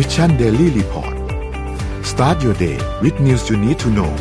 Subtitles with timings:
[0.00, 1.14] Mission Daily Report
[2.10, 4.12] start your day with news you need to know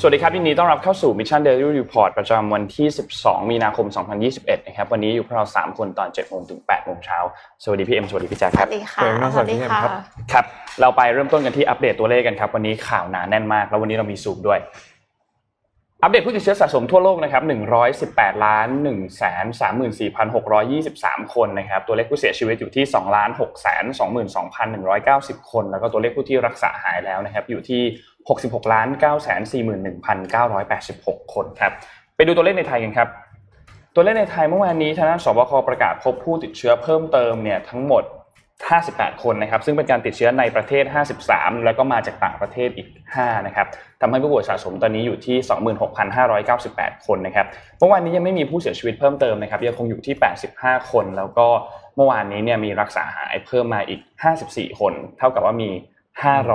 [0.00, 2.86] สวัสดีครับยินดีต้อนรับเข้าสู่ Mission Daily Report ประจำวันที่
[3.18, 3.86] 12 มีนาคม
[4.26, 7.18] 2021 นะครับ วันนี้อยู่พวกเรา 3 คนตอน 7 โมงถึง 8 โมงเช้า
[7.62, 9.90] สวัสดีพี่เอ็ม สวัสดีพี่แจ๊คครัวับสดีค่ะสวัสดีครับ
[10.32, 10.44] ครับ
[10.80, 14.58] เราไปเริ่มต้นกันที่อัปเดตตัวเลขกันครับ วันนี้ข่าวหนาแน่นมาก แล้ววันนี้เรามีซูมด้วย
[16.02, 17.42] อัปเดตผู้ติดเชื้อสะสมทั่วโลกนะครับ
[17.92, 19.44] 118ล้าน1แสน
[20.64, 23.84] 34,623 คนนะครับ ตัวเลขผู้เสียชีวิตอยู่ที่2ล้าน6แสน
[24.66, 27.82] 22,190 คน แล้วก็ตัวเลขผู้ที่รักษาหายแล้วนะครับ อยู่ที่
[28.26, 29.40] 66ล้าน9แสน
[30.58, 31.72] 41,986 คนครับ
[32.16, 33.08] ไปดูตัวเลขในไทยกันครับ
[33.94, 38.02] ตัวเลขในไทยเมื่อวานนี้ทางด้านสบคประกาศพบผู้ติดเชื้อเพิ่มเติมเนี่ยทั้งหมด
[38.66, 40.84] 58 คนนะครับ ซึ่งเป็นการติดเชื้อในประเทศ
[41.24, 43.66] 53 แล้วก็มาจากต่างประเทศอีก 5 นะครับ
[44.00, 45.36] ทำให้ผู้ป่วยสะสมตอนนี้อยู่ที่
[46.42, 47.46] 26,598 คนนะครับ
[47.78, 50.14] เมื่อวานนี้ยังไม่มีผู้เสียชีวิตเพิ่มเติมนะครับ ยังคงอยู่ที่
[50.52, 51.46] 85 คน แล้วก็
[51.96, 54.00] เมื่อวานนี้เนี่ยมีรักษาหายเพิ่มมาอีก
[54.40, 55.70] 54 คน เท่ากับว่ามี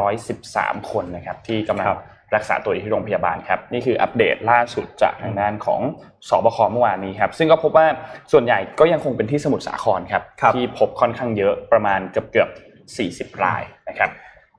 [0.03, 1.87] 513 คนนะครับที่กำลัง
[2.35, 5.81] รักษาตัวอยู่ที่โรงพยาบาลครับนี่คืออัปเดตล่าสุดจากทางด้านของ
[6.29, 7.87] สบคเมื่อวานนี้ครับซึ่งก็พบว่า
[8.31, 12.49] ส่วนใหญ่ก็ยังคงเป็นที่สมุทรสาครครับครับที่พบค่อนข้างเยอะประมาณเกือบเกือบ
[13.35, 14.09] 40 รายนะครับ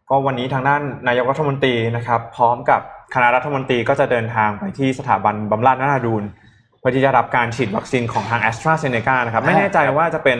[0.08, 2.80] ก็วันนี้ทางด้านนายกรัฐมนตรีนะครับ พร้อมกับ
[3.14, 6.22] คณะรัฐมนตรีก็จะเดินทางไปที่สถาบันบำราศนราดูล
[6.78, 10.39] เพื่อที่จะรับการฉีดวัคซีนของทาง a s t r a z เซ e c a นะครับไม่แน่ใจว่าจะเป็น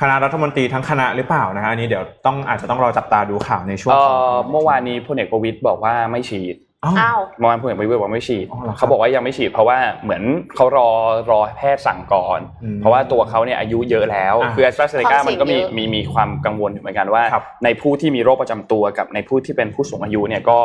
[0.00, 10.22] คณะรัฐมนตรีทั้งคณะหรือเปล่านะฮะอันนี้เดี๋ยวต้องอาจจะต้องรอจับตาดูข่าวในช่วงเอ่ของอเมื่อวานนี้พลเอกประวิตยบอกว่าไม่ฉีด อ้าวอ้าวเมื่อวานพลเอกประวิตยบอกว่าไม่ฉีดอ๋อเหรอครับเขาบอกว่ายังไม่ฉีด เพราะว่าเหมือน
[10.54, 10.88] เขารอ
[11.30, 20.58] รอแพทย์สั่งก่อนอืมเพราะว่าตัวเขาเนี่ยอายุเยอะแล้วอ่าคือแอสตราเซเนกาความเสี่มัยนงก็มีเยอะมีมีความกังวลอยู่เหมือนกันว่าครับในผู้ที่มีโรคประจำตัวกับในผู้ที่เป็นผู้สูงอายุเนี่ยก็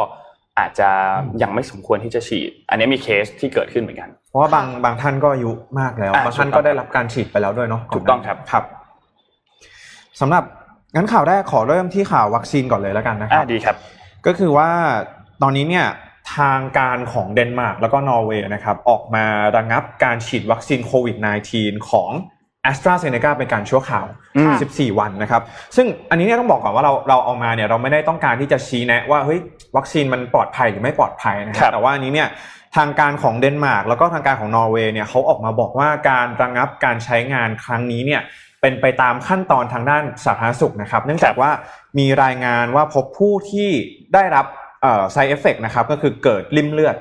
[0.59, 0.89] อาจจะ
[1.42, 8.64] ยังไม่สมควรที่จะฉีด อันนี้มีเคสที่เกิดขึ้นเหมือนกัน เพราะว่าบางบางท่านก็อายุมากแล้วอ่าบางท่านถูกต้องก็ได้รับการฉีดไปแล้วด้วยเนาะถูกต้องครับครับ
[10.22, 10.44] สำหรับ
[10.95, 13.76] งั้นข่าวแรกขอเริ่มที่ข่าววัคซีนก่อนเลยแล้วกันนะครับอ่าดีครับ
[14.26, 14.70] ก็คือว่า
[15.41, 15.87] ตอนนี้เนี่ย
[16.37, 19.25] ทางการของเดนมาร์กแล้วก็นอร์เวย์นะครับออกมา
[19.57, 21.17] ระงับการฉีดวัคซีนโควิด
[21.53, 22.09] -19 ของ
[22.71, 24.05] AstraZeneca เป็นการชั่วคราว
[24.37, 25.41] อืม14 วันนะครับ
[25.75, 29.39] ซึ่งอันนี้เนี่ยต้องบอกก่อนว่าเราเราเอามาเนี่ยเราไม่ได้ต้องการที่จะชี้แนะว่าเฮ้ย
[29.77, 32.29] วัคซีนมันปลอดภัยหรือไม่ปลอดภัยนะคครัรับบแต่ว่าอันนี้เนี่ย
[32.75, 38.21] ทางการของเดนมาร์กแล้วก็ทางการของนอร์เวย์เนี่ยเขาออกมาบอกว่าการระงับการใช้งานครั้งนี้เนี่ย
[38.61, 41.52] เป็นไปตามขั้นตอนทางด้านสาธารณสุขนะครับ เนื่องจากว่า
[41.99, 43.69] มีรายงานว่าพบผู้ที่
[44.13, 44.45] ได้รับ
[44.81, 46.97] เอ่อ side effect นะครับก็คือเกิดริ่มเลือด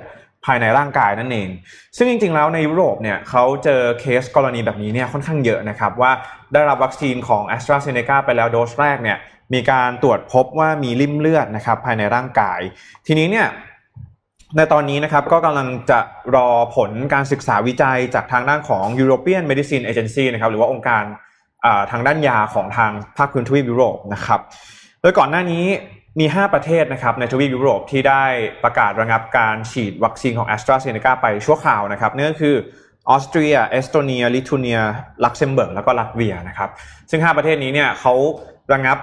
[0.46, 1.48] ภายในร่างกายนั่นเอง
[1.96, 6.12] ซึ่งจริงๆ แล้วในยุโรปเนี่ยเขาเจอเคสกรณีแบบนี้เนี่ยค่อนข้างเยอะนะครับว่า
[6.52, 9.18] ได้รับวัคซีนของ a s t r a z เซ e c a ไปแล้วโดสแรกเนี่ย
[9.54, 12.60] มีการตรวจพบว่ามีริ่มเลือดนะครับภายในร่างกาย
[13.06, 13.48] ทีนี้เนี่ย
[14.56, 16.00] ในตอนนี้นะครับก็กำลังจะ
[16.36, 21.04] รอผลการศึกษาวิจัยจากทางด้านของ European Medicine Agency นะครับหรือว่าองค์การ
[21.90, 24.40] ทางด้านยาของทางภาคพื้นทวีปยุโรปนะครับ
[25.00, 25.64] โดยก่อนหน้านี้
[26.18, 28.24] มี 5 ประเทศนะครับในทวีปยุโรปที่ได้
[28.64, 32.54] ประกาศระงับการฉีดวัคซีนของ a s t r a z เซ e c a ไปชั่วคราวนะครับนั่นก็คือ
[33.10, 34.78] ออสเตรีย เอสโตเนีย ลิทัวเนีย
[35.24, 36.70] ลักเซมเบิร์ก แล้วก็ลัตเวียนะครับ
[37.10, 38.14] ซึ่ง 5 ประเทศนี้เนี่ยเขา
[38.72, 38.98] ระงับ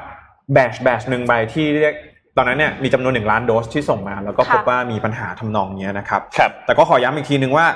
[0.53, 1.93] batch batch หนึ่งใบที่เรียก
[2.37, 7.67] ตอนนั้นเนี่ยมีจำนวน 1 ล้านโดสที่ส่งมา แล้วก็พบค่ะว่ามีปัญหาทำนองเนี้ยนะครับครับแต่ก็ขอย้ำอีกทีหนึ่งว่า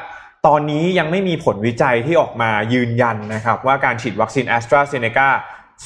[0.48, 5.28] ตอนนี้ยังไม่มีผลวิจัยที่ออกมายืนยันนะครับว่าการฉีดวัคซีน AstraZeneca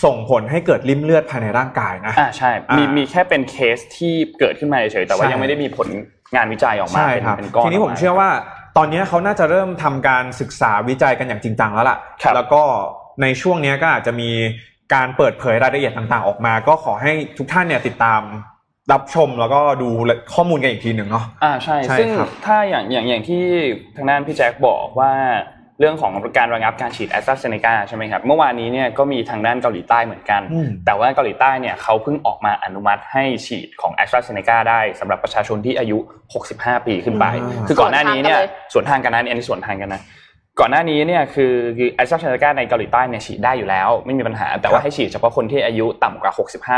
[0.04, 5.90] ส่งผลให้เกิดริ่มเลือดภายในร่างกายนะอ่าใช่มีอ่ามีมีแค่เป็นเคสที่เกิดขึ้นมาเฉยๆแต่ว่าใช่ยังไม่ได้มีผล
[6.36, 8.30] งานวิจัยออกมาใช่เป็นครับเป็นก้อนทีนี้ผมกาเชื่อว่า
[8.78, 12.62] ตอนนี้เขาน่าจะเริ่มทำการศึกษาวิจัยกันอย่างจริงจังแล้วล่ะครับแล้วก็
[13.22, 14.30] ในช่วงนี้ก็อาจจะมี
[14.94, 18.22] การเปิดเผยรายละเอียดต่างๆ ออกมา ก็ขอให้ทุกท่านเนี่ยติดตาม
[18.92, 19.90] รับชมแล้วก็ดู
[20.34, 23.44] ข้อมูลกันอีกทีหนึ่งเนาะอ่าใช่ใช่ซึ่งครับถ้าอย่างอย่างอย่างที่
[23.96, 25.14] ทางด้านพี่แจ็คบอกว่า
[25.80, 35.98] เรื่องของการระงับการฉีดแอสตราเซเนกาใช่ไหมครับเมื่อวานนี้เนี่ยก็มีทางด้านเกาหลีใต้เหมือนกันอืมแต่ว่าเกาหลีใต้เนี่ยเขาเพิ่งออกมาอนุมัติให้ฉีดของแอสตราเซเนกาได้สำหรับประชาชนที่อายุ
[36.44, 38.40] 65 ปีขึ้นไปอ่าคือก่อนหน้านี้เนี่ย
[38.74, 40.02] สวนทางกันเลยส่วนทางกันนะอันนี้ส่วนทางกันนะ
[40.60, 46.32] ก่อนหน้านี้เนี่ยคือคือแอสตราเซเนกาในเกาหลีใต้เนี่ยฉีดได้อยู่แล้ว ไม่มีปัญหาแต่ว่าให้ฉีดเฉพาะคนที่อายุต่ำกว่า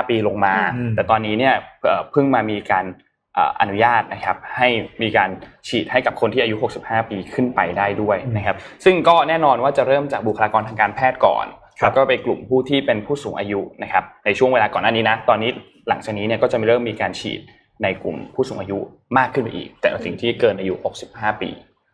[0.03, 1.53] 65 ปีลงมาอืมแต่ตอนนี้เนี่ย
[1.83, 4.67] เอ่อเพิ่งมามีการเอ่ออนุญาตนะครับให้
[5.01, 5.29] มีการ
[5.67, 8.55] ฉีดให้กับคนที่อายุ 65 ปีขึ้นไปได้ด้วยนะครับ
[8.85, 11.45] ซึ่งก็แน่นอนว่าจะเริ่มจากบุคลากรทางการแพทย์ก่อน
[11.79, 15.51] ครับแล้วก็ไปกลุ่มผู้ที่เป็นผู้สูงอายุนะครับ ในช่วงเวลาก่อนหน้านี้นะตอนนี้
[15.89, 17.39] หลังจากนี้เนี่ยก็จะเริ่มมีการฉีด
[17.83, 18.77] ในกลุ่มผู้สูงอายุ
[19.17, 20.73] มากขึ้นไปอีก แต่สิ่งที่เกินอายุ
[21.07, 21.49] 65 ปี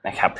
[0.07, 0.31] นะครับ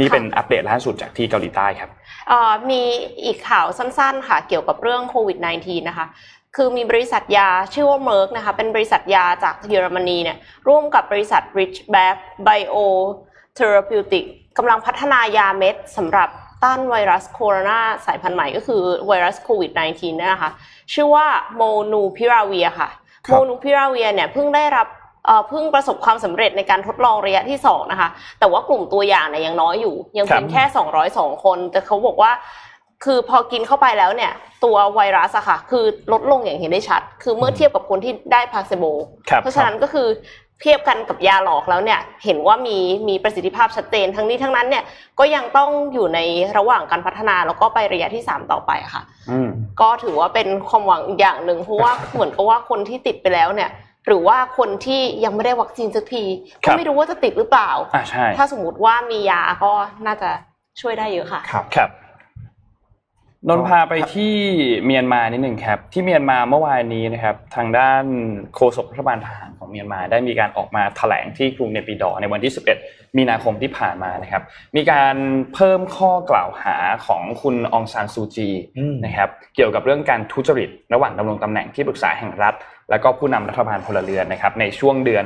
[0.00, 1.90] นี่เป็นอัปเดตล่าสุดจากที่เกาหลีใต้ครับ
[2.28, 2.82] เอ่อมี
[3.24, 6.06] อีกข่าวสั้นๆ ค่ะ เกี่ยวกับเรื่องโควิด -19 นะคะ
[6.56, 12.16] คือมีบริษัทยาชื่อว่า Merck นะคะ เป็นบริษัทยาจากเยอรมนีเนี่ยร่วมกับบริษัท Rich b a c
[12.46, 12.76] Bio
[13.58, 14.24] Therapeutic
[14.58, 16.28] กำลังพัฒนายาเม็ดสำหรับ
[16.64, 20.50] ต้านไวรัสโคโรนาสายพันธุ์ใหม่ก็คือไวรัสโควิด -19 นะคะ
[20.92, 21.62] ชื่อว่าโม
[21.92, 22.88] นูพิราเวียค่ะ
[23.26, 24.86] ครัโมบนูพิราเวียเนี่ยเพิ่งได้รับ
[25.26, 28.08] เอ่อเพิ่งประสบความสำเร็จในการทดลองระยะที่สองนะคะ
[28.38, 30.62] แต่ว่ากลุ่มตัวอย่างเนี่ยยังน้อยอยู่ ยังเป็นครับแค่
[31.04, 32.32] 202 คน แต่เขาบอกว่า
[33.04, 34.32] คือพอกินเข้าไปแล้วเนี่ย
[34.64, 38.84] ตัวไวรัสอะค่ะ คือลดลงอย่างเห็นได้ชัด คือเมื่อเทียบกับคนที่ได้พาเซโบ
[39.28, 40.08] ครับเพราะฉะนั้นก็คือ
[40.60, 44.84] เทียบกันกับยาหลอกแล้วเนี่ย เห็นว่ามีมีประสิทธิภาพชัดเจนทั้งนี้ทั้งนั้นเนี่ย
[45.18, 46.20] ก็ยังต้องอยู่ใน
[46.56, 49.48] ระหว่างการพัฒนาแล้วก็ไประยะที่ 3 ต่อไปอะค่ะอืม
[49.80, 53.70] ก็ถือว่าเป็นความหวังอีกอย่างหนึ่งเพราะว่าเหมือนกับว่าคนที่ติดไปแล้วเนี่ย
[54.06, 56.24] หรือว่าคนที่ยังไม่ได้วัคซีนสักที
[56.64, 59.72] ครัก็บไม่รู้ว่าจะติดหรือเปล่าอ่าใช่ถ้าสมมติว่ามียาก็
[60.06, 60.30] น่าจะ
[60.80, 61.90] ช่วยได้เยอะค่ะครับครับ
[63.48, 64.34] นนพาไปที่
[64.84, 68.04] เมียนมานิดหนึ่งครับ ที่เมียนมาเมื่อวานนี้นะครับ ทางด้าน
[68.54, 72.52] โฆษกรัฐบาลทหารของเมียนมาได้มีการออกมาแถลงที่กรุงเนปิดอในวันที่
[72.82, 74.42] 11 มีนาคมที่ผ่านมานะครับ
[74.76, 75.16] มีการ
[75.54, 76.76] เพิ่มข้อกล่าวหา
[77.06, 78.48] ของคุณองซานซูจี
[79.04, 82.54] นะครับ เกี่ยวกับเรื่องการทุจริต ระหว่างดำรงตำแหน่งที่ปรึกษาแห่งรัฐ
[82.90, 85.24] แล้วก็ผู้นำรัฐบาลพลเรือนนะครับในช่วงเดือน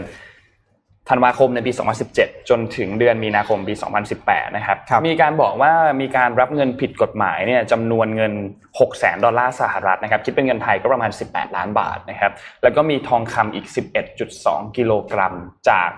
[1.10, 1.72] ธันวาคมในปี
[2.10, 3.74] 2017 จนถึงเดือนมีนาคมปี
[4.14, 8.32] 2018 นะครับครับมีการบอกว่ามีการรับเงินผิดกฎหมายเนี่ยจำนวนเงิน
[8.78, 12.32] 6 0แสนดอลลาร์สหรัฐนะครับ คิดเป็นเงินไทยก็ประมาณ 18 ล้านบาทนะครับ
[12.62, 13.66] แล้วก็มีทองคำอีก
[14.22, 15.34] 11.2 กิโลกรัม
[15.70, 15.90] จาก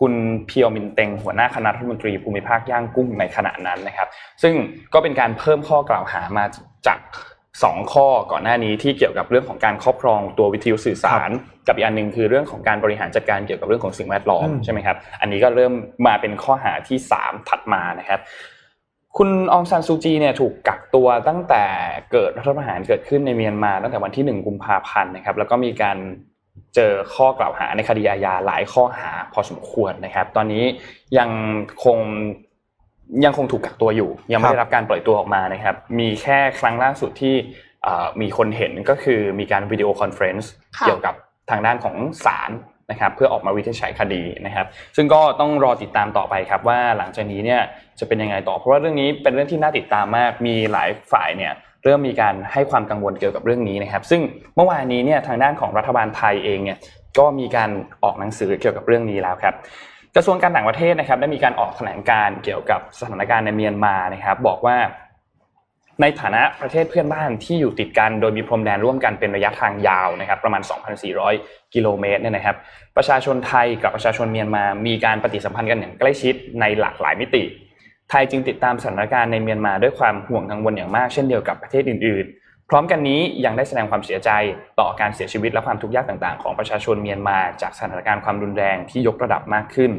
[0.00, 0.12] คุณ
[0.46, 4.08] เพียวมินเต็งหัวหน้าคณะรัฐมนตรีภูมิภาคย่างกุ้งในขณะนั้นนะครับ
[4.42, 4.54] ซึ่ง
[4.94, 6.44] ก็เป็นการเพิ่มข้อกล่าวหามา
[6.86, 6.98] จาก
[7.62, 11.30] สองข้อก่อนหน้านี้ที่เกี่ยวกับเรื่องของการครอบครองตัววิทยุสื่อสาร
[11.68, 15.72] กับอีกอันหนึ่งคือเรื่องของการบริหารจัดการเกี่ยวกับเรื่องของสิ่งแวดล้อมอืมใช่ไหมครับอันนี้ก็เริ่ม
[16.06, 18.20] มาเป็นข้อหาที่สามถัดมานะครับ
[19.16, 21.64] คุณองซานซูจีเนี่ยถูกกักตัวตั้งแต่
[22.12, 25.98] เกิดรัฐประหารเกิดขึ้นในเมียนมาตั้งแต่วันที่หนึ่งกุมภาพันธ์นะครับ แล้วก็มีการ
[26.74, 30.64] เจอข้อกล่าวหาในคดีอาญาหลายข้อหาพอสมควรนะครับ ตอนนี้
[31.18, 31.30] ยัง
[31.84, 31.98] คง
[33.24, 37.34] ยังคงถูกกักตัวอยู่ ยังไม่ได้รับการปล่อยตัวออกมานะครับ มีแค่ครั้งล่าสุดที่
[37.82, 41.14] เอ่อมีคนเห็นก็คือมีการ video conference ค่ะเกี่ยวกับ
[41.50, 42.50] ทางด้านของศาล
[42.90, 44.66] นะครับเพื่อออกมาวินิจฉัยคดีนะครับ
[44.96, 47.60] ซึ่งก็ต้องรอติดตามต่อไปครับว่าหลังจากนี้เนี่ย
[47.98, 51.52] จะเป็นยังไงต่อเพราะว่าเรื่องนี้เป็นเรื่องที่น่าติดตามมากมีหลายฝ่ายเนี่ย
[51.84, 54.20] เริ่มมีการให้ความกังวลเกี่ยวกับเรื่องนี้นะครับ ซึ่ง
[54.56, 56.78] เมื่อวานนี้เนี่ยทางด้านของรัฐบาลไทยเองเนี่ย
[57.18, 57.70] ก็มีการ
[58.04, 59.54] ออกหนังสือเกี่ยวกับเรื่องนี้แล้วครับ
[60.16, 64.76] กระทรวงการต่างประเทศนะครับได้มีการออกแถลงการเกี่ยวกับสถานการณ์ในเมียนมานะครับบอกว่า
[66.00, 70.62] ในฐานะประเทศเพื่อนบ้านที่อยู่ติดกันโดยมีพรมแดนร่วมกันเป็นระยะทางยาวนะครับประมาณ
[71.18, 72.56] 2,400 กิโลเมตรเนี่ยนะครับ
[72.96, 77.42] ประชาชนไทยกับประชาชนเมียนมา มีการปฏิสัมพันธ์กันอย่างใกล้ชิดในหลากหลายมิติ
[78.10, 84.30] ไทยจึงติดตามสถานการณ์ในเมียนมาด้วยความห่วงกังวลอย่างมากเช่นเดียวกับประเทศอื่นๆ พร้อมกันนี้ยังได้แสดงความเสียใจ
[84.80, 89.90] ต่อการเสียชีวิตและความทุกข์ยากต่างๆ ของประชาชนเมียนมาจากสถานการณ์ความรุนแรงที่ยกระดับมากขึ้น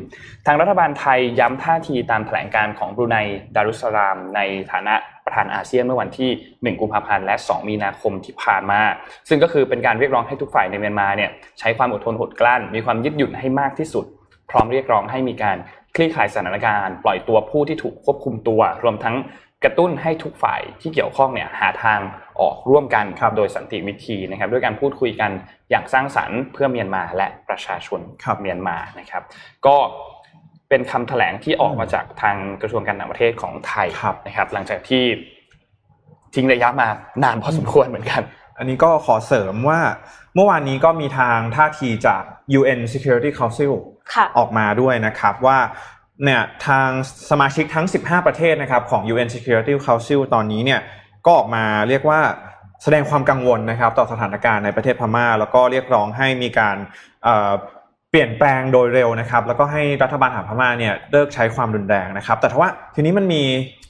[0.46, 3.18] ทางรัฐบาลไทยย้ำท่าทีตามแถลงการของบรูไน
[3.56, 4.40] ดารุสสลาม ใน
[4.72, 4.96] ฐานะ
[5.26, 6.30] ประธานอาเซียนเมื่อวันที่
[6.76, 8.82] 1 กุมภาพันธ์และ 2 มีนาคมที่ผ่านมา
[9.30, 14.06] ซึ่งก็คือเป็นการเรียกร้องให้ทุกฝ่ายในเมียนมาเนี่ยใช้ความอดทนอดกลั้น มีความยืดหยุ่นให้มากที่สุด
[14.50, 15.58] พร้อมเรียกร้องให้มีการ
[15.96, 19.16] คลี่คลายสถานการณ์ ปล่อยตัวผู้ที่ถูกควบคุมตัว รวมทั้ง
[19.64, 22.00] กระตุ้นให้ทุกฝ่ายที่เกี่ยวข้องเนี่ยหาทาง
[22.42, 25.32] ออกร่วมกันครับโดยสันติวิธีนะครับ ด้วยการพูดคุยกัน
[25.70, 29.24] อย่างสร้างสรรค์เพื่อเมียนมาและประชาชนครับเมียนมานะครับ
[29.66, 29.76] ก็
[30.70, 35.04] เป็นคำแถลงที่ออกมาจากทางกระทรวงการต่างประเทศของไทยครับนะครับ หลังจากที่
[36.36, 36.88] ทิ้งระยะมา
[37.24, 38.22] นานพอสมควรเหมือนกัน
[38.58, 39.80] อันนี้ก็ขอเสริมว่า
[40.36, 42.24] เมื่อวานนี้ก็มีทางท่าทีจาก
[42.60, 43.74] UN Security Council
[44.14, 45.60] ค่ะออกมาด้วยนะครับว่า
[46.24, 46.90] เนี่ยทาง
[47.30, 50.82] สมาชิกทั้ง 15 ประเทศนะครับของ UN Security Council ตอนนี้เนี่ย
[51.26, 52.20] ก็ออกมาเรียกว่า
[52.84, 56.78] แสดงความกังวลนะครับ ต่อสถานการณ์ในประเทศพม่า แล้วก็เรียกร้องให้มีการ
[57.24, 57.52] เอ่อ
[58.10, 63.44] เปลี่ยนแปลงโดยเร็วนะครับ แล้วก็ให้รัฐบาลทหารพม่าเนี่ยเลิกใช้ความรุนแรงนะครับ แต่ถ้าว่าทีนี้มันมี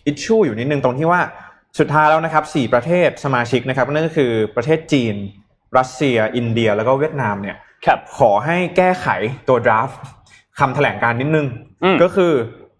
[0.06, 1.22] อิชชูอยู่นิดนึงตรงที่ว่า
[1.80, 5.16] สุดท้ายแล้วนะครับ4ประเทศสมาชิกนะครับนั่นก็คือประเทศจีน
[5.78, 9.08] รัสเซีย อินเดีย แล้วก็เวียดนามเนี่ยครับขอให้แก้ไข
[9.48, 10.00] ตัวดราฟต์
[10.60, 11.48] คำแถลงการนิดนึง
[11.84, 12.34] อืมก็คือ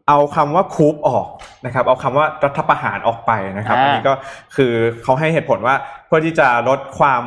[0.08, 1.28] เอาคำว่าคูปออก
[1.66, 4.14] นะครับ เอาคำว่ารัฐประหารออกไปนะครับอ่าอันนี้ก็
[4.56, 5.76] คือเขาให้เหตุผลว่า
[6.08, 7.24] เพื่อที่จะลดความ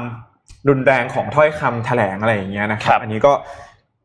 [0.69, 3.33] รุนแรงของถ้อยคำแถลงอะไรอย่างเงี้ยนะครับ อันนี้ก็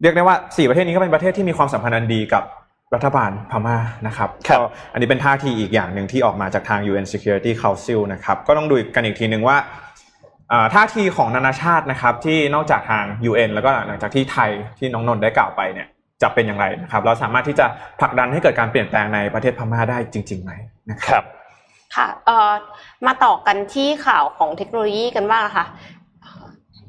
[0.01, 2.43] เรียกได้ว่าสี่ประเทศนี้ก็เป็นประเทศที่มีความสัมพันธ์อันดีกับ
[2.95, 3.77] รัฐบาลพม่า
[4.07, 9.57] นะครับครับก็อันนี้เป็นท่าทีอีกอย่างหนึ่งที่ออกมาจากทาง UN Security Council นะครับ ก็ต้องดูกันอีกทีหนึ่งว่า
[10.51, 15.87] อ่าท่าทีของนานาชาตินะครับที่นอกจากทาง UN แล้วก็หลังจากที่ไทยที่น้องนนท์ได้กล่าวไปเนี่ย
[16.23, 17.65] จะเป็นอย่างไรนะครับ เราสามารถที่จะ
[17.99, 20.51] ผลักดันให้เกิดการเปลี่ยนแปลงในประเทศพม่าได้จริงๆไหม
[20.91, 21.23] นะคครับรับ
[21.95, 22.51] ค่ะเอ่อ
[23.05, 25.65] มาต่อกันที่ข่าวของเทคโนโลยีกันบ้างค่ะ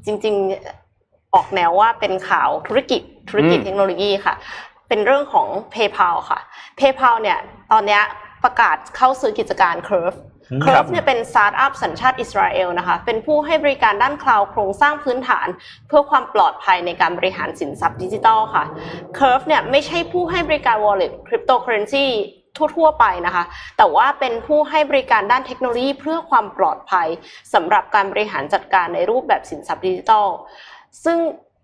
[0.05, 4.35] จริงๆออกแนวว่าเป็นข่าวธุรกิจธุรกิจอืมเทคโนโลยีค่ะ
[4.87, 6.39] เป็นเรื่องของ PayPal ค่ะ
[6.79, 7.39] PayPal เนี่ย
[7.71, 8.01] ตอนเนี้ย
[8.45, 10.17] ประกาศเข้าซื้อกิจการ Curve
[10.51, 15.47] อืม Curve เนี่ยเป็นสตาร์ทอัพสัญชาติอิสราเอลนะคะ เป็นผู้ให้บริการด้านคลาวด์โครงสร้างพื้นฐาน
[15.87, 18.63] เพื่อความปลอดภัยในการบริหารสินทรัพย์ดิจิทัลค่ะ
[19.17, 22.05] Curve เนี่ยไม่ใช่ผู้ให้บริการ wallet cryptocurrency
[22.77, 23.43] ทั่วๆไปนะคะ
[23.77, 27.07] แต่ว่าเป็นผู้ให้บริการด้านเทคโนโลยีเพื่อความปลอดภัย
[27.53, 30.27] สำหรับการบริหารจัดการในรูปแบบสินทรัพย์ดิจิทัล
[31.05, 31.17] ซึ่ง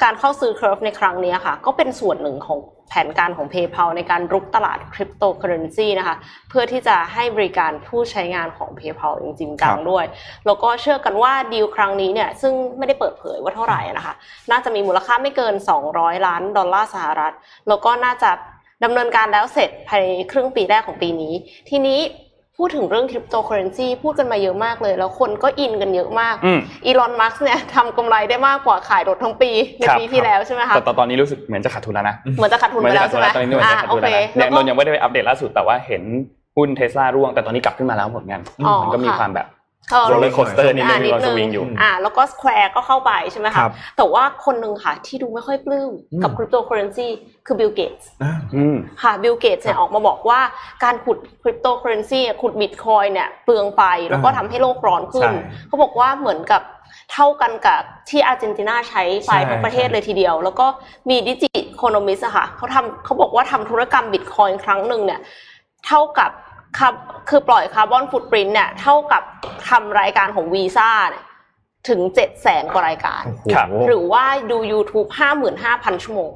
[0.03, 6.15] การเข้าซื้อ Curv ในครั้งนี้ค่ะ ก็เป็นส่วนหนึ่งของแผนการของ PayPal ในการรุกตลาดคริปโตเคอเรนซีนะคะ
[6.49, 10.05] เพื่อที่จะให้บริการผู้ใช้งานของ PayPal จริงๆจังด้วย
[10.45, 14.13] แล้วก็เชื่อกันว่าดีลครั้งนี้เนี่ย ซึ่งไม่ได้เปิดเผยว่าเท่าไหร่นะคะ
[14.51, 15.53] น่าจะมีมูลค่าไม่เกิน
[15.89, 17.33] 200 ล้านดอลลาร์สหรัฐ
[17.67, 18.31] แล้วก็น่าจะ
[18.83, 21.33] ดำเนินการแล้วเสร็จภายในครึ่งปีแรกของปีนี้
[21.69, 21.99] ทีนี้
[22.61, 36.03] พูดถึงเรื่องคริปโตเคอเรนซีพูดกันมาเยอะมากเลย แล้วคนก็อินกันเยอะมากอืมอีลอนมัสก์เนี่ยทำกำไรได้มากกว่าขายรถทั้งปีในครับปีที่แล้วใช่ไหมคะแต่ตอนนี้รู้สึกเหมือนจะขาดทุนแล้วนะเหมือนจะขาดทุนเหมืไปอนจะแล้ขาวดทุใช่นไหมแล้วตอนนี้เหมือนจะขาดโอทุนเคแล้วนะแล้เนี่ยวนนท์ยังไม่ได้ไปอัปเดตล่าสุดแต่ว่าเห็น
[36.57, 39.60] หุ้นเทสลาร่วงแต่ตอนนี้กลับขึ้นมาแล้วเหมือนกันอ๋อมันก็มีค่ะความแบบเออ
[40.09, 45.91] โรลเลอร์โคสเตอร์นิดนึอ่างมีความสวิงอยู่อ่าแล้วก็สแควร์ก็เข้าไปใช่ไหมครัคะบแต่ว่าคนหนึ่งค่ะที่ดูไม่ค่อยปลื้ม
[46.23, 47.07] กับอืมคริปโตเคอเรนซี
[47.45, 50.39] คือบิลเกตส์อ่าอืมค่ะบิลเกตส์เนี่ยออกมาบอกว่า
[50.83, 55.33] การขุดคริปโตเคอเรนซีขุดบิตคอยเนี่ยเปลืองไฟแล้วก็อ่าทำให้โลกร้อนขึ้นใช่
[55.67, 56.61] เขาบอกว่าเหมือนกับ
[57.11, 60.65] เท่ากันกับที่อาร์เจนตินาใช้ไฟใช่ทั้งประเทศใช่เลยทีเดียว แล้วก็
[61.09, 65.19] มี Digiconomist อะค่ะเขาทำเขาบอกว่าทำธุรกรรมบิตคอยครั้งหนึ่งเนี่ย
[65.87, 66.31] เท่ากับ
[66.77, 69.23] คาร์คือปล่อยคาร์บอนฟุตปรินต์เนี่ยเท่ากับ
[69.69, 71.23] ทำรายการของวีซ่าเนี่ย
[71.89, 75.09] ถึงเจ็ดแสนกว่ารายการโอ้โหครับ หรือว่าดู YouTube
[75.57, 76.31] 55,000 ชั่วโมง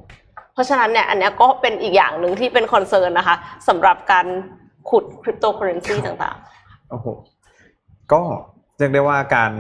[0.54, 3.36] เพราะฉะนั้นเนี่ยอันเนี้ยก็เป็นอีกอย่างหนึ่งที่เป็น concern นะคะ
[3.68, 4.25] สำหรับการ
[4.89, 6.38] ขุดคริปโตเคอเรนซีต่าง
[6.89, 7.08] โอ้โห
[8.13, 8.22] ก็
[8.77, 9.51] เรียกได้ว่าการ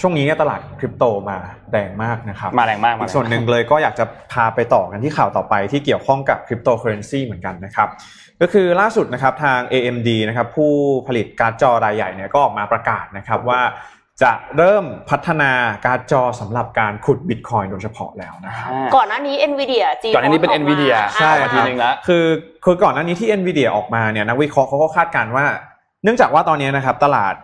[0.00, 1.36] ช่วงนี้เนี่ยตลาดคริปโตมา
[1.72, 7.88] แรงมากนะครับมาแรงมากมาอีแรกงส่วนหนึ่งเลยก็อยากจะพาไปต่อกันที่ข่าวต่อไปที่เกี่ยวข้องกับคริปโตเคอเรนซีเหมือนกันนะครับ
[8.40, 10.72] ก็คือล่าสุดนะครับทาง AMD นะครับผู้
[11.06, 13.60] ผลิตการ์ดจอรายใหญ่เนี่ยก็ออกมาประกาศนะครับว่า
[14.22, 15.52] จะเริ่มพัฒนา
[15.84, 22.24] การ์ดจอสำหรับการขุดบิตคอยน์โดยเฉพาะแล้วนะครับๆก่อนหน้านี้ NVIDIA จีก่อนหน้านี้เป็น Nvidia ใช่ออกมาทีนึงแล้วคือ
[22.64, 25.46] คือก่อนหน้านี้ที่ NVIDIA ออกมาเนี่ยนักวิเคราะห์เขาก็คาดการณ์ว่า
[26.04, 27.34] เนื่องจากว่าตอนนี้นะครับตลาด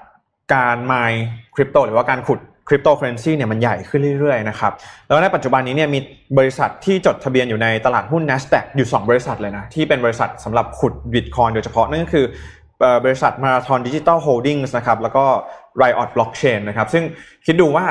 [0.52, 1.12] การ mine
[1.54, 4.72] คริปโตหรือว่าการขุดคริปโตเคอเรนซีเนี่ยมันใหญ่ขึ้นเรื่อยๆนะครับ
[5.06, 5.98] แล้วในปัจจุบันนี้เนี่ยมี
[6.38, 12.26] บริษัทที่จดทะเบียนอยู่ในตลาดหุ้น NASDAQ อยู่ 2 บริษัทเลยนะ ที่เป็นบริษัทสำหรับขุดบิตคอยโดยเฉพาะนั่นก็คือ
[13.04, 15.24] บริษัท Marathon Digital Holdings นะครับแล้วก็
[15.80, 17.04] Riot Blockchain นะครับซึ่ง
[17.46, 17.84] คิดดูว่า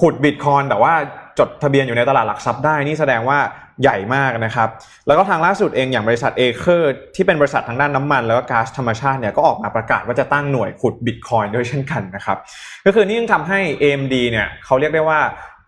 [0.00, 0.94] ขุดบิตคอยแต่ว่า
[1.38, 3.38] จดทะเบียนอยู่ในตลาดหลักทรัพย์ได้นี่แสดงว่า
[3.82, 4.68] ใหญ่มากนะครับ
[5.06, 12.38] แล้วก็ทางล่าสุดเองอย่างบริษัท Aker ที่เป็นบริษัททางด้านน้ำมัน แล้วก็ก๊าซธรรมชาติเนี่ยก็ออกมาประกาศว่าจะตั้งหน่วยขุดบิตคอยน์ด้วยเช่นกันนะครับ
[12.86, 15.20] ก็คือนี่ยังทำให้ AMD เนี่ยเขาเรียกได้ว่า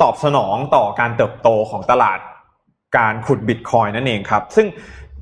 [0.03, 2.19] ตอบสนองต่อการเติบโตของตลาด
[2.99, 4.67] การขุดบิตคอยน์นั่นเองครับ ซึ่ง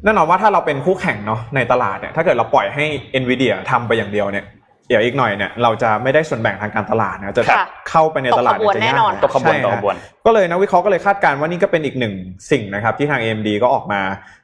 [0.04, 2.84] แน่นอนว่าถ้าเราเป็นคู่แข่งเนาะในตลาดเนี่ยถ้าเกิดเราปล่อยให้
[3.22, 4.44] NVIDIA ทำไปอย่างเดียวเนี่ย
[4.88, 12.14] เดี๋ยวอีกหน่อยเนี่ยเราจะไม่ได้ส่วนแบ่งทางการตลาดนะจะค่ะเข้าไปในตลาดตกขบวนจะแน่ยากนอนตกขบวนใช่ตกขฮะบวนก็เลยนักวิเคราะห์ก็เลยคาดการณ์ว่านี่ก็เป็นอีกหนึ่ง
[12.50, 14.00] สิ่งนะครับ ที่ทาง AMD ก็ออกมา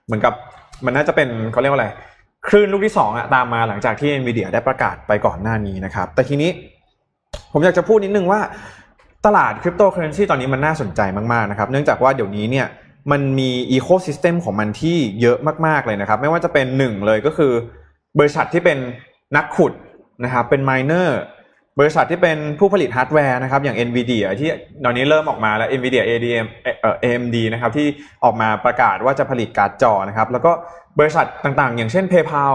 [0.07, 0.35] เหมือนกับ
[0.85, 1.89] มันน่าจะเป็นเขาเรียกว่าอะไร
[2.49, 6.51] คลื่นลูกที่สองอะตามมาหลังจากที่ NVIDIA ได้ประกาศไปก่อนหน้านี้นะครับ แต่ทีนี้
[7.53, 8.41] ผมอยากจะพูดนิดนึงว่า
[9.27, 11.01] ตลาดคริปโตเคอเรนซีตอนนี้มันน่าสนใจ
[11.33, 12.67] มากๆนะครับ เนื่องจากว่าเดี๋ยวนี้เนี่ย
[13.11, 17.53] มันมี ecosystem ของมันที่เยอะมากๆเลยนะครับ ไม่ว่าจะเป็นหนึ่งเลยก็คือ
[18.19, 18.79] บริษัทที่เป็น
[19.37, 19.73] นักขุด
[20.25, 21.21] นะครับเป็น miner
[21.79, 24.51] บริษัทที่เป็นผู้ผลิตฮาร์ดแวร์นะครับอย่าง NVIDIA ที่
[24.85, 27.87] ตอนนี้เริ่มออกมาแล้ว NVIDIA ADM เอ่อ AMD นะครับที่
[28.25, 30.53] ออกมาประกาศว่าจะผลิตการ์ดจอนะครับแล้วก็
[30.99, 32.55] บริษัทต่างๆ อย่างเช่น PayPal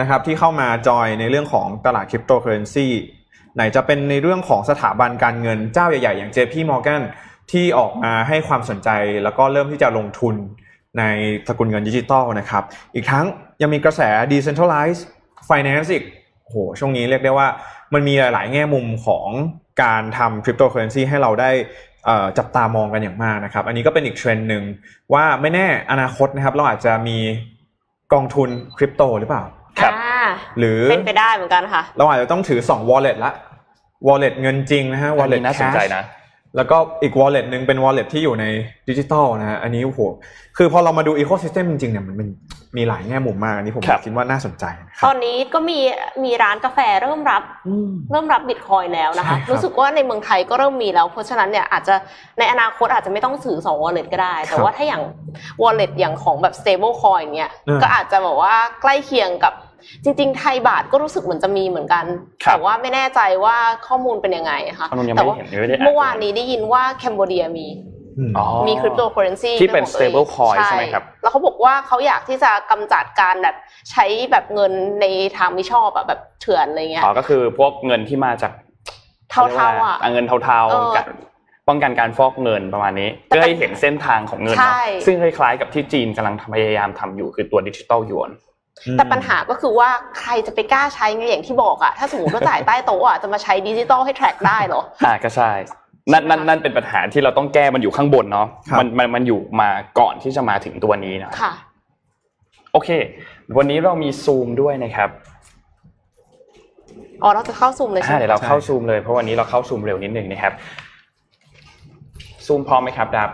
[0.00, 2.88] นะครับที่เข้ามาจอยในเรื่องของตลาดคริปโตเคอเรนซี
[3.54, 7.02] ไหนจะเป็นในเรื่องของสถาบันการเงินเจ้าใหญ่ๆ อย่าง JP Morgan
[7.52, 8.88] ที่ออกมาให้ความสนใจ
[9.24, 10.34] แล้วก็เริ่มที่จะลงทุน
[10.98, 11.02] ใน
[11.48, 12.62] สกุลเงินดิจิตอลนะครับ
[12.94, 13.26] อีกทั้ง
[13.62, 14.00] ยังมีกระแส
[14.32, 15.02] decentralized
[15.48, 16.04] finance อีก
[16.44, 17.48] โอ้โหช่วงนี้เรียกได้ว่า
[17.94, 19.28] มันมีหลาย ๆ แง่มุมของ
[19.82, 21.50] การทำคริปโตเคอเรนซีให้เราได้
[22.06, 24.62] เอ่อจับตามองกันอย่างมากนะครับ อันนี้ก็เป็นอีกเทรนด์หนึ่ง
[25.14, 27.18] ว่าไม่แน่อนาคตนะครับ เราอาจจะมี
[28.12, 29.42] กองทุนคริปโตหรือเปล่า
[29.80, 30.20] ครับอ่า
[30.58, 33.32] หรือเป็นไปได้เหมือนกันค่ะ เราอาจจะต้องถือ 2 wallet ละ
[34.06, 36.04] wallet เงินจริงนะฮะอัน wallet นี้น่าสนใจ cash นะ
[36.56, 38.44] แล้วก็อีก wallet หนึ่งเป็น wallet ที่อยู่ใน
[38.88, 40.00] ดิจิตอลนะฮะอันนี้โอ้โห
[40.56, 42.28] คือพอเรามาดู ecosystem จริงๆเนี่ยมันเป็น
[42.76, 45.78] มีหลายแง่มุมมากอันนี้ผมครับคิดว่าน่าสนใจนะคตรัอบนนี้ก็มี
[46.24, 51.94] มีร้านกาแฟเริ่มรับอืมเริ่มรับบิตคอยแล้วนะคะใช่ครับรู้สึกว่าในเมืองไทยก็เริ่มมีแล้ว เพราะฉะนั้นเนี่ยอาจจะ
[52.38, 55.02] ในอนาคตอาจจะไม่ต้องถือ2 wallet ก็ได้ แต่ว่าถ้าอย่าง
[55.62, 59.54] wallet อย่างของแบบ stable coin เนี่ยอืมก็อาจจะแบบว่าใกล้เคียงกับ
[60.04, 62.04] จริงๆ ไทยบาทก็รู้สึกเหมือนจะมีเหมือนกัน
[62.44, 67.93] ครับแต่ว่าไม่แน่ใจว่าข้อมูลเป็นยังไงนะคะข้อมูลยังแต่ไม่ว่าเห็นยังไม่ได้อ่านเมื่อวานนี้ได้ยินว่าแคนเบเดียมีอื
[68.28, 73.56] มอ๋อมีคริปโตเคอเรนซีที่เป็น stable coin ใช่ไหมครับ แล้วเขาบอกว่าเขาอยากที่จะกำจัดการแบบ
[73.90, 75.06] ใช้แบบเงินใน
[75.36, 78.52] ทางไม่ชอบอะแบบเถื่อนอะไรเงี้ยอ๋อก็คือพวกเงินที่มาจาก
[79.30, 81.06] เทาๆอะเงินเทาเออๆกัน
[81.68, 88.30] ป้องกันการฟอกเงินประมาณนี้แต่เพื่อให้เห็นเส้นทางของเงินใช่เนาะซึ่งคล้ายๆกับที่จีนกำลังพยายามทำอยู่คือตัวดิจิตอลหยวน
[88.92, 89.90] แต่ปัญหาก็คือว่า
[90.20, 95.50] ใครจะไปกล้าใช้ไงอย่างที่บอกอะถ้าสมมติว่าจ่ายใต้โต๊ะอะจะมาใช้ดิจิตอลให้ track ได้เหรออ่าก็ใช่
[96.12, 101.52] นั่นนั่นนั่นเป็นปัญหาที่เราต้องแก้มันอยู่ข้างบนเนาะครับมันมันมันอยู่มาก่อนที่จะมาถึงตัวนี้นะค่ะ
[102.72, 102.88] โอเค
[103.56, 105.10] วันนี้เรามีซูมด้วยนะครับ
[107.22, 110.52] อ๋อเราจะเข้าซูมเลยใช่อ่าไหมเดี๋ยวเราเข้าซูมเลยเพราะวันนี้เราเข้าซูมเร็วนิดนึงนะครับ
[112.46, 113.30] ซูมพร้อมไหมครับดับ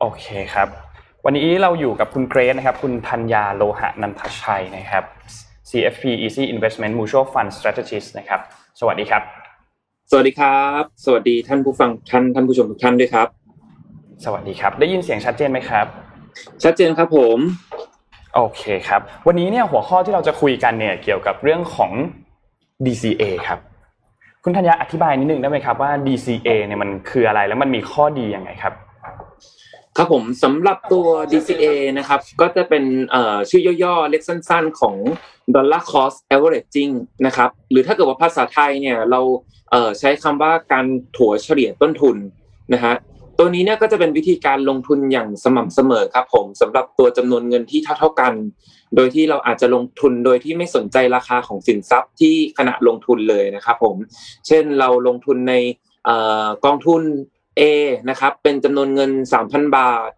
[0.00, 0.68] โอเคครับ
[1.24, 5.04] วันนี้เราอยู่กับคุณเกรซนะครับ คุณธัญญาโลหะนันทชัยนะครับ
[5.68, 8.40] CFP Easy Investment Mutual Fund Strategist นะครับ
[8.80, 9.43] สวัสดีครับส
[10.18, 13.28] วัสดีครับ สวัสดีท่านผู้ฟังท่านท่านผู้ชมทุกท่านด้วยครับ
[14.24, 15.86] สวัสดีครับ ได้ยินเสียงชัดเจนไหมครับ
[16.64, 17.38] ชัดเจนครับผม
[18.34, 21.92] โอเคครับ วันนี้เนี่ยหัวข้อที่เราจะคุยกันเนี่ยเกี่ยวกับเรื่องของ
[22.84, 23.58] DCA ครับ
[24.44, 28.74] คุณธัญญาอธิบายนิดนึงได้ไหมครับว่า DCA เนี่ยมันคืออะไรแล้วมันมีข้อดียังไงครับ
[29.98, 31.64] ครับผมสำหรับตัว DCA
[31.98, 32.84] นะครับ ก็จะเป็น
[33.50, 34.96] ชื่อย่อๆ เล็กสั้น ๆ ของ
[35.54, 36.94] Dollar Cost Averaging
[37.26, 39.20] นะครับ หรือถ้าเกิดว่าภาษาไทยเนี่ยเรา
[39.98, 40.86] ใช้คำว่าการ
[41.16, 42.16] ถัวเฉลี่ยต้นทุน
[42.74, 42.94] นะฮะ
[43.38, 48.32] ตัวนี้เนี่ยก็จะเป็นวิธีการลงทุนอย่างสม่ำเสมอครับผมสำหรับตัวจำนวนเงินที่เท่าๆกัน
[48.96, 53.96] โดยที่เราอาจจะลงทุนโดยที่ไม่สนใจราคาของสินทรัพย์ที่ขณะลงทุนเลยนะครับผม
[54.46, 55.54] เช่นเราลงทุนใน
[56.64, 57.02] กองทุน
[57.60, 57.62] A
[58.10, 59.10] นะครับ เป็นจำนวนเงิน
[59.44, 60.10] 3,000 บาท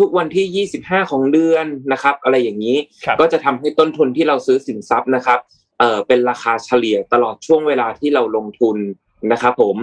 [0.00, 5.38] ทุกๆวันที่ 25 ของเดือนนะครับ อะไรอย่างนี้ครับก็จะทำให้ต้นทุนที่เราซื้อสินทรัพย์นะครับ
[5.78, 8.76] เอ่อเป็นราคาเฉลี่ยตลอดช่วงเวลาที่เราลงทุน
[9.32, 9.76] นะครับผม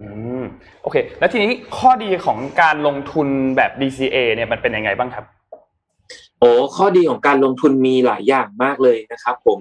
[0.00, 0.08] อื
[0.40, 0.42] ม
[0.82, 5.24] โอเค แล้วทีนี้ข้อดีของการลงทุนแบบ DCA เนี่ยมันเป็นยังไงบ้างครับ
[6.40, 9.58] โอ้ข้อดีของการลงทุนมีหลายอย่างมากเลยนะครับผม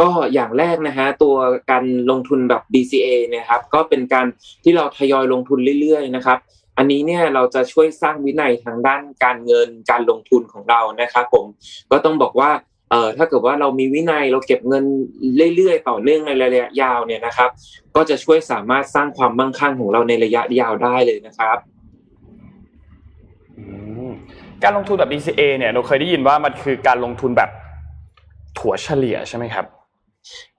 [0.00, 1.34] ก็อย่างแรกนะฮะตัว
[1.70, 4.26] การลงทุนแบบ DCA เนี่ยครับก็เป็นการ
[4.64, 6.38] ที่เราทยอยลงทุนเรื่อยๆนะครับ
[6.78, 11.44] อันนี้เนี่ยเราจะช่วยสร้างวินัยทางด้านการเงินการลงทุนของเรานะครับผม
[11.90, 12.50] ก็ต้องบอกว่า
[12.90, 14.84] เอ่อถ้าเกิดว่าเรามีวินัยเราเก็บเงิน
[15.56, 17.50] เรื่อยๆต่อเนื่องในระยะยาวเนี่ยนะครับ
[17.96, 21.58] ก็จะช่วยสามารถสร้างความมั่งคั่งของเราในระยะยาวได้เลยนะครับ
[24.62, 27.50] การลงทุนแบบ DCA เนี่ยเราเคยได้ยินว่ามันคือการลงทุนแบบ
[28.58, 29.66] ถัวเฉลี่ยใช่ไหมครับ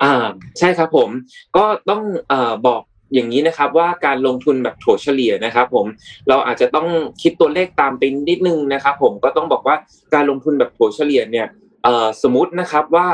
[0.04, 0.26] อ่า
[0.60, 1.10] ใช่ครับผม
[1.58, 2.82] ก็ต้องเอ่อบอก
[3.14, 5.86] อย่างนี้นะครับว่าการลงทุนแบบถั่วเฉลี่ยนะครับผม
[6.30, 6.88] เราอาจจะต้อง
[7.22, 9.76] คิดตัวเลขตามไปนิดนึงนะครับผมก็ต้องบอกว่า
[10.14, 11.48] การลงทุนแบบถั่วเฉลี่ยเนี่ย
[11.84, 13.08] เอ่อสมมตินะครับว่า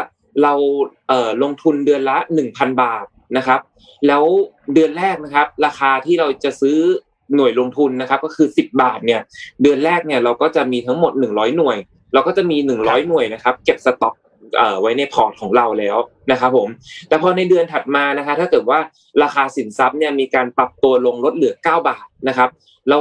[0.43, 0.53] เรา
[1.09, 2.17] เอ่อลงทุนเดือนละ
[2.49, 3.05] 1,000 บาท
[3.37, 3.59] นะครับ
[4.07, 4.23] แล้ว
[4.73, 6.77] เดือนแรกนะครับ ราคาที่เราจะซื้อ
[7.35, 9.21] หน่วยลงทุนนะครับ ก็คือ 10 บาทเนี่ย
[9.61, 11.77] เดือนแรกเนี่ยเราก็จะมีทั้งหมด 100 หน่วย
[12.13, 14.13] เราก็จะมี 100 หน่วยนะครับ เก็บสต็อก
[14.81, 15.97] ไว้ในพอร์ตของเราแล้ว
[16.31, 16.67] นะครับผม
[17.07, 18.79] แต่พอในเดือนถัดมานะคะ ถ้าเกิดว่า
[19.23, 22.49] ราคาสินทรัพย์เนี่ยมีการปรับตัวลงลดเหลือ 9 บาทนะครับ
[22.89, 22.97] เรา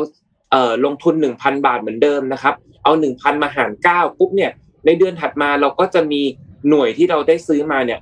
[0.52, 4.50] เลงทุน 1,000 บาทเหมือนเดิมนะครับ เอา 1,000 มาหาร 9 ปุ๊บเนี่ย
[4.86, 6.22] ในเดือนถัดมาเราก็จะมี
[6.68, 7.98] หน่วยที่เราได้ซื้อมาเนี่ย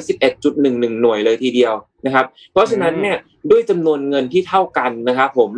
[0.00, 1.74] 111.11หน่วยเลยทีเดียว
[2.06, 3.16] นะครับ เพราะฉะนั้นเนี่ย
[3.50, 5.50] ด้วยจำนวนเงินที่เท่ากันนะครับผม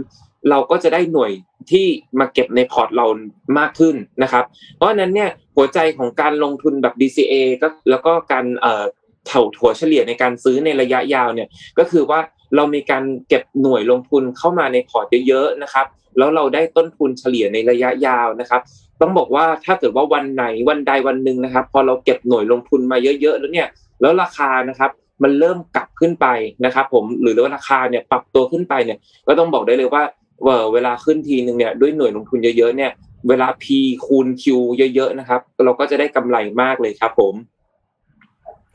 [0.51, 1.33] เราก็จะได้หน่วย
[1.71, 1.87] ที่
[2.19, 3.07] มาเก็บในพอร์ตเรา
[3.59, 4.45] มากขึ้นนะครับ
[4.77, 8.85] เพราะฉะนั้นเนี่ยหัวใจของการลงทุนแบบ DCA ก็แล้วก็การเอ่อ
[9.27, 12.21] เถ่าถั่วเฉลี่ยในการซื้อในระยะยาวเนี่ยก็คือว่า
[12.57, 15.87] เรามีการเก็บหน่วยลงทุนเข้ามาในพอร์ตเยอะๆนะครับ
[16.19, 18.61] แล้วเราได้ต้นทุนเฉลี่ยในระยะยาวนะครับ
[19.01, 23.69] ต้องบอกว่าถ้าเกิดว่าวันไหนวันใดวันหนึ่งนะครับ พอเราเก็บหน่วยลงทุนมาเยอะๆแล้วเนี่ย
[24.01, 24.91] แล้วราคานะครับ
[25.23, 26.27] มันเริ่มกลับขึ้นไป
[26.65, 30.03] นะครับ ผมหรือว่าราคาเนี่ยปรับตัวขึ้นไปเนี่ยก็ต้องบอกได้เลยว่า
[30.43, 32.93] เอ่อเวลาขึ้นทีหนึ่งเนี่ยด้วยหน่วยลงทุนเยอะๆเนี่ย
[33.29, 33.65] เวลา P
[34.07, 34.45] คูณ Q
[34.95, 37.35] เยอะๆนะครับ เราก็จะได้กำไรมากเลยครับ ผม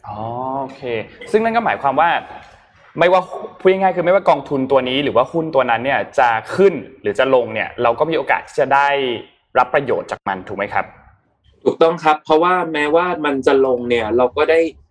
[0.08, 0.18] อ๋อ
[0.62, 0.82] โอเค
[1.32, 2.10] ซึ่งนั่นก็หมายความว่า
[3.00, 3.22] ไม่ว่า
[3.60, 8.88] พูดง่ายๆคือไม่ว่ากองทุนตัวนี้หรือว่าหุ้นตัวนั้นเนี่ยจะขึ้นหรือจะลงเนี่ย เราก็มีโอกาสที่จะได้
[9.58, 10.86] รับประโยชน์จากมันถูกไหมครับ
[11.64, 14.91] ถูกต้องครับ เพราะว่าแม้ว่ามันจะลงเนี่ย เราก็ได้เอ่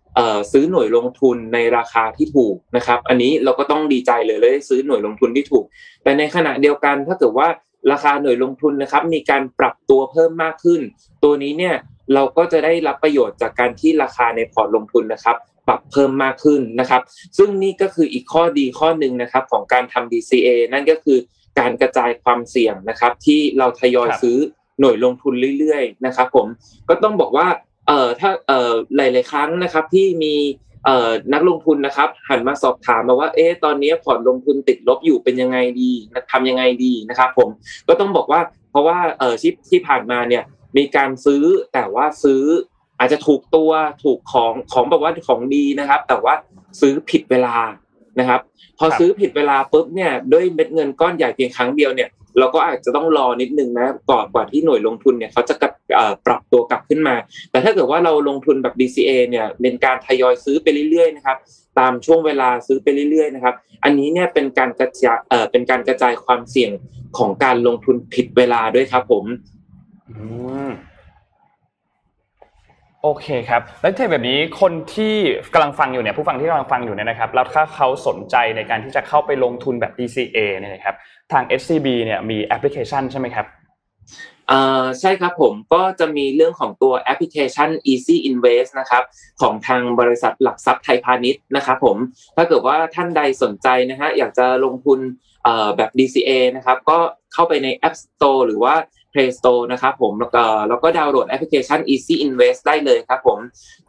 [0.51, 5.65] ซื้อหน่วยลงทุนในราคาที่ถูกนะครับ อันนี้เราก็ต้องดีใจเลยเลยได้ซื้อหน่วยลงทุนที่ถูก
[6.03, 7.47] แต่ในขณะเดียวกันถ้าเกิดว่า
[7.91, 10.81] ราคาหน่วยลงทุนนะครับ มีการปรับตัวเพิ่มมากขึ้น
[11.23, 11.75] ตัวนี้เนี่ย
[12.13, 17.01] เราก็จะได้รับประโยชน์จากการที่ราคาในพอร์ตลงทุนนะครับ ปรับเพิ่มมากขึ้นนะครับ
[17.37, 21.17] ซึ่งนี่ก็คืออีกข้อดีข้อหนึ่งนะครับของการทำ DCA นั่นก็คือ
[21.59, 24.37] การกระจายความเสี่ยงนะครับ ที่เราทยอยครับซื้อ
[24.79, 26.47] หน่วยลงทุนเรื่อยๆนะครับ ผม
[26.89, 27.47] ก็ต้องบอกว่า
[27.91, 30.35] เอ่อถ้าเอ่อหลาย ๆ ครั้งนะครับ ที่มี
[30.85, 35.91] เอ่อนักลงทุนนะครับ หันมาสอบถามมาว่า เอ๊ะตอนนี้พอร์ตลงทุนติดลบอยู่เป็นยังไงดี
[36.31, 37.49] ทำยังไงดีนะครับ ผม
[37.87, 40.43] ก็ต้องบอกว่า เพราะว่าเอ่อที่ที่ผ่านมาเนี่ย
[40.77, 42.43] มีการซื้อแต่ว่าซื้อ
[42.99, 43.71] อาจจะถูกตัว
[44.03, 46.33] ถูกของของแบบว่าของดีนะครับ แต่ว่า
[46.81, 47.55] ซื้อผิดเวลา
[48.19, 48.41] นะครับ
[48.77, 55.71] พอซื้อผิดเวลาปุ๊บเนี่ยด้วยเม็ดเงินก้อนใหญ่เพียงครั้งเดียวเนี่ยเราก็อาจจะต้องรอนิดนึงนะก่อนกว่าที่หน่วยลงทุนเนี่ยเขาจะกลับ
[56.27, 57.15] ปรับตัวกลับขึ้นมา
[57.51, 61.37] แต่ถ้าเกิดว่าเราลงทุนแบบ DCA เนี่ยเป็นการทยอยซื้อไปเรื่อยๆนะครับ
[61.79, 66.71] ตามช่วงเวลาซื้อไปเรื่อยๆนะครับ อันนี้เนี่ยเป็นการกระจายเอ่อเป็นการกระจายความเสี่ยง
[67.17, 69.25] ของการลงทุนผิดเวลาด้วยครับ ผม
[70.09, 70.15] อื
[70.67, 70.69] ม
[73.03, 75.13] โอเคครับ แล้วถ้าแบบนี้คนที่
[75.53, 80.95] กำลังฟังอยู่เนี่ยผู้ฟังที่กำลังฟังอยู่เนี่ยนะครับ แล้วถ้าเขาสนใจในการที่จะเข้าไปลงทุนแบบ DCA เนี่ยนะครับ
[81.31, 83.45] ทาง SCB เนี่ยมีแอปพลิเคชันใช่ไหมครับ
[84.49, 89.03] อ่าใช่ครับผมก็จะมีเรื่องของตัวแอปพลิเคชัน Easy Invest นะครับ
[89.41, 91.97] ของทางบริษัทหลักทรัพย์ไทยพาณิชย์นะครับผม
[92.35, 94.99] ถ้าเกิดว่าท่านใดสนใจนะฮะอยากจะลงทุน
[95.77, 96.97] แบบ DCA นะครับก็
[97.33, 98.75] เข้าไปใน App Store หรือว่า
[99.13, 103.39] Play Store นะครับผมแล้วก็แล้วก็ดาวน์โหลดแอปพลิเคชัน Easy Invest ได้เลยครับผม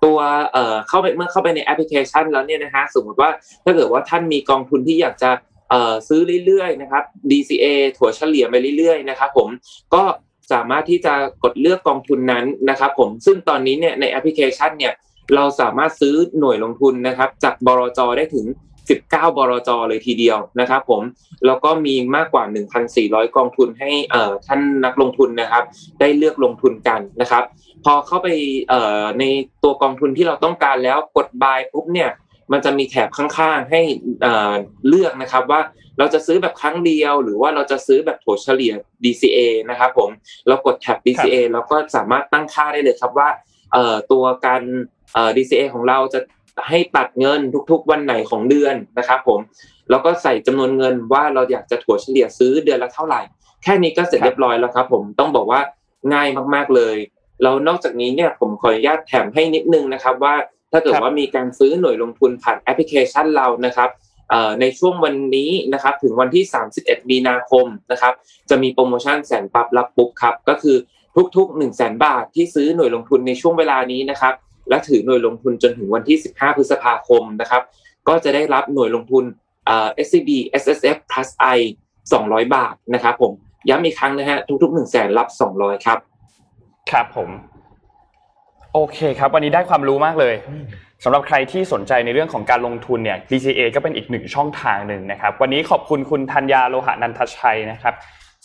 [0.05, 0.19] ตัว
[0.53, 3.31] เอ่อเข้าไปเมื่อเข้าไปในแอปพลิเคชันแล้วเนี่ยนะฮะสมมติว่า
[3.65, 5.31] ถ้าเกิดว่าท่านมีกองทุนที่อยากจะ
[5.71, 9.49] เอ่อซื้อเรื่อยๆนะครับ DCA ถั่วเฉลี่ยไปเรื่อยๆนะครับผม
[9.95, 10.03] ก็
[10.53, 14.93] สามารถที่จะกดเลือกกองทุนนั้นนะครับ ผมซึ่งตอนนี้เนี่ยในแอปพลิเคชันเนี่ย
[15.35, 18.47] เราสามารถซื้อหน่วยลงทุนนะครับ จากบรจได้ถึง
[18.91, 21.03] 19บรจเลยทีเดียวนะครับ ผม
[21.47, 22.45] แล้วก็มีมากกว่า
[22.91, 23.91] 1,400 กองทุนให้
[24.47, 25.65] ท่านนักลงทุนนะครับ
[26.01, 27.45] ได้เลือกลงทุนกันนะครับ
[27.85, 28.29] พอเข้าไป
[29.19, 29.25] ใน
[29.62, 32.11] ตัวกองทุนที่เราต้องการแล้วกด buy ปุ๊บเนี่ย
[32.53, 33.81] มันจะมีแถบข้างๆให้
[34.89, 35.61] เลือกนะครับว่า
[35.99, 38.73] เราจะซื้อแบบครั้งเดียว หรือว่าเราจะซื้อแบบถัวเฉลี่ย
[39.05, 39.39] DCA
[39.71, 40.11] นะครับผม
[40.49, 43.29] เรากดแท็บ DCA แล้วก็สามารถตั้งค่าได้เลยครับว่า
[44.13, 44.63] ตัวการ
[45.37, 46.21] DCA ของเราจะ
[46.69, 49.41] ให้ตัดเงินทุกๆวันไหนของเดือนนะครับผม
[49.91, 53.21] แล้วก็ใส่จำนวนเงินว่าเราอยากจะถัวเฉลี่ยซื้อเดือนละเท่าไหร่
[53.63, 55.61] แค่นี้ก็เสร็จเรียบร้อยแล้วครับ ผมต้องบอกว่า
[56.13, 56.97] ง่ายมากๆเลย
[57.43, 60.35] แล้วนอกจากนี้เนี่ยผมขออนุญาตแถมให้นิดนึงนะครับว่า
[60.73, 63.91] ถ้าเกิดว่ามีการซื้อหน่วยลงทุนผ่านแอปพลิเคชันเรานะครับ
[64.61, 66.45] ในช่วงวันนี้นะครับถึงวันที่
[66.79, 68.13] 31 มีนาคมนะครับ
[68.51, 70.77] จะมีโปรโมชั่นแสนปับรับปุ๊บครับก็คือ
[71.37, 74.35] ทุกๆ 1 0 0 0 0แสนบาทที่ซื้อหน่วยลงทุนในช่วงเวลานี้นะครับ
[74.69, 77.63] และถือหน่วยลงทุนจนถึงวันที่ 15 พฤษภาคมนะครับ
[78.09, 79.25] ก็จะได้รับหน่วยลงทุน
[80.07, 80.31] SCB
[80.63, 81.59] SSF plus I
[82.07, 83.33] 200 บาทนะครับผม
[83.69, 85.99] ย้ำอีกครั้งนะฮะทุกๆ1 0 0 0 0แสนรับ 200 ครับ
[86.91, 87.52] ครับผม
[88.75, 90.35] โอเคครับ วันนี้ได้ความรู้มากเลย
[91.05, 97.95] สำหรับใครที่สนใจในเรื่องของการลงทุนเนี่ย DCA ก็เป็นอีกหนึ่งช่องทางหนึ่งนะครับ วันนี้ขอบคุณคุณธัญญาโลหะนันทชัยนะครับ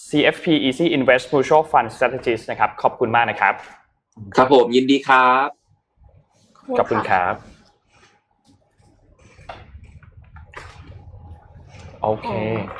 [0.08, 3.54] CFP Easy Invest Mutual Fund Strategist นะครับ ขอบคุณมากนะครับ
[4.36, 5.48] ครับผมยินดีครับ
[6.78, 7.57] ขอบคุณครับ
[12.08, 12.30] โอเค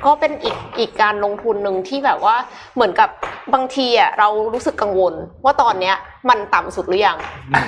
[0.06, 2.36] ก็เป็นอีกอีกการลงทุนหนึ่งที่แบบว่า
[2.76, 3.10] เหมือนกับ
[3.54, 5.14] บางทีอะเรารู้สึกกังวล
[5.46, 5.96] ว่าตอนเนี้ย
[6.30, 7.18] มันต่ำสุดหรือยัง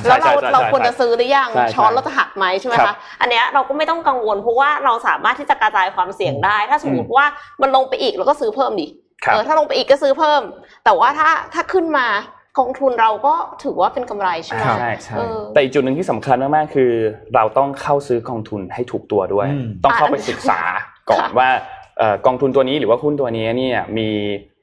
[0.07, 7.25] แล้วเราเราควรจะซื้อหรือยังช้อนเราจะหักไหมใช่ไหมคะอันเนี้ยเราก็ไม่ต้องกังวล เพราะว่าเราสามารถที่จะกระจายความเสี่ยงได้ ถ้าสมมติว่า
[7.61, 8.87] มันลงไปอีกเราก็ซื้อเพิ่มดิ
[9.27, 10.41] เออถ้าลงไปอีกก็ซื้อเพิ่ม
[10.85, 12.07] แต่ว่าถ้าถ้าขึ้นมา
[12.59, 15.15] กองทุนเราก็ถือว่าเป็นกำไรใช่ไหมใช่ใช่
[15.53, 16.91] แต่อีกจุดหนึ่งที่สำคัญมากๆคือ
[17.35, 19.47] เราต้องเข้าซื้อกองทุนให้ถูกตัวด้วย
[19.83, 20.59] ต้องเข้าไปศึกษา
[21.11, 21.49] ก่อนว่า
[22.25, 24.09] กองทุนตัวนี้หรือว่าหุ้นตัวนี้เนี่ยมี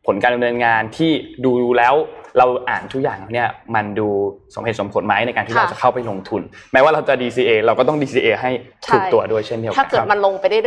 [0.06, 1.10] ผลการดำเนินงานที่
[1.44, 1.94] ดูแล้ว
[2.38, 4.08] เราอ่านทุกอย่างเนี่ยมันดู
[4.54, 8.50] สมเหตุสมผลไหมในการที่เราจะเข้าไปลงทุน แม้ว่าเราจะ DCA เราก็ต้อง DCA ให้
[8.86, 10.60] ถูกตัวด้วยเช่นเดียวกันถ้าเกิดมันลงไปเรื่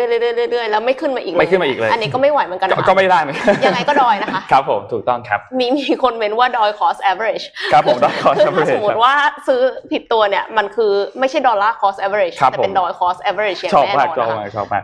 [0.61, 9.13] อยๆๆๆแล้วไม่ขึ้นมาอีกไม่ขึ้นมาอีกเลยอันนี้ก็ไม่ไหวเหมือนกันก็ไม่ได้เหมือนกันยังไงก็ดอยนะคะครับผมถูกต้องครับ มีมีคนเมนว่าดอย cost average ครับผมดอย cost average ถ้าสมมติว่า
[9.47, 9.61] ซื้อ
[9.91, 14.83] ผิดตัวเนี่ยมันคือไม่ใช่ดอลลาร์ cost average แต่เป็นดอย cost average อย่างแน่นอนนะคะชอบมากชอบมาก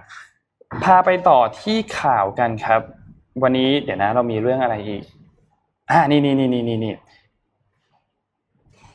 [0.84, 2.82] พาไปต่อที่ข่าวกันครับ
[3.44, 5.04] วันนี้เดี๋ยวนะ เรามีเรื่องอะไรอีก
[5.92, 6.94] อ่านี่นี่นี่นี่นี่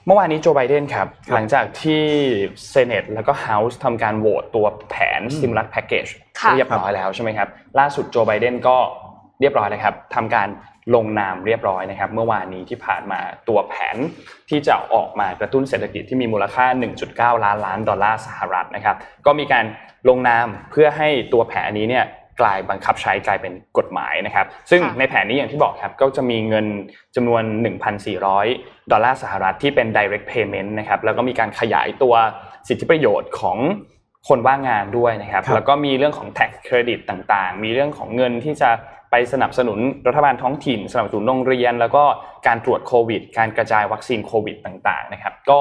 [0.07, 2.03] เมื่อวานนี้โจไบเดนครับ หลังจากที่
[2.69, 6.07] เซเนตแล้วก็เฮาส์ทำการโหวตตัวแผนซิมลัสแพ็กเกจ
[6.55, 8.77] เรียบร้อยแล้วใช่ไหมครับ ล่าสุดโจไบเดนก็
[9.41, 10.49] เรียบร้อยเลยครับทำการ
[10.95, 13.97] ลงนามเรียบร้อยนะครับ เมื่อวานนี้ที่ผ่านมาตัวแผน
[14.49, 16.67] ที่จะออกมากระตุ้นเศรษฐกิจที่มีมูลค่า
[17.05, 19.65] 1.9 ล้านล้านดอลลาร์สหรัฐนะครับ ก็มีการ
[20.09, 22.05] ลงนามเพื่อให้ตัวแผนนี้เนี่ย
[22.41, 26.67] กลายบังคับใช้กลายเป็นกฎหมายนะครับ ซึ่งในแผนนี้อย่างที่บอกครับก็จะมีเงิน
[27.17, 27.43] จำนวน
[28.17, 32.15] 1,400 ดอลลาร์สหรัฐที่เป็น direct payment นะครับแล้วก็มีการขยายตัว
[32.69, 33.59] สิทธิประโยชน์ของ
[34.29, 38.71] คนว่างงานด้วยนะครับ แล้วก็มีเรื่องของ tax credit ต่างๆ มีเรื่องของเงินที่จะ
[39.11, 42.05] ไปสนับสนุนรัฐบาลท้องถิ่น สนับสนุนโรงเรียน แล้วก็
[42.47, 45.59] การตรวจโควิด การกระจายวัคซีนโควิดต่างๆนะครับ ก็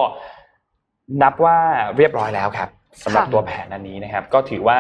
[1.21, 1.57] นับว่า
[1.97, 2.69] เรียบร้อยแล้วครับ
[3.03, 4.77] สำหรับค่ะตัวแผนอันนี้นะครับ ก็ถือว่า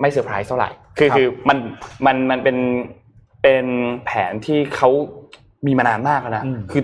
[0.00, 1.58] ไม่เซอร์ไพรส์เท่าไหร่ คือครับคือมัน
[2.06, 2.56] มันมันเป็น
[3.42, 3.66] เป็น
[4.06, 4.90] แผนที่เขา
[5.66, 6.82] มีมานานมากแล้วนะอืมคือ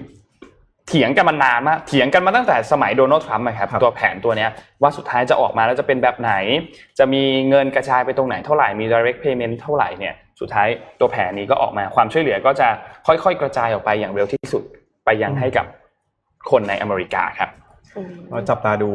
[0.88, 4.50] เถียงกันมานานมากเถียงกันมาตั้งแต่สมัยโดนัลด์ทรัมป์นะครับครับตัวแผนตัวเนี้ย
[4.82, 6.32] ว่าสุดท้ายจะออกมาแล้วจะเป็นแบบไหน
[6.98, 10.68] จะมีเงินกระจายไปตรงไหนเท่าไหร่มี direct payment เท่าไหร่เนี่ย สุดท้าย
[11.00, 12.68] ตัวแผนนี้ก็ออกมาความช่วยเหลือก็จะ
[13.06, 14.62] ค่อยๆ กระจายออกไปอย่างเร็วที่สุด
[15.04, 15.66] ไปยังให้กับ
[16.50, 17.50] คนในอเมริกาครับ
[17.96, 18.90] อืมเราจับตาดู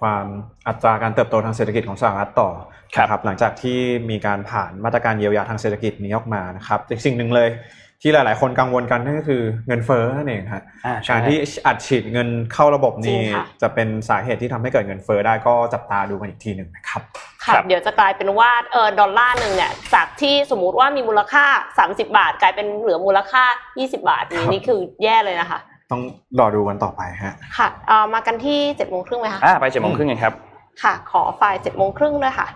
[0.00, 0.26] ความ
[0.68, 2.50] อัตราการเติบโตทางเศรษฐกิจของสหรัฐต่อ
[2.96, 3.78] ครับนะครับหลังจากที่
[4.10, 7.48] มีการผ่านมาตรการเยียวยาทางเศรษฐกิจนี้ออกมานะครับอีกสิ่งหนึ่งเลย
[8.06, 17.02] ที่หลาย ๆ คนกังวลกันนั่นก็คือเงินเฟ้อนั่นเองครับอ่าใช่การที่อัดฉีดเงินเข้าระบบจรินี้งค่ะจะเป็นสาเหตุที่ทำให้เกิดเงินเฟ้อได้ก็จับตาดูกันอีกทีหนึ่งนะครับ
[17.44, 21.44] ค่ะครับเดี๋ยวจะกลายเป็นว่าเออดอลลาร์หนึ่งเนี่ยจากที่สมมุติว่ามีมูลค่า
[21.78, 23.42] 30 บาท กลายเป็นเหลือมูลค่า
[23.76, 25.58] 20 บาทครันี่บนี่คือแย่เลยนะคะ
[25.90, 26.02] ต้อง
[26.38, 30.32] รอดูกันต่อไปฮะค่ะเอ่อมากันที่เจ็ดโมงครึ่งไหมคะอ่าไปเจ็ดโมงครึ่งกันครับ
[30.82, 32.48] ค่ะ ขอไฟล์เจ็ดโมงครึ่งด้วยค่ะ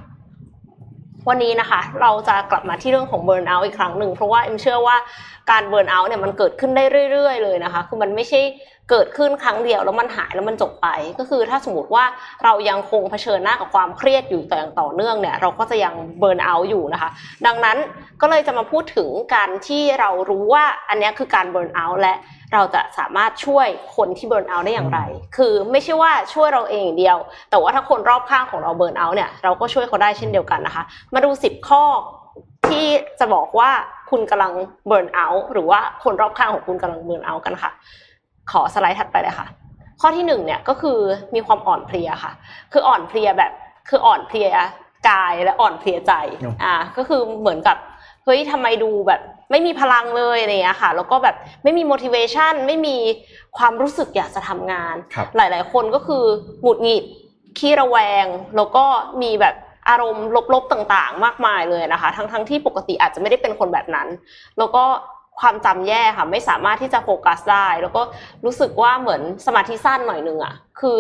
[1.29, 4.97] วันนี้นะคะเราจะกลับมาที่เรื่องของ burnout อีกครั้งหนึ่งเพราะว่าเอ็มเชื่อว่า
[5.51, 8.41] การ burnout เนี่ยมันเกิดขึ้นได้เรื่อย ๆ เลยนะคะ คือมันไม่ใช่
[8.91, 10.89] เกิดขึ้นครั้งเดียวแล้วมันหายแล้วมันจบไป
[11.19, 12.05] ก็คือถ้าสมมติว่า
[12.45, 17.11] เรายังคงเผชิญหน้ากับความเครียดอยู่แต่อย่างต่อเนื่องเนี่ยเราก็จะยังเบิร์นเอาท์อยู่นะคะ
[17.47, 17.77] ดังนั้น
[18.21, 22.15] ก็เลยจะมาพูดถึงการที่เรารู้ว่าอันนี้คือการเบิร์นเอาท์และ
[22.55, 25.01] เราจะสามารถช่วยคนที่เบิร์นเอาท์ได้อย่างไร
[25.37, 27.19] คือไม่ใช่ว่าช่วยเราเองอย่างเดียว
[27.51, 30.85] แต่ว่าถ้าคนรอบข้างของเราเบิร์นเอาท์เนี่ยเราก็ช่วยเขาได้เช่นเดียวกันนะคะ
[31.15, 31.83] มาดู10ข้อ
[32.69, 32.87] ที่
[33.21, 33.71] จะบอกว่า
[34.11, 34.53] คุณกำลัง
[34.87, 37.71] เบิร์นเอาท์หรือว่าคนรอบข้างของคุณกำลังเบิร์นเอาท์กันค่ะ
[38.51, 39.47] ขอสไลด์ถัดไปเลยค่ะ
[40.01, 40.99] ข้อที่หนึ่งเนี่ยก็คือ
[41.35, 42.33] มีความอ่อนเพลียค่ะ
[42.73, 43.53] คืออ่อนเพลียแบบ
[43.89, 44.49] คืออ่อนเพลีย
[45.09, 47.77] กายและอ่อนเพลียใจอืมอ่าก็คือเหมือนกับ
[48.29, 52.97] เฮ้ยทำไมดูแบบไม่มีพลังเลยอะไรอย่างเงี้ยค่ะ แล้วก็แบบไม่มี motivation ไม่มี
[53.59, 56.25] ความรู้สึกอยากจะทำงานครับหลาย ๆ คนก็คือ
[56.63, 57.05] หงุดหงิด
[57.59, 58.85] ขี้ระแวง แล้วก็
[59.23, 59.55] มีแบบ
[59.89, 64.09] อารมณ์ลบๆต่างๆ มากมายเลยนะคะ ทั้งๆที่ปกติอาจจะไม่ได้เป็นคนแบบนั้น
[64.59, 64.85] แล้วก็
[65.41, 68.03] ความจำแย่ค่ะ ไม่สามารถที่จะโฟกัสได้ แล้วก็
[68.45, 70.99] รู้สึกว่าเหมือนสมาธิสั้นหน่อยนึงอะคือ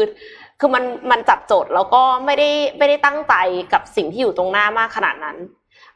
[0.61, 3.35] คือมันมันจับโจทย์แล้วก็ไม่ได้ไม่ได้ตั้งใจ
[3.73, 5.37] กับสิ่งที่อยู่ตรงหน้ามากขนาดนั้น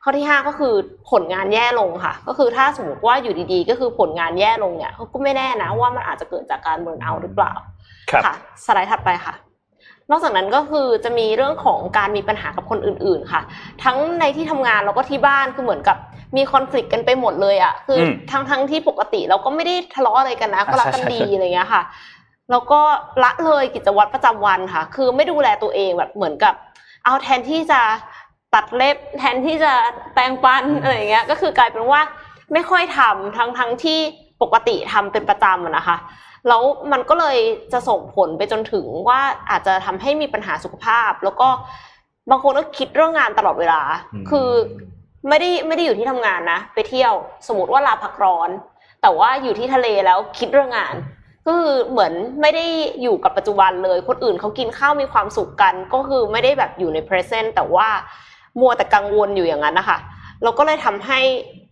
[0.05, 0.75] ข้อที่ห้าก็คือ
[1.11, 7.53] ผลงานแย่ลงค่ะ ก็คือถ้าสมมติว่าอยู่ดีๆ ก็คือผลงานแย่ลงเนี่ยเขาก็ไม่แน่นะว่ามันอาจจะเกิดจากการเบิร์นเอาท์หรือเปล่า
[8.11, 8.35] ครับค่ะ
[8.65, 9.35] สไลด์ถัดไปค่ะ
[10.11, 13.43] นอกจากนั้นก็คือจะมีเรื่องของการมีปัญหากับคนอื่นๆค่ะ
[13.85, 15.97] ทั้งในที่ทำงานแล้วก็ที่บ้านคือเหมือนกับ
[16.37, 21.83] มีคอน FLICT กันไปหมดเลยอะ่ะคืออมทั้งทั้งที่ปกติเราก็ไม่ได้ทะเลาะอะไรกันนะก็รักกันใช่ใช่ดีอะไรเงี้ยค่ะ
[22.51, 22.81] แล้วก็
[23.23, 26.55] ละเลยกิจวัตรประจำวันค่ะ คือไม่ดูแลตัวเองแบบเหมือนกับ
[27.05, 27.81] เอาแทนที่จะ
[28.55, 29.73] ตัดเล็บแทนที่จะ
[30.15, 32.01] แปรงฟันอะไรอย่างเงี้ยก็คือกลายเป็นว่า
[32.53, 33.99] ไม่ค่อยทำทั้งทั้งที่
[34.43, 35.97] ปกติทำเป็นประจำอะนะคะ
[36.49, 36.63] แล้ว
[36.93, 37.39] มันก็เลย
[37.73, 41.49] จะส่งผลไปจนถึงว่าอาจจะทำให้มีปัญหาสุขภาพ แล้วก็
[42.31, 43.81] บางคนก็คิดเรื่องงานตลอดเวลา
[44.15, 44.49] อืมคือ
[45.29, 47.13] ไม่ได้ไม่ได้อยู่ที่ทำงานนะ ไปเที่ยว
[47.49, 48.51] สมมติว่าลาพักร้อน
[49.03, 50.95] แต่ว่าอยู่ที่ทะเลแล้วคิดเรื่องงาน
[51.47, 52.67] ก็คือเหมือนไม่ได้
[53.03, 57.89] อยู่กับปัจจุบันเลย คนอื่นเขากินข้าวมีความสุขกัน ก็คือไม่ได้แบบอยู่ใน present แต่ว่า
[58.61, 59.99] มัวแต่กังวลอยู่อย่างนั้นนะคะ
[60.43, 61.21] เราก็เลยทำให้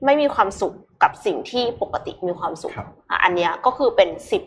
[0.04, 4.42] ไม่มีความสุขกับสิ่งที่ปกติมีความสุขครับอะอันเนี้ยก็คือเป็นสิบ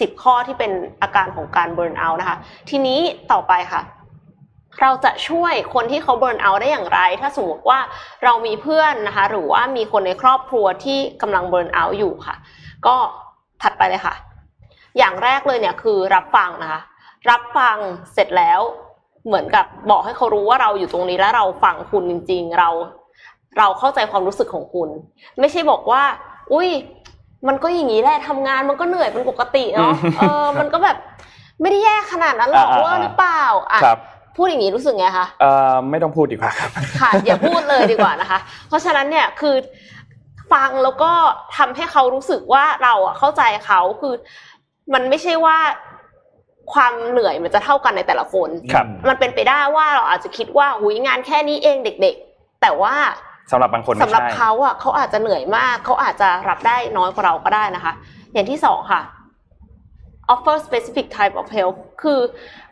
[0.00, 2.36] สิบข้อที่เป็นอาการของการเบิร์นเอาท์นะคะ
[2.70, 3.00] ทีนี้
[3.32, 3.82] ต่อไปค่ะ
[4.80, 7.78] เราจะช่วยคนที่เขาเบิร์นเอาท์ได้อย่างไร ถ้าสมมติว่า
[8.24, 12.36] เรามีเพื่อนนะคะ หรือว่ามีคนในครอบครัวที่กำลังเบิร์นเอาท์อยู่ค่ะ
[12.86, 12.96] ก็
[13.62, 14.14] ถัดไปเลยค่ะ
[14.98, 16.80] อย่างแรกเลยเนี่ยคือรับฟังนะคะ
[17.30, 17.76] รับฟัง
[18.12, 18.60] เสร็จแล้ว
[19.26, 22.68] เหมือนกับบอกให้เขารู้ว่าเราอยู่ตรงนี้และเราฟังคุณจริง ๆ เรา
[23.58, 24.88] เราเข้าใจความรู้สึกของคุณ
[25.40, 26.02] ไม่ใช่บอกว่า
[26.52, 26.68] อุ้ย
[27.48, 30.96] มันก็อย่างนี้แหละทำงานมันก็เหนื่อยเป็นปกติเนาะอืมเออ มันก็แบบ
[31.60, 33.98] ไม่ได้แย่ขนาดนั้นหรอกอ่าๆๆเว่าหรือเปล่าอะครับ
[34.36, 39.54] พูดอย่างนี้รู้สึกไงคะเอ่อไม่ต้องพูดดีกว่าครับค่ะอย่าพูดเลยดีกว่านะคะ เพราะฉะนั้นเนี่ยคือ
[40.52, 41.12] ฟังแล้วก็
[41.56, 44.14] ทำให้เขารู้สึกว่าเราอะเข้าใจเขาคือ
[44.94, 45.58] มันไม่ใช่ว่า
[46.74, 52.94] ความเหนื่อยมันจะเท่ากันในแต่ละคน ครับ มันเป็นไปได้ว่าเราอาจจะคิดว่าหุยงานแค่นี้เองเด็ก ๆ แต่ว่า
[53.52, 57.92] สำหรับบางคนไม่สำหรับใช่เขาอะเขาอาจจะเหนื่อยมาก เขาอาจจะรับได้น้อยกว่าเราก็ได้นะคะ
[58.32, 59.02] อย่างที่สองค่ะ
[60.32, 62.20] offer specific type of help คือ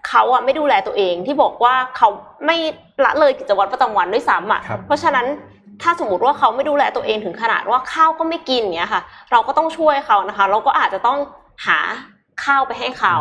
[0.08, 2.08] เขาอะไม่ดูแลตัวเองที่บอกว่าเขา
[2.46, 2.56] ไม่
[3.04, 5.26] ละเลยกิจวัตรประจำวันด้วยซ้ำอะครับเพราะฉะนั้น
[5.82, 11.18] ถ้าสมมติว่าเขาไม่ดูแลตัวเองถึงขนาดว่าข้าวก็ไม่กินเนี้ยค่ะ เราก็ต้องช่วยเขานะคะ เราก็อาจจะต้อง
[11.66, 11.78] หา
[12.44, 13.16] ข้าวไปให้เขา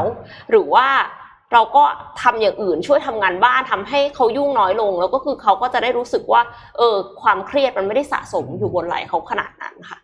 [0.50, 0.88] หรือว่า
[1.54, 1.84] เราก็
[2.22, 6.42] ทำอย่างอื่นช่วยทำงานบ้านทำให้เขายุ่งน้อยลง แล้วก็คือเขาก็จะได้รู้สึกว่า
[6.78, 9.98] เออ ความเครียดมันไม่ได้สะสมอยู่บนไหล่เขาขนาดนั้นค่ะ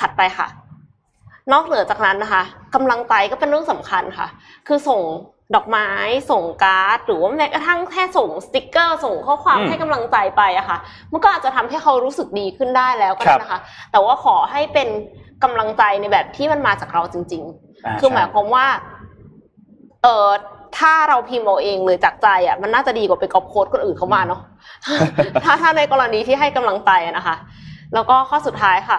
[0.00, 0.48] ถัดไปค่ะ
[1.52, 2.42] นอกเหนือจากนั้นนะคะ
[2.74, 4.28] กำลังใจก็เป็นเรื่องสำคัญค่ะ
[4.66, 5.00] คือส่ง
[5.54, 5.88] ดอกไม้
[6.30, 10.78] ส่งการ์ดหรือว่าแม้กระทั่งแค่ส่งสติกเกอร์ส่งข้อความอืมให้กำลังใจไปอะค่ะ
[11.12, 13.60] มันก็อาจจะทำให้เขารู้สึกดีขึ้นได้แล้วก็ได้นะคะ
[13.92, 14.88] แต่ว่าขอให้เป็น
[15.44, 18.66] กำลังใจในแบบที่มันมาจากเราจริง ๆ คือหมายความว่า
[20.02, 20.28] เออ
[20.78, 24.40] ถ้าเราพิมพ์เอาเองเลยจากใจอะมันน่าจะดีกว่าไปก๊อปโค้ดคนอื่นเขามาเนาะ
[25.44, 27.36] ถ้าถ้าในกรณีที่ให้กำลังใจอะนะคะ
[27.94, 28.98] แล้วก็ข้อสุดท้ายค่ะ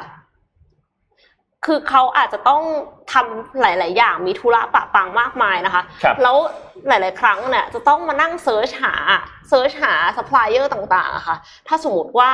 [1.66, 2.62] คือเขาอาจจะต้อง
[3.14, 6.38] ทำหลาย ๆ อย่างมีธุระปะปังมากมายนะคะครับแล้ว
[6.88, 8.94] หลาย ๆ ครั้งเนี่ยจะต้องมานั่ง search หา
[9.50, 11.36] search หาซัพพลายเออร์ต่าง ๆอะค่ะ
[11.68, 12.30] ถ้าสมมติว่า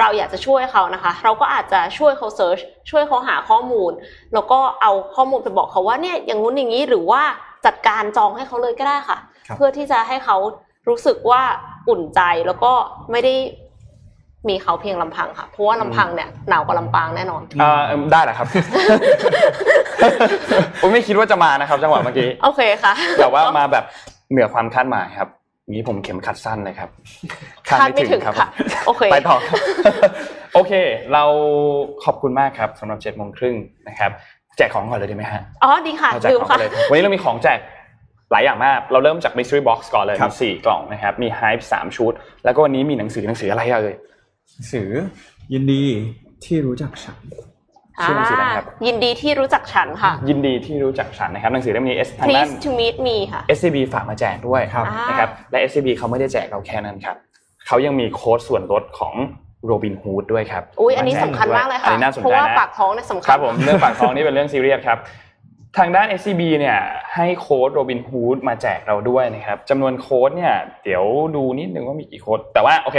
[0.00, 2.58] เราอยากจะช่วยเขานะคะ เราก็อาจจะช่วยเขา search
[2.90, 3.92] ช่วยเขาหาข้อมูล
[4.34, 7.22] แล้วก็เอาข้อมูลไปบอกเขาว่าเนี่ยอย่างงู้นอย่างนี้หรือว่า
[7.66, 10.36] จัดการจองให้เขาเลยก็ได้ค่ะครับเพื่อที่จะให้เขา
[10.88, 11.42] รู้สึกว่า
[11.88, 12.72] อุ่นใจแล้วก็
[13.10, 13.34] ไม่ได้
[14.48, 18.46] มีเขาเพียงลำพังค่ะ เพราะว่าลำพังเนี่ยหนาวกว่าลำปางแน่นอนอ่าเอิ่มได้แหละครับ
[20.80, 23.84] ผมไม่คิดว่าจะมานะครับ จังหวะเมื่อกี้ โอเคค่ะ แต่ว่ามาแบบ
[24.30, 25.28] เหนือความคาดหมายครับ
[25.70, 26.90] นี้ผมเข็มขัดสั้นเลยครับ
[27.68, 28.48] คาดไม่ถึงครับค่ะ
[28.86, 29.58] โอเค ไปต่อครับ
[30.54, 30.72] โอเค
[31.12, 31.24] เรา
[32.04, 33.56] ขอบคุณมากครับสำหรับเจ็ดโมงครึ่ง
[33.88, 34.10] นะครับ
[34.56, 37.58] แจกของก่อนเลยดีไหมฮะ อ๋อ ดีค่ะเราแจกลืมของค่ะกันเลยวันนี้เรามีของแจก
[38.32, 42.12] หลายอย่างมาก เราเริ่มจาก mystery box ก่อนเลยครับมีสี่กล่องนะครับ มี hype สามชุด
[42.44, 44.09] แล้วก็วันนี้มีหนังสือหนังสืออะไรอะเอ่ยหนัง
[44.72, 44.90] สือ
[45.52, 45.84] ยินดี
[46.44, 47.18] ที่รู้จักฉัน
[48.02, 55.88] ชื่อหนังสืออะไรครับ ยินดีที่รู้จักฉันค่ะ ยินดีที่รู้จักฉันนะครับหนังสือเล่มนี้ S ทางด้าน please to meet me ค่ะ SCB ฝากมาแจกด้วยครับ นะครับ และ SCB
[55.98, 57.16] เขาไม่ได้แจกเราแค่นั้นครับ
[57.66, 59.14] เขายังมีโค้ดส่วนลดของ
[59.66, 64.98] โรบินฮูดด้วยครับ อุ้ยอันนี้สำคัญมากเลยค่ะอันนี้น่าสนใจนะเพราะว่าปากท้องเนี่ยสำคัญครับผมเรื่องปากท้องนี่เป็นเรื่องซีเรียสครับ
[65.78, 66.78] ทางด้าน SCB เนี่ย
[67.14, 71.04] ให้โค้ดโรบินฮูดมาแจกเราด้วยนะครับจำนวนโค้ดเนี่ยเดี๋ยว
[71.36, 72.98] ดูนิดนึงว่ามีกี่โค้ด แต่ว่าโอเค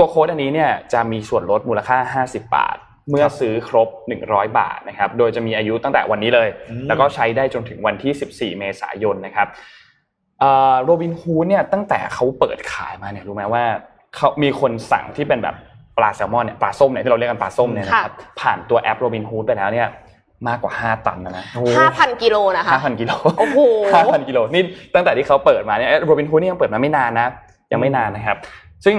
[0.00, 2.76] ตัวโค้ดอันนี้เนี่ยจะมีส่วนลดมูลค่า 50 บาท
[3.10, 3.88] เมื่อซื้อครบ
[4.22, 9.48] 100 บาทนะครับ โดยจะมีอายุตั้งแต่วันนี้เลยอืมแล้วก็ใช้ได้จนถึงวันที่ 14 เมษายนนะครับ
[10.84, 13.64] โรบินฮูดเนี่ยตั้งแต่เขาเปิดขายมาเนี่ยรู้ไหมว่า
[14.16, 15.54] เขามีคนสั่งที่เป็นแบบ
[15.98, 19.88] ปลาแซลมอนเนี่ยปลาส้มเนี่ยที่เราเรียกกันปลาส้มเนี่ยนะครับผ่านตัวแอปโรบินฮูดไปแล้วเนี่ย
[20.48, 21.44] มากกว่า 5 ตันแล้วนะ
[21.78, 23.58] ห้าพันกิโลนะคะห้าพันกิโลโอ้โห
[23.94, 24.62] ห้าพันกิโลนี่
[24.94, 27.28] ตั้งแต่ที่เขาเปิดมาเนี่ยโรบินฮูดนี่ยังเปิดมาไม่นานนะ
[27.72, 28.36] ยังไม่นานนะครับ
[28.84, 28.96] ซึ่ง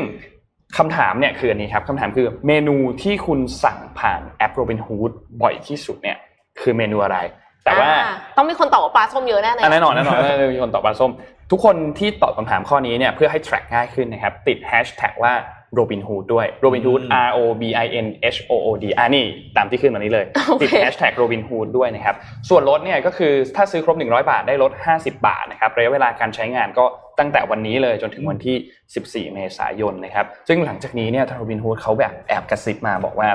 [0.78, 6.18] คำถามเนี่ยคืออันนี้ครับคำถามคือเมนูที่คุณสั่งผ่านแอปโรบินฮูดบ่อยที่สุดเนี่ย
[6.62, 7.18] คือเมนูอะไร
[7.66, 11.12] แต่ว่าอ่ต้องมีคนตอบว่าปลาส้มเยอะแน่เลยอะแน่นอนแน่นอนแน่นอนมีคนตอบปลาส้ม
[11.52, 15.34] ทุกคนที่ตอบคำถามข้อนี้เนี่ยเพื่อให้ track ง่ายขึ้นนะครับ ติด hashtag ว่า
[15.80, 19.26] Robinhood ด้วย Robinhood อืม R O B I N H O O D อ่านี่
[19.58, 22.16] ตามที่ขึ้นมานี้เลยโอเคติด hashtag Robinhood ด้วยนะครับ
[22.50, 26.86] ส่วนลดเนี่ยก็คือถ้าซื้อครบ 100 บาทได้ลด 50 บาทนะครับระยะเวลาการใช้งานก็
[27.22, 33.30] ตั้งแต่วันนี้เลยจนถึงวันที่ 14 เมษายนนะครับ ซึ่งหลังจากนี้เนี่ยทาง Robinhood เขาแบบแอบกระซิบมาบอกว่า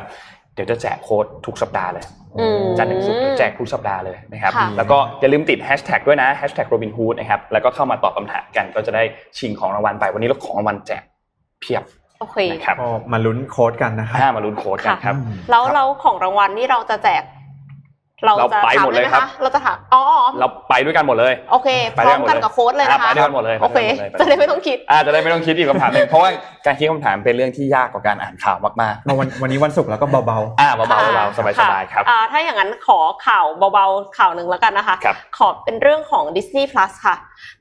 [0.54, 2.04] เดี๋ยวจะแจกโค้ดทุกสัปดาห์เลย
[2.38, 9.02] อืมจันทร์ถึงศุกร์เดี๋ยวแจกทุกสัปดาห์เลยนะครับค่ะแล้วก็อย่าลืมติดแฮชแท็กด้วยนะแฮชแท็กโรบินฮูดนะครับ แล้วก็เข้ามาตอบคำถามกันก็จะได้
[9.38, 11.02] ชิงของรางวัลไป วันนี้เราของรางวัลแจก
[11.60, 11.82] เพียบ
[12.20, 15.16] โอเคนะครับก็มาลุ้นโค้ดกันนะครับห้ามาลุ้นโค้ดกันครับ
[15.50, 17.22] แล้วเราของรางวัลนี่เราจะแจก
[18.24, 20.02] เราเราจะไปถามหมดได้เลยไหมครับคะเราจะถามอ๋อ
[20.38, 26.30] เราไปด้วยกันหมดเลย โอเคไปพร้ด้อวยมกันกันกับโค้ดเลยนะคะอะไปด้วยกันหมดเลย โอเคไปด้วยกันหมดเลยจะได้ไม่ต้องคิดอาจจะได้ไม่ต้องคิดอีกคำถามหนึ่งเพราะว่า
[26.66, 37.16] การคิดคำถามเป็นเรื่องที่ยากกว่าการอ่านข่าวมากมาวันวันนี้วันศุกร์แล้วก็เบาๆ อ่าเบาๆเบาๆสบายๆครับอ่าถ้าอย่างนั้นขอข่าวเบาๆข่าวหนึ่งแล้วกันนะคะครับขอเป็นเรื่องของ Disney Plus ค่ะ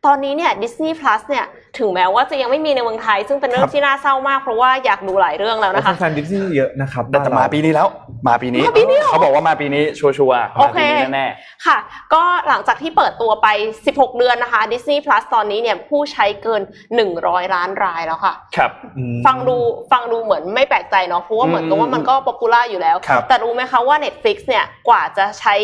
[0.06, 1.46] ตอนนี้เนี่ย Disney Plus เนี่ย
[1.80, 7.88] ถึงแม้ว่าจะยังไม่มีในเมืองไทย ซึ่งเป็นเรื่อครังบที่น่าเศร้ามากเพราะว่าอยากดูหลายเรื่องแล้วๆนะคะแฟนๆดิสนีย์เยอะนะครับแต่แต่มาปีนี้แล้ว
[8.28, 11.28] มาปีนี้มาปีนี้เหรอเขาบอกว่ามาปีนี้ชัวร์ๆโอมาเคปีนี้แน่
[11.66, 11.78] ค่ะ
[12.14, 13.48] ก็หลังจากที่เปิดตัวไป
[13.86, 16.62] 16 เดือนนะคะ Disney Plus ตอนนี้เนี่ยผู้ใช้เกิน
[17.08, 19.58] 100 ล้านรายแล้วค่ะๆครับอืมฟังดู
[19.92, 25.56] ฟังดูเหมือนไม่แปลกใจเนาะเพราะว่าเหมือนกับว่ามันก็ป๊อปปูล่าอยู่แล้วครับแต่รู้ไหมคะว่า Netflix เนี่ยกว่าจะใช้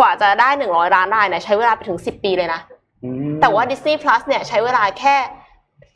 [0.00, 2.60] กว่าจะได้ 100 ล้านรายเนี่ยใช้เวลาไปถึง 10 ปีเลยนะ
[3.40, 5.16] แต่ว่า Disney Plus เนี่ยใช้เวลาแค่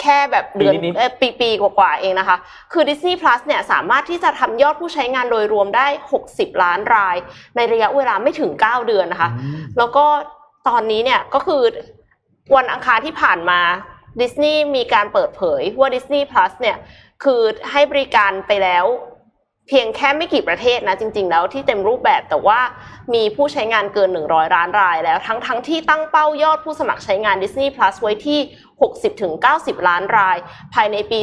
[0.02, 2.36] แค่แบบเดือนปีนิดๆเอ่อปีปีกว่าๆเองนะคะ
[2.72, 5.86] คือ Disney Plus เนี่ยสามารถที่จะทำยอดผู้ใช้งานโดยรวมได้
[6.24, 7.16] 60 ล้านราย
[7.56, 9.30] ในระยะเวลาไม่ถึง 9 เดือนนะคะ
[9.78, 10.06] แล้วก็
[10.68, 11.62] ตอนนี้เนี่ยก็คือ
[12.56, 13.60] วันอังคารที่ผ่านมา
[14.20, 16.76] ดิสนีย์มีการเปิดเผยว่า Disney Plus เนี่ย
[17.24, 22.60] คือให้บริการไปแล้วเพียงแค่ไม่กี่ประเทศนะจริง ๆ แล้วที่เต็มรูปแบบแต่ว่า
[23.14, 28.38] มีผู้ใช้งานเกิน 100 ล้านรายแล้วทั้งทั้งที่ตั้งเป้ายอดผู้สมัครใช้งาน Disney Plus ไว้ที่
[29.18, 30.36] 60-90 ล้านราย
[30.74, 31.18] ภายในปี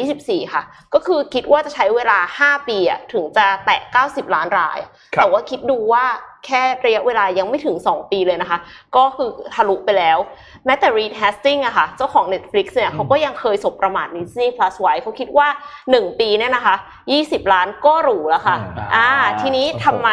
[0.00, 0.62] 2024 ค่ะ
[0.94, 4.78] ก็คือคิดว่าจะใช้เวลา 5 ปีอะถึงจะแตะ 90 ล้านราย
[5.14, 6.04] ครับแต่ว่าคิดดูว่า
[6.46, 8.58] แค่ระยะเวลายังไม่ถึง 2 ปีเลยนะคะ
[8.96, 10.18] ก็คือทะลุไปแล้ว
[10.66, 15.48] แม้แต่ Reed Hastings อะค่ะ เจ้าของ Netflix เนี่ยเขาก็ยังเคยสบประมาท Disney Plus ไว้เขาคิดว่า
[15.84, 16.74] 1 ปีเนี่ยนะคะ
[17.14, 20.10] 20 ล้านก็หรูแล้วค่ะอ่าอ่าทีนี้ทำไม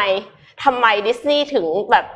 [0.64, 2.06] ทำไมดิสนีย์ถึงแบบ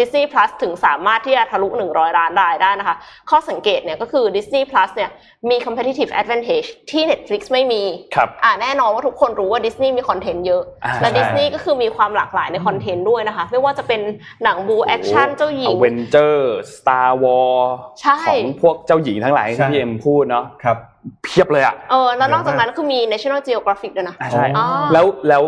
[0.00, 2.96] ดิสนีย์ plus ถึงสามารถที่จะทะลุ 100 ล้านรายได้นะคะ
[3.30, 5.10] ข้อสังเกตเนี่ยก็คือ Disney Plus เนี่ย
[5.50, 7.82] มี competitive advantage ที่ Netflix ไม่มี
[8.14, 14.00] ครับอ่าแน่นอนว่าทุกคนรู้ว่าดิสนีย์มีคอนเทนต์เยอะอ่าและใช่ดิสนีย์ก็คือมีความหลากหลายในคอนเทนต์ด้วยนะคะ ไม่ว่าจะเป็น
[14.44, 17.58] หนังบู๊แอคชั่นเจ้าหญิงอเวนเจอร์ส Star Wars
[18.02, 20.76] ใช่ของพวกเจ้าหญิงทั้งหลายใช่ที่พี่เอ็มพูดเนาะครับ
[21.24, 25.42] เพียบเลยอะเออแล้วนอกจากนั้นก็คือมี National Geographic ด้วยนะอ่าใช่อ๋อแล้วแล้ว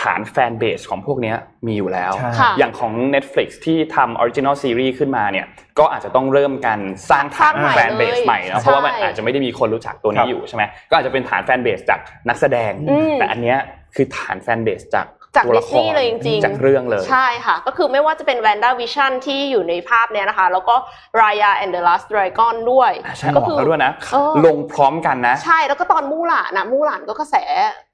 [0.00, 1.36] ฐาน fanbase ของพวกเนี้ย
[1.66, 5.46] มีอยู่แล้วใช่ค่ะอย่างของ Netflix ที่ทำ original ซีรีส์ขึ้นมาเนี่ย
[5.78, 6.78] ก็อาจจะต้องเริ่มกัน
[7.10, 13.58] สร้างฐานสร้างใหม่แฟนเบสเลยใหม่เนาะใช่เพราะว่ามันอาจจะไม่ได้มีคนรู้จักตัวคนี้รับอยู่ใช่ไหมก็อาจจะเป็นฐานแฟนเบสจากนักแสดงอืมแต่อันเนี้ย
[13.94, 20.76] คือฐานแฟนเบสจากจากตัวดิละสคนีรย์เลยจริงๆจากเรื่องเลย ใช่ค่ะ ก็คือไม่ว่าจะเป็น Vanda Vision ที่อยู่ในภาพเนี้ยนะคะ แล้วก็
[21.20, 27.36] Raya and the Last Dragon ด้วยอ่าใช่อก็อกแล้วด้วยนะเออลงพร้อมกันนะ ใช่แล้วก็ตอนมู่หลานนะมู่หลานก็กระแส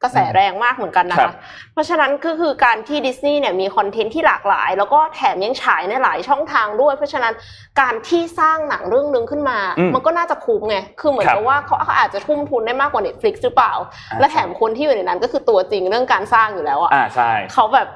[0.03, 1.35] กระแสแรงมากเหมือนกันนะครัคะบ
[1.73, 7.33] เพราะฉะนั้นก็คือการที่ดิสนีย์เนี่ยมีคอนเทนต์ที่หลากหลาย แล้วก็แถมยังฉายในหลายช่องทางด้วย เพราะฉะนั้น
[7.81, 13.73] การที่สร้างหนังเรื่องนึงขึ้นมาอืมมันก็น่าจะคุ้มไง คือเหมือนครับกับว่าเขาเขาอาจจะทุ่มทุนได้มากกว่า Netflix หรือเปล่า
[14.11, 17.89] อ่า และแถมคนที่อยู่ในนั้นก็คือตัวจริงเรื่องการสร้างอยู่แล้วอะอ่าใช่เขาแบบ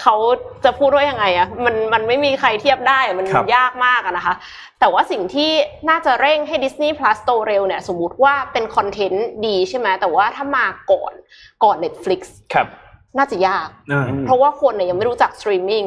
[0.00, 0.16] เขา
[0.64, 4.34] จะพูดว่ายังไงอะมันมันไม่มีใครเทียบได้อะมันครับยากมากอะนะคะ
[4.80, 5.50] แต่ว่าสิ่งที่
[5.88, 11.12] น่าจะเร่งให้ Disney Plus โตเร็วเนี่ย สมมติว่าเป็นคอนเทนต์ดีใช่ไหมแต่ว่าถ้ามาก่อน
[11.64, 12.20] ก่อน Netflix
[12.54, 12.66] ครับ
[13.18, 15.84] น่าจะยากอ่าอืมเพราะว่าคนเนี่ยยังไม่รู้จักสตรีมมิ่ง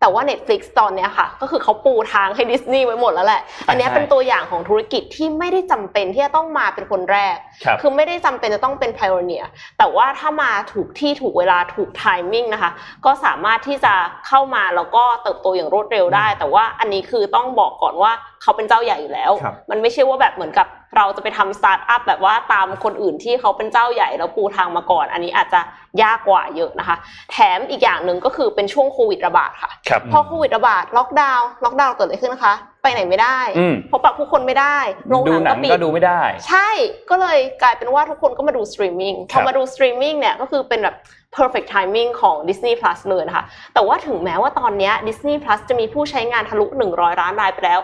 [0.00, 9.44] แต่ว่า Netflix ตอนเนี้ยค่ะ ก็คือเขาปูทางให้ดิสนีย์ไว้หมดแล้วแหละ อันเนี้ยใช่เป็นตัวอย่างของธุรกิจที่ไม่ได้จำเป็นที่จะต้องมาเป็นคนแรกครับคือไม่ได้จำเป็นจะต้องเป็น pioneer
[9.78, 12.70] แต่ว่าถ้ามาถูกที่ถูกเวลาถูก timing นะคะ
[13.04, 13.94] ก็สามารถที่จะ
[14.26, 25.60] เข้ามาแล้วก็เติบโตอย่างรวดเร็วได้ แต่ว่าอันนี้คือต้องบอกก่อนว่าเขาเป็นเจ้าใหญ่อยู่แล้วครับมันไม่ใช่ว่าแบบเหมือนกับ เราจะไปทำสตาร์ทอัพแบบว่าตามคนอื่นที่เขาเป็นเจ้าใหญ่แล้วปูทางมาก่อน อันนี้อาจจะ
[26.02, 26.96] ยากกว่าเยอะนะคะ
[27.30, 34.78] แถมอีกอย่างหนึ่งก็คือเป็นช่วงโควิดระบาดค่ะครับพอโควิดระบาดล็อกดาวน์ล็อกดาวน์เกิดอะไรขึ้นนะคะ ไปไหนไม่ได้อืมพบปะผู้คนไม่ได้
[35.08, 36.68] โรงดูหนังหนัก็งปิก็ดดูไม่ได้ ใช่
[37.10, 40.96] ก็เลยกลายเป็นว่าทุกคนก็มาดูสตรีมมิ่งครับพอมาดูสตรีมมิ่งเนี่ยก็คือเป็นแบบ
[41.36, 47.80] perfect timing ของ Disney Plus เลยนะคะ แต่ว่าถึงแม้ว่าตอนเนี้ย Disney Plus จะมีผู้ใช้งานทะลุ 100 ล้านรายไปแล้ว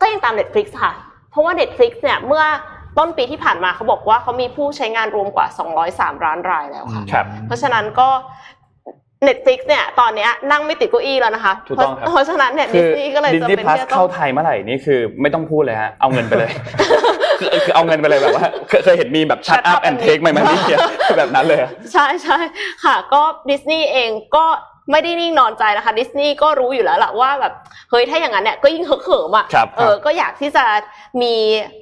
[0.00, 2.44] ก็ยังตาม Netflix ค่ะเพ ราะว่า Netflix เนี่ยเมื่อ
[2.98, 5.46] ต้นปีที่ผ่านมาเขาบอกว่าเขามีผู้ใช้งานรวมกว่า
[5.86, 8.08] 203 ล้านรายแล้วค่ะ ครับ เพราะฉะนั้นก็
[9.26, 16.50] Netflix เนี่ยตอนเนี้ยนั่งไม่ติดเก้าอี้แล้วนะคะ ถูกต้องครับ เพราะฉะนั้นเนี่ยคืดิอสนีย์ก็เลยจะเป็นดิสนีย์พลัสที่จะต้องเข้าง ไทยเมื่อไหร่นี่คือไม่ต้องพูดเลยฮะ เอาเงินไปเลย
[17.40, 20.60] คือคือเอาเงินไปเลยแบบว่า เคยเคยเห็นมีแบบชัด Shut อัพ up แอน and เทคไหมมันนี่
[21.08, 22.38] คือแบบนั้นเลยอะ ใช่ใช่
[22.84, 24.44] ค่ะ ก็ดิสนีย์เองก็
[24.90, 27.52] ไม่ได้นิ่งนอนใจนะคะดิสนีย์ก็รู้อยู่แล้วแหละว่าแบบ
[27.90, 30.64] เฮ้ยถ้าอย่างนั้นเนี่ยก็ยิ่งเหิมๆอะครับเออก็อยากที่จะ
[31.22, 31.34] มี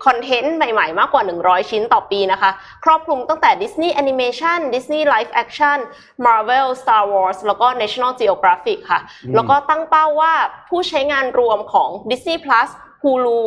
[0.05, 2.51] คอนเทนต์ใหม่ๆ มากกว่า 100 ชิ้นต่อปีนะคะ
[2.85, 5.79] ครอบคลุมตั้งแต่ Disney Animation Disney Live Action
[6.27, 9.01] Marvel Star Wars แล้วก็ National Geographic ค่ะ
[9.35, 10.33] แล้วก็ตั้งเป้าว่า
[10.69, 12.71] ผู้ใช้งานรวมของ Disney Plus
[13.05, 13.41] Hulu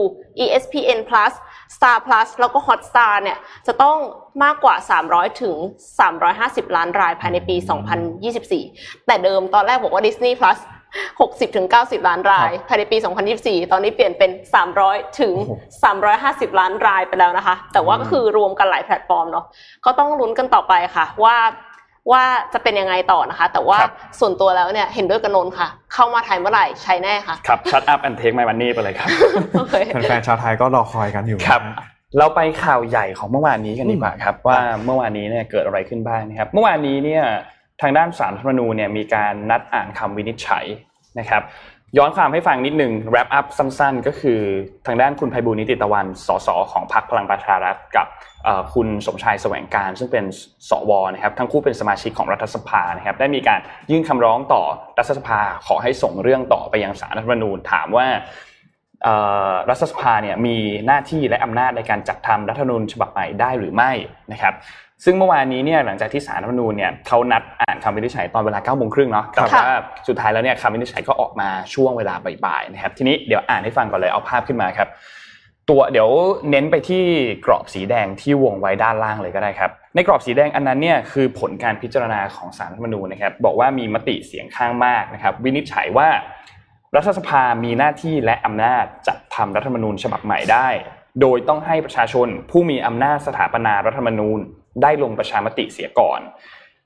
[0.44, 1.34] ESPN Plus
[1.76, 3.38] Star Plus แล้วก็ Hotstar เนี่ย
[3.68, 3.98] จะต้อง
[4.44, 4.76] มากกว่า
[5.08, 5.56] 300 ถึง
[6.16, 7.56] 350 ล้านรายภายในปี
[8.32, 10.60] 2024 แต่เดิมตอนแรกบอกว่า Disney Plus
[11.08, 12.98] 60ถึง90 ล้านราย ภายในปี
[13.34, 14.32] 2024 ตอนนี้เปลี่ยนเป็น
[14.76, 15.34] 300ถึง
[15.98, 19.46] 350 ล้านรายไปแล้วนะคะ แต่ว่าก็คือรวมกันหลายแพลตฟอร์มเนาะ
[19.86, 21.36] ก็ต้องลุ้นกันต่อไปค่ะว่า
[22.12, 29.10] ว่าจะเป็นยังไงต่อนะคะ แต่ว่าครับส่วนตัวแล้วเนี่ยเห็นด้วยกับนนท์ค่ะ เข้ามาไทยเมื่อไหร่ใช้แน่ค่ะ ครับ shut up and take my money ไปเลยครับ
[29.58, 31.88] โอเคแฟนๆชาวไทยก็รอคอยกันอยู่ครับนะฮะ
[32.18, 37.24] เราไปข่าวใหญ่ของเมื่อวานนี้กันดีกว่าครับ ว่าเมื่อวานนี้เนี่ยเกิดอะไรขึ้นบ้างนะครับ เมื่อวานนี้เนี่ย
[37.82, 40.66] ทางด้านสารรัฐธรรมนูญเนี่ยมีการนัดอ่านคำวินิจฉัย
[41.20, 41.44] นะครับ
[41.98, 44.40] ย้อนความให้ฟังนิดหนึ่ง wrap up สั้นๆ ก็คือ
[44.88, 48.37] ทางด้านคุณไพบูลย์นิติตะวันสสของพรรคพลังประชารัฐกับเอ่อ
[48.74, 50.26] คุณสมชายแสวงการ ซึ่งเป็น
[50.70, 53.60] สวนะครับทั้งคู่เป็นสมาชิกของรัฐสภานะครับได้มีการ
[53.92, 54.64] ยื่นคำร้องต่อ
[55.00, 58.08] รัฐสภาขอให้ส่งเรื่องต่อไปยังสารรัฐธรรมนูญถามว่า
[59.04, 59.16] เอ่
[59.52, 60.58] อรัฐสภาเนี่ยมี
[60.88, 63.92] หน้าที่และอำนาจในการจัดทำรัฐธรรมนูญฉบับใหม่ได้หรือไม่
[64.32, 64.56] นะครับ
[65.06, 72.16] ซึ่งเมื่อวานนี้เนี่ยหลังจากที่สารรัฐธรรมนูญเนี่ยเขานัดอ่านคำวินิจฉัยตอนเวลา9โมงครึ่งเนาะแต่ค่ะว่าสุดท้ายแล้วเนี่ยคำวินิจฉัยก็ออกมาช่วงเวลา
[72.46, 74.90] บ่ายๆนะครับทีนี้เดี๋ยวอ่านให้ฟังก่อนเลยเอาภาพขึ้นมาครับ
[75.70, 76.10] ตัวเดี๋ยว
[76.50, 77.04] เน้นไปที่
[77.46, 86.10] กรอบสีแดงที่วงไว้ด้านล่างเลยก็ได้ครับ ในกรอบสีแดงอันนั้นเนี่ยคือผลการพิจารณาของสารรัฐมนูญนะครับ บอกว่ามีมติเสียงข้างมากนะครับ วินิจฉัยว่า
[86.96, 90.68] รัฐสภามีหน้าที่และอำนาจจัดทำรัฐธรรมนูญฉบับใหม่ได้
[91.22, 94.40] โดยต้องให้ประชาชนผู้มีอำนาจสถาปนารัฐธรรมนูญ
[94.82, 96.20] ได้ลงประชามติเสียก่อน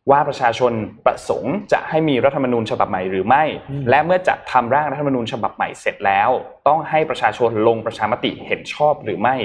[0.09, 0.73] ว่าประชาชน
[1.05, 3.43] ประสงค์จะให้มีรัฐธรรมนูญฉบับใหม่หรือไม่
[3.89, 6.29] และเมื่อจัดทำร่างรัฐธรรมนูญฉบับใหม่เสร็จแล้ว
[6.67, 9.35] ต้องให้ประชาชนลงประชามติเห็นชอบหรือไม่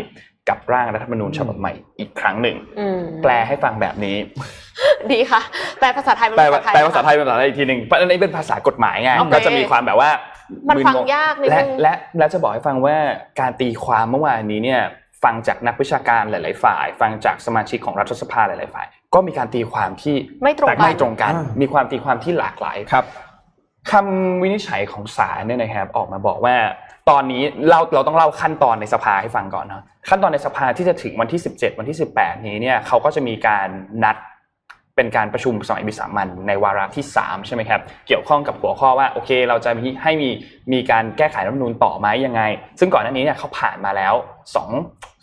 [0.49, 4.17] กับร่างรัฐธรรมนูญฉบับใหม่อีกครั้งหนึ่งอืมแปลให้ฟังแบบนี้
[5.13, 5.41] ดีค่ะ
[5.79, 10.11] แปลภาษาไทยเป็นแปลภาษาไทยแปลภาษาไทยนะคะเป็นภาษาไทยอีกทีหนึ่งเพราะอันนี้เป็นภาษากฎหมายไงโอเคก็จะมีความแบบว่า
[10.69, 12.97] มันมึฟังงยากนิดและนึงและและจะบอกให้ฟังว่า
[13.41, 14.83] การตีความเมื่อวานนี้เนี่ย
[15.25, 23.05] ฟังจากนักวิชาการหลาย ๆ ฝ่าย ฟังจากสมาชิกของรัฐสภาหลาย ๆ ฝ่าย ก็มีการตีความที่ไม่ตรงแต่กันไม่ตรงกันอ่ามีมีความตีความที่หลากหลายครับ
[23.91, 26.57] คำวินิจฉัยของศาลเนี่ยนะครับออกมาบอกว่า
[27.11, 33.69] ตอนนี้เราเราต้องเล่าขั้นตอนในสภาให้ฟังก่อนเนาะขั้นตอนในสภาที่จะถึงวันที่ 17 วันที่ 18 นี้เนี่ยเขาก็จะมีการ
[34.05, 34.17] นัด
[34.97, 40.31] เป็นการประชุมสมัยวิสามันในวาระที่ 3 ใช่ไหมครับ เกี่ยวข้องกับหัวข้อว่าโอเค เราจะมีให้มี
[40.73, 42.43] มีการแก้ไขรัฐธรรมนูญต่อไหมยังไง
[42.81, 44.71] ซึ่งก่อนหน้านี้เนี่ยเขาผ่านมาแล้ว2ง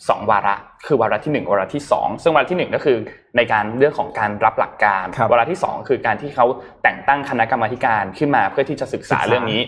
[0.08, 0.54] สองวาระ
[0.86, 2.96] คือวาระที่ 1 วาระที่ 2 ซึ่งวาระที่ 1 ก็คือ
[3.36, 6.46] ในการเรื่องของการรับหลักการครับวาระที่ 2 คือการที่เขา
[6.82, 9.60] แต่งตั้งคณะกรรมาธิการขึ้นมาเพื่อที่จะศึกษาศึกษาเรื่องนี้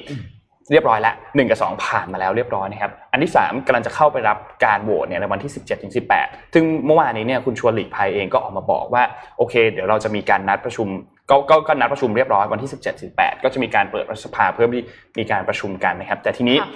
[0.72, 5.92] เรียบร้อยแล้วหนึ่งกับสองผ่านมาแล้วเรียบร้อยนะครับ อันที่สามกำลังจะเข้าไปรับการโหวตเนี่ยในวันที่ 17ถึง
[6.22, 9.02] 18 ซึ่งเมื่อวานนี้เนี่ยคุณชวนหลีกภัยเองก็ออกมาบอกว่า
[9.38, 10.88] โอเค เดี๋ยวเราจะมีการนัดประชุม
[11.30, 14.82] ก็ก็ก็นัดประชุมเรียบร้อยวันที่ 17 18ก็จะมีการเปิดรัฐสภาเพื่อที่
[15.18, 16.70] มีการประชุมกันนะครับ แต่ทีนี้ค่ะ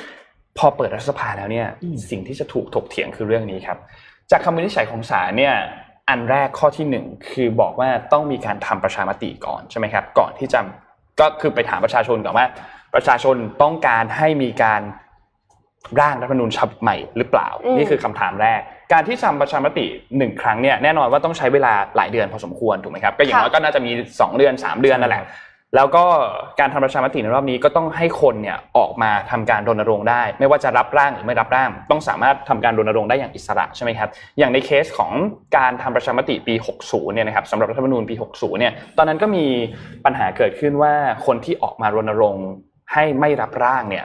[0.58, 1.66] พอเปิดรัฐสภาแล้วเนี่ย
[2.10, 3.78] สิ่งที่จะถูกถกเถียงคือเรื่องนี้ครับ
[4.30, 5.54] จากคำวินิจฉัยของศาลเนี่ย
[6.08, 10.60] อันแรกข้อที่หนึ่งคือบอกว่าต้องมีการทำประชามติก่อนใช่ไหมครับ ก่อนที่จะ
[11.20, 12.46] ก็คือไปถามประชาชนก่อนว่า
[12.94, 14.82] ประชาชนต้องการให้มีการ
[16.00, 18.60] ร่างรัฐธรรมนูญฉบับใหม่หรือเปล่าอืมนี่คือคำถามแรก
[18.92, 19.86] การที่ทำประชามติ
[20.18, 25.24] หนึ่งครั้งเนี่ยแน่นอนว่าต้องใช้เวลาหลายเดือนพอสมควรถูกไหมครับก็อย่างน้อยก็น่าจะมีสองเดือนสามเดือนนั่นแหละ
[25.76, 26.04] แล้วก็
[26.60, 35.12] การทำประชามติในรอบนี้ก็ต้องให้คนเนี่ยออกมาทำการรณรงค์ได้ ไม่ว่าจะรับร่างหรือไม่รับร่าง ต้องสามารถทำการรณรงค์ได้อย่างอิสระใช่ไหมครับอย่างในเคสของ
[35.56, 39.44] การทำประชามติปี 60 เนี่ยนะครับสำหรับรัฐธรรมนูญปี 60 เนี่ยตอนนั้นก็มี
[40.04, 40.94] ปัญหาเกิดขึ้นว่า
[41.26, 42.46] คนที่ออกมารณรงค์
[42.92, 44.04] ให้ไม่รับร่างเนี่ย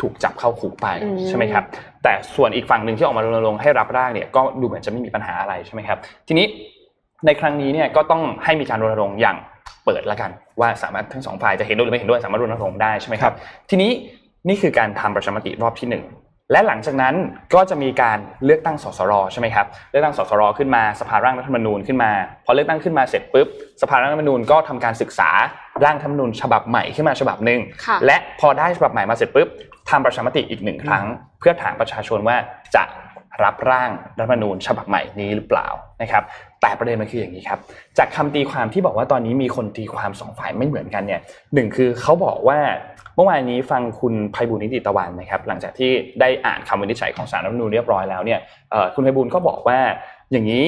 [0.00, 1.64] ถูกจับเข้าคุกไปอืมใช่ไหมครับ
[2.02, 6.46] แต่ส่วนอีกฝั่งหนึ่งที่ออกมารณรงค์ให้รับร่างเนี่ยก็ดูเหมือนจะไม่มีปัญหาอะไรใช่ไหมครับ ทีนี้
[7.26, 9.36] ในครั้งนี้เนี่ยก็ต้องให้มีการรณรงค์อย่าง
[9.84, 10.30] เปิดแล้วกัน
[10.60, 13.32] ว่าสามารถทั้งสองฝ่ายจะเห็นด้วยหรือไม่เห็นด้วยสามารถรณรงค์ได้ใช่ไหมครับ
[13.70, 13.90] ทีนี้
[14.48, 16.04] นี่คือการทำประชามติรอบที่หนึ่ง
[16.52, 17.14] และหลังจากนั้น
[17.54, 22.12] ก็จะมีการเลือกตั้งสสรใช่ไหมครับเลือกตั้งสสรขึ้นมาสภาร่างรัฐธรรมนูญขึ้นมา
[22.44, 23.46] พอเลือกตั้งขึ้นมาเสร็จปุ๊บ
[23.82, 25.30] สภาร่างรัฐธรรมนูญก็ทำการศึกษา
[25.84, 29.48] ร่างรัฐธรรมนูญฉบับใหม่ขึ้นมาฉบับหนึ่งค่ะและพอได้ฉบับใหม่มาเสร็จปุ๊บ
[29.90, 31.04] ทำประชามติอีกหนึ่งครั้ง
[31.40, 32.36] เพื่อถามประชาชนว่า
[32.74, 32.84] จะ
[33.44, 35.68] รับร่างรัฐธรรมนูญฉบับใหม่นี้หรือเปล่า
[36.02, 36.22] นะครับ
[36.62, 37.58] แต่ประเด็นมันคืออย่างนี้ครับ
[37.98, 41.20] จากคำตีความที่บอกว่าตอนนี้มีคนตีความสองฝ่ายไม่เหมือนกันเนี่ย
[41.54, 42.58] หนึ่งคือเขาบอกว่า
[43.16, 45.90] เมื่อวานนี้ฟังคุณไพบูลย์นิติตะวันนะครับ หลังจากที่
[46.20, 48.40] ได้อ่านคำวินิจฉัยของศาลรัฐธรรมนูญเรียบร้อยแล้วเนี่ย
[48.70, 49.78] เอ่อคุณไพบูลย์ก็บอกว่า
[50.32, 50.64] อย่างนี้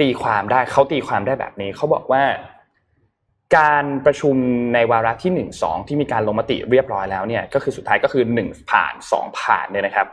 [0.00, 2.22] ตีความได้เขาตีความได้แบบนี้เขาบอกว่า
[3.58, 4.36] การประชุม
[4.74, 10.06] ในวาระที่หนึ่งสองที่มีการลงมติเรียบร้อยแล้วเนี่ยก็คือสุดท้ายก็คือหนึ่งผ่านสองผ่านเนี่ยนะครับ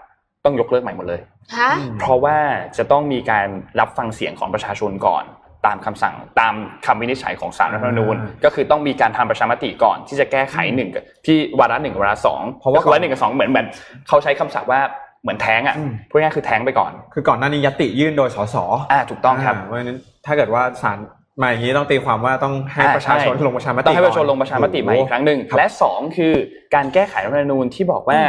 [0.45, 1.21] ต้องยกเลิกใหม่หมดเลย
[1.57, 2.37] ฮะเพราะว่า
[2.77, 3.47] จะต้องมีการ
[3.79, 5.23] รับฟังเสียงของประชาชนก่อน
[5.65, 6.53] ตามคำสั่งตาม
[6.85, 13.67] คำวินิจฉัยของศาลรัฐธรรมนูญอ่าก็คือต้องมีการทำประชามติก่อนที่จะแก้ไขหนึ่งกับที่วาระหนึ่งวาระสองเพราะว่าก็คือวาระหนึ่งกับสองเหมือนเหมือน
[14.07, 14.81] เขาใช้คำศัพท์ว่า
[15.23, 18.55] เหมือนแท้งอะอืมพูดง่ายๆคือแท้งไปก่อน คือก่อนหน้านี้ยติยื่นโดยสส
[18.91, 20.97] อ่าถูกต้องครับาเพราะฉะนั้นถ้าเกิดว่าศาล
[21.41, 26.33] มาอย่างนี้ต้องตีความว่าต้องให้อ่าประชาชนใช่ลงประชามติต้องให้ประชาชนก่ลงประชามติใหม่อีกครั้งหนึ่งครับและสองคือ
[26.75, 28.21] การแก้ไขรัฐธรรมนูญที่บอกว่า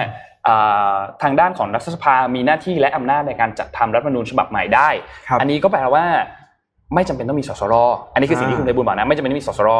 [0.48, 4.88] อ่าทางด้านของรัฐสภามีหน้าที่และอำนาจในการจัดทำรัฐธรรมนูญฉบับใหม่ได้
[5.28, 6.04] ครับอันนี้ก็แปลว่า
[6.94, 7.74] ไม่จำเป็นต้องมีสสร
[8.14, 9.70] อันนี้คือสิ่งที่อ่าคุณไพบูลย์บอกนะไม่จำเป็นต้องมีสสร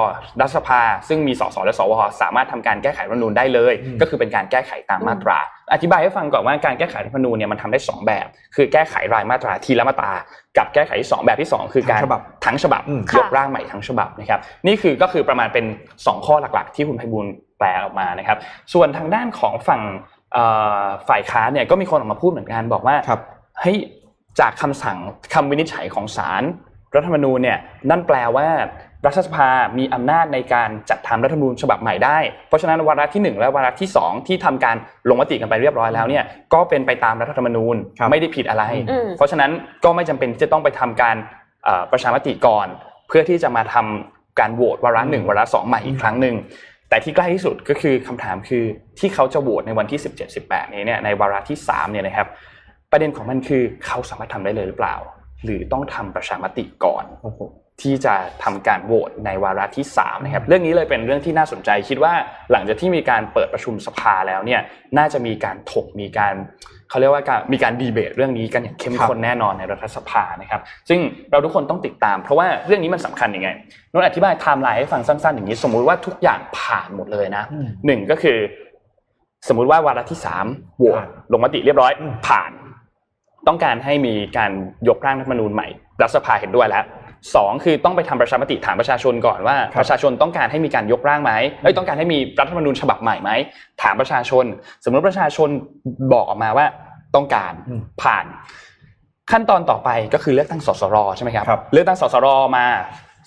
[0.41, 1.93] รัฐสภา ซึ่งมีสสและสว
[2.23, 5.39] สามารถทำการแก้ไขรัฐธรรมนูญได้เลยอืมก็คือเป็นการแก้ไขตามมาตรา
[5.73, 8.27] อธิบายให้ฟังก่อนว่าการแก้ไขรัฐธรรมนูญเนี่ยมันทำได้สองแบบ
[8.57, 10.13] คือแก้ไขรายมาตราทีละมาตรา
[10.57, 15.65] กับแก้ไขที่สองแบบที่สองคือการทั้งฉบับทั้งฉบับอืมยกร่างใหม่ทั้งฉบับนะครับ นี่คือก็คือประมาณเป็น
[16.07, 18.39] สองข้อหลักๆ ที่คุณไพบูลย์แปลออกมานะครับ
[18.73, 19.83] ส่วนทางด้านของฝั่ง
[20.33, 20.45] เอ่
[20.83, 23.21] อฝ่ายค้านเนี่ยก็มีคนออกมาพูดเหมือนกันบอกว่าครับ
[23.61, 23.79] เฮ้ย
[24.41, 24.97] จากคำสั่ง
[25.35, 26.45] คำวินิจฉัยของศาล
[26.97, 27.59] รัฐธรรมนูญเนี่ย
[27.91, 28.49] นั่นแปลว่า
[29.07, 32.19] รัฐสภามีอำนาจในการจัดทำรัฐธรรมนูญฉบับใหม่ได้
[32.49, 34.77] เพราะฉะนั้นวาระที่หนึ่งและวาระที่สองที่ทำการ
[35.09, 36.25] ลงมติกันไปเรียบร้อยแล้วเนี่ย
[36.55, 39.51] ก็เป็นไปตามรัฐธรรมนูญครับไม่ได้ผิดอะไรอืมเพราะฉะนั้น
[39.85, 41.17] ก็ไม่จำเป็นที่จะต้องไปทำการ
[41.65, 42.67] เอ่อประชามติก่อน
[43.09, 46.35] เพื่อที่จะมาทำการโหวตวาระหนึ่งวาระสองใหม่อีกครั้งหนึ่ง
[46.89, 48.65] แต่ที่ใกล้ที่สุดก็คือคำถามคือ
[48.99, 52.29] ที่เขาจะโหวตในวันที่ 17 18 นี้เนี่ยในวาระที่3เนี่ยนะครับ
[52.93, 54.95] ประเด็นของมันคือเขาสามารถทำได้เลยหรือเปล่า
[55.45, 57.41] หรือต้องทำประชามติก่อนโอ้โห
[57.83, 58.15] ที่จะ
[58.45, 62.13] ทำการโหวตในวาระที่3นะครับเรื่องนี้เลยเป็นเรื่องที่น่าสนใจคิดว่า
[62.53, 64.61] หลังจากที่มีการเปิดประชุมสภาแล้วเนี่ย
[64.99, 66.35] น่าจะมีการถกมีการ
[66.91, 73.49] เขาเรียกว่าการมีการดีเบตเรื่องนี้กันอย่างเข้มข้นแน่นอนในรัฐสภานะครับ ซึ่งเราทุกคนต้องติดตาม เพราะว่าเรื่องนี้มันสำคัญยังไง
[73.93, 78.39] นนท์อธิบายไทม์ไลน์ให้ฟังสั้นๆอย่างนี้ สมมุติว่าทุกอย่างผ่านหมดเลยนะอืมหนึ่งก็คือ
[79.49, 80.47] สมมุติว่าวาระที่สาม
[80.79, 82.51] โหวตผ่านลงมติเรียบร้อยอืมผ่าน
[83.49, 84.53] ต้องการให้มีการ
[84.89, 85.69] ยกร่างรัฐธรรมนูญใหม่
[86.03, 86.85] รัฐสภาเห็นด้วยแล้ว
[87.35, 91.33] สองคือต้องไปทำประชามติถามประชาชนก่อนว่าครับประชาชนต้องการให้มีการยกร่างไหม
[91.63, 93.31] เอ้ยต้องการให้มีรัฐธรรมนูญฉบับใหม่ไหม
[93.83, 94.45] ถามประชาชน
[94.85, 95.49] สมมติประชาชน
[96.13, 96.67] บอกออกมาว่า
[97.17, 98.25] ต้องการอืมผ่าน
[99.33, 102.27] ขั้นตอนต่อไปก็คือเลือกตั้งสสรใช่ไหมครับครับเลือกตั้งสสร
[102.57, 102.67] มา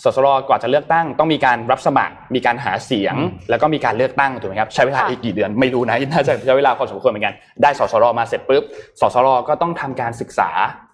[0.04, 3.16] สสรกว่าจะเลือกตั้งต้องมีการรับสมัคร มีการหาเสียง
[3.50, 8.64] แล้วก็มีการเลือกตั้งถูกไหมครับใช้เวลาค่ะอีกกี่เดือนไม่รู้นะน่าจะใช้เวลาพอสมควรเหมือนกันได้สสรมาเสร็จปุ๊บ
[9.02, 10.50] สสรก็ต้องทำการศึกษา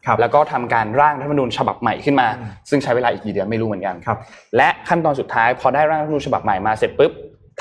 [0.05, 2.27] ครับแล้วก็ทำการร่างรัฐธรรมนูญฉบับใหม่ขึ้นมา
[2.69, 4.17] ซึ่งใช้เวลาอีกกี่เดือนไม่รู้เหมือนกันครับ
[4.57, 7.11] และขั้นตอนสุดท้าย พอได้ร่างรัฐธรรมนูญฉบับใหม่มาเสร็จปุ๊บ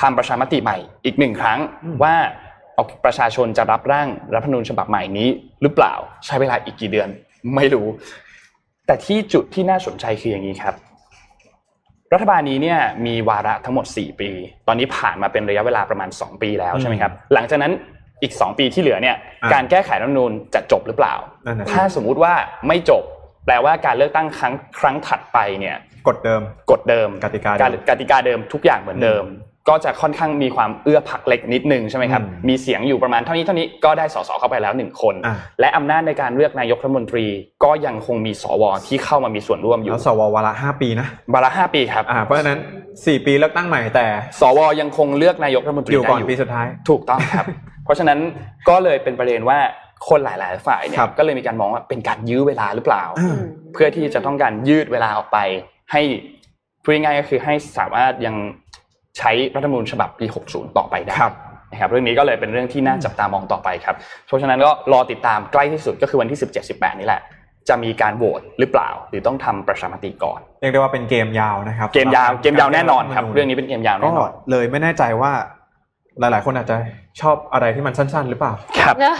[0.01, 2.15] ทำประชามติใหม่อีกหนึ่งครั้งอืมว่า
[2.73, 5.29] เอาประชาชนจะรับร่างรัฐธรรมนูญฉบับใหม่นี้
[5.61, 5.93] หรือเปล่า
[6.25, 7.09] ใช้เวลาอีกกี่เดือน
[7.55, 7.87] ไม่รู้
[8.87, 10.75] แต่ที่จุดที่น่าสนใจคืออย่างนี้ครับ
[12.13, 14.29] รัฐบาลนี้เนี่ยมีวาระทั้งหมด 4 ปี
[14.67, 17.71] ตอนนี้ผ่านมาเป็นระยะเวลาประมาณ 2 ปีแล้วใช่ไหมครับ หลังจากนั้น
[18.21, 22.33] อีก 2 ปีที่เหลือเนี่ยอะการแก้ไขรัฐธรรมนูญจะจบหรือเปล่านั่นน่ะสิถ้าสมมุติว่า
[22.67, 23.03] ไม่จบ
[23.45, 25.75] แปลว่าการเลือกตั้งครั้งครั้งถัดไปเนี่ย
[26.07, 26.41] กฎเดิม
[26.71, 29.23] กฎเดิมกติกาเดิมกติกาเดิมทุกอย่างเหมือนเดิม
[29.69, 37.25] ก็จะค่อนข้างมีความเอื้อผักเล็กนิดนึงใช่ไหมครับอืมมีเสียงอยู่ประมาณเท่านี้เท่านี้ก็ได้สสเข้าไปแล้วหนึ่งคนอะและอำนาจในการเลือกนายกรัฐมนตรี
[37.63, 42.57] ก็ยังคงมีสวที่เข้ามามีส่วนร่วมอยู่แล้วสววาระห้าปีนะบาระห้าปีครับอ่าเพราะฉะนั้น
[43.05, 44.05] สี่ปีเลือกตั้งใหม่แต่
[44.41, 47.45] สวยังคงเลือกนายกรัฐมนตรีอยู่ก่อนได้ปีสุดท้ายถูกต้องครับ
[47.85, 48.19] เพราะฉะนั้น
[48.69, 49.59] ก็เลยเป็นประเด็นว่า
[50.09, 53.39] คนหลาย ๆ ฝ่ายเนี่ยครับก็เลยมีการมองว่าเป็นการยื้อเวลาหรือเปล่าอ่า
[53.73, 55.37] เพื่อที่จะต้องการยืดเวลาออกไป
[55.91, 56.01] ให้
[56.83, 58.35] พูดง่ายๆก็คือให้สามารถยัง
[59.17, 61.33] ใช้รัฐธรรมนูญฉบับปี 60 ต่อไปได้ครับ
[61.71, 63.95] นะครับเรื่องนี้ก็เลยเป็นเรื่องที่น่าจับตามองต่อไปครับ
[64.27, 66.39] เพราะฉะนั้นก็รอติดตามใกล้ที่สุดก็คือวันที่
[66.69, 67.21] 17-18 นี่แหละ
[67.69, 75.31] จะมีการโหวตหรือเปล่า หรือต้องทำประชามติก่อนเรียกได้ว่าเป็นเกมยาวนะครับเกมยาวสำหบเกมยาวแน่นอนครับกาเรื่องนี้เป็นเกมยาวก็แน่นอนเลยไม่แน่ใจว่า
[76.19, 76.75] หลาย ๆ คนอาจจะ
[77.21, 79.17] ชอบอะไรที่มันสั้น ๆ หรือเปล่า ครับเนอะ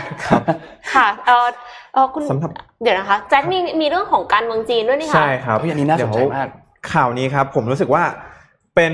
[0.94, 1.48] ค่ะเออ
[1.94, 2.52] เออคุณสำหรับ
[2.84, 8.04] เดี๋ยวนะคะแจ็คมีมีเรื่องของการเมืองจีนด้วยนี่ค่ะใช่ครับเฮ้ยอันนี้น่าสนใจมากเดี๋ยวข่าวนี้ครับ ผมรู้สึกว่า
[8.76, 8.94] เป็น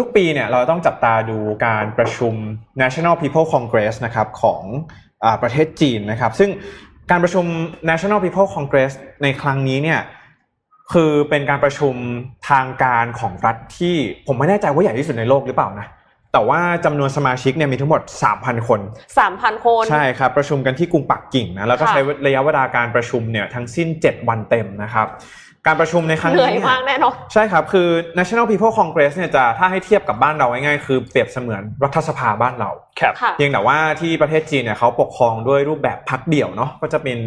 [0.00, 2.34] ทุกๆ ปีเนี่ยเราต้องจับตาดูการประชุม
[2.82, 4.62] National People Congress นะครับของ
[5.24, 6.50] อาประเทศจีนนะครับ ซึ่ง
[7.10, 7.44] การประชุม
[7.90, 10.00] National People Congress ในครั้งนี้เนี่ย
[10.92, 11.94] คือเป็นการประชุม
[12.50, 15.86] ทางการของรัฐที่ผมไม่แน่ใจว่าใหญ่ที่สุดในโลกหรือเปล่านะ
[16.32, 18.02] แต่ว่าจำนวนสมาชิกเนี่ยมีทั้งหมด
[18.34, 18.80] 3,000 คน
[19.18, 25.06] สามพันคน ใช่ครับ ประชุมกันที่กรุงปักกิ่งนะแล้วก็ค่ะใช้ระยะเวลาการประชุมเนี่ยทั้งสิ้น 7 วันเต็มนะครับ
[25.66, 27.88] การประชุมในครั้งเหนื่นี้อยเนี่ยมากแน่นอนใช่ครับ คือ
[28.18, 37.18] National People Congress เนี่ยจะถ้าให้เทียบกับบ้านเราง่ายๆคือเปรียบเสมือนรัฐสภาบ้านเราครับค่ะเพียงแต่ว่าที่ประเทศจีนเนี่ยเขาปกครองด้วยรูปแบบพรรคเดี่ยวเนาะก็จะเป็น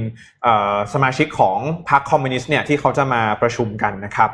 [0.43, 1.57] เอ่อสมาชิกของ
[1.89, 4.29] พรรคคอมมิวนิสต์เนี่ยที่เขาจะมาประชุมกันนะครับ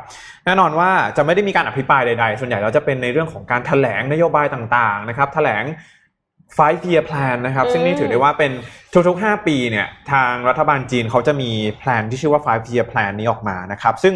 [0.46, 5.64] แน่นอนว่าจะไม่ได้มีการอภิปรายใดๆ ส่วนใหญ่แล้วจะเป็นในเรื่องของการแถลงนโยบายต่างๆนะครับแถลง
[6.58, 8.52] five year plan นะครับ ซึ่งนี่ถือได้ว่าเป็น
[9.08, 14.14] ทุกๆ 5 ปีเนี่ยทางรัฐบาลจีนเขาจะมีแพลนที่ชื่อว่า five year plan นี้ออกมานะครับ ซึ่ง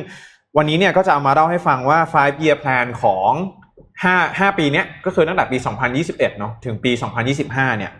[0.57, 3.31] วันนี้เนี่ยก็จะเอามาเล่าให้ฟังว่า five year plan ของ
[4.03, 5.57] 5 5 ปีเนี้ยก็คือตั้งแต่ปี
[5.97, 6.93] 2021 เนาะถึงปี
[7.35, 7.93] 2025 เนี่ย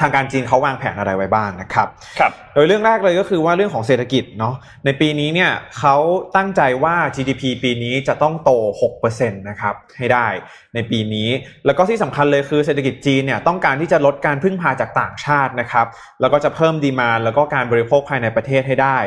[0.00, 1.88] ทางการจีนเขาวางแผนอะไรไว้บ้างนะครับ
[2.18, 5.96] ครับ โดยเรื่องแรกเลยก็คือว่าเรื่องของเศรษฐกิจเนาะในปีนี้เนี่ยเขา
[6.36, 8.50] ตั้งใจว่า GDP ปีนี้จะต้องโต
[8.90, 10.26] 6%นะครับให้ได้
[10.74, 11.28] ในปีนี้
[11.66, 15.86] แล้วก็ที่สำคัญเลยคือเศรษฐกิจจีนเนี่ยต้องการที่จะลดการพึ่งพาจากต่างชาตินะครับ
[16.20, 18.98] แล้วก็จะเพิ่มดีมานแล้วก็การบริโภคภายในประเทศให้ได้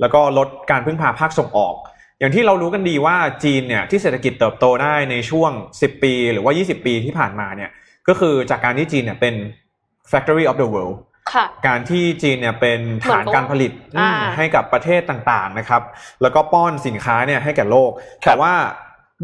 [0.00, 1.74] แล้วก็ลดการพึ่งพาภาคส่งออก
[2.18, 7.70] อย่างที่เรารู้กันดีว่าจีนเนี่ยที่เศรษฐกิจเติบโตได้ในช่วง 10 ปี หรือว่า 20 ปีที่ผ่านมาเนี่ย
[8.08, 9.34] ก็คือจากการที่จีนเนี่ยเป็น
[10.10, 10.96] factory of the world
[11.32, 15.82] ค่ะการที่จีนเนี่ยเป็นฐานการผลิตอ่าอืมให้กับประเทศต่างๆนะครับ
[16.22, 18.54] แล้วก็ป้อนสินค้าเนี่ยให้แก่โลกครับแต่ว่า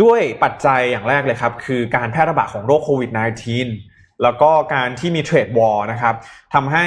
[0.03, 3.11] ด้วยปัจจัยอย่างแรกเลยครับ คือการแพร่ระบาดของโรคโควิด
[3.65, 6.15] -19 แล้วก็การที่มีเทรดวอร์นะครับ
[6.55, 6.87] ทำให้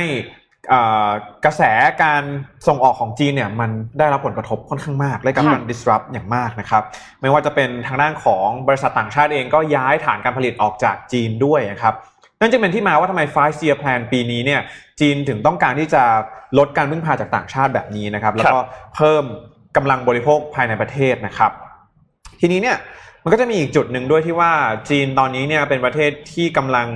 [0.74, 1.10] อ่า
[1.46, 1.62] กระแส
[2.04, 2.24] การ
[2.68, 3.70] ส่งออกของจีนเนี่ยมัน
[4.00, 6.84] ได้รับผลกระทบค่อนข้างมากและกับมัน disrupt อย่างมากนะครับ
[7.22, 11.96] ไม่ว่าจะเป็นทางด้านของบริษัทต่างชาติเองก็ย้ายฐานการผลิตออกจากจีนด้วยนะครับ
[12.40, 14.62] นั่นจึงเป็นที่มาว่าทำไม five year plan ปีนี้เนี่ย
[15.00, 16.04] จีนถึงต้องการที่จะ
[16.58, 18.60] ลดการพึ่งพาจากต่างชาติแบบนี้นะครับ แล้วก็
[18.96, 19.24] เพิ่ม
[19.76, 21.52] กำลังบริโภคภายในประเทศนะครับ
[22.42, 22.78] ทีนี้เนี่ย
[23.24, 24.52] มันก็จะมีอีกจุดหนึ่งด้วยที่ว่า
[24.90, 26.88] จีนตอนนี้เนี่ยเป็นประเทศที่กำลัง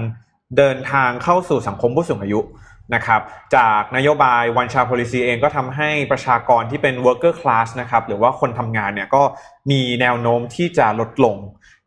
[0.57, 2.39] เดินทางเข้าสู่สังคมผู้สูงอายุ
[2.95, 3.21] นะครับ
[3.55, 9.23] จากนโยบาย one child policy เองก็ทำให้ประชากรที่เป็น worker class นะครับหรือว่าคนทำงานเนี่ยก็
[9.71, 11.37] มีแนวโน้มที่จะลดลง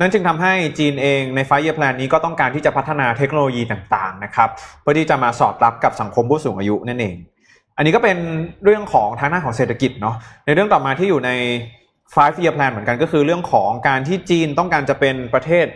[0.01, 7.17] นั่นจึงทำให้จีนเองใน five year plan นี้ก็ต้องการที่จะพัฒนาเทคโนโลยีต่างๆนะครับเพื่อที่จะมาสอดรับกับสังคมผู้สูงอายุนั่นเอง
[7.77, 8.19] อันนี้ก็เป็น
[8.65, 10.17] เรื่องของทางด้านของเศรษฐกิจเนาะ
[10.47, 11.31] ในเรื่องต่อมาที่อยู่ใน
[12.15, 15.67] five year plan เหมือนกันก็คือเรื่องของการที่จีนต้องการจะเป็นประเทศ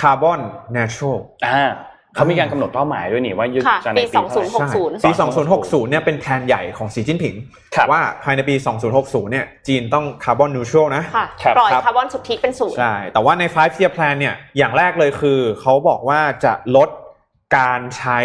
[0.00, 0.40] คาร์บอน
[0.72, 1.16] เน t ช a l
[1.46, 1.70] อ่า
[2.14, 4.48] เขามีการกำหนดเป้าหมายด้วยนี่ว่ายึดค่ะจะในปีปีเท่าไหร่
[5.00, 5.10] 2060ปี
[5.50, 7.34] 2060เนี่ยเป็นแผนใหญ่ของสีจิ้นผิง
[7.74, 8.54] ครับว่าภายในปี
[8.94, 16.88] 2060เนี่ยจีนต้องคาร์บอนนิวทรัลนะค่ะครับปล่อยครับคาร์บอนสุทธิเป็นศูนย์ใช่แต่ว่าใน five year plan เนี่ยอย่างแรกเลยคือเขาบอกว่าจะลด
[17.56, 18.18] การใช้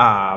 [0.00, 0.30] อ่า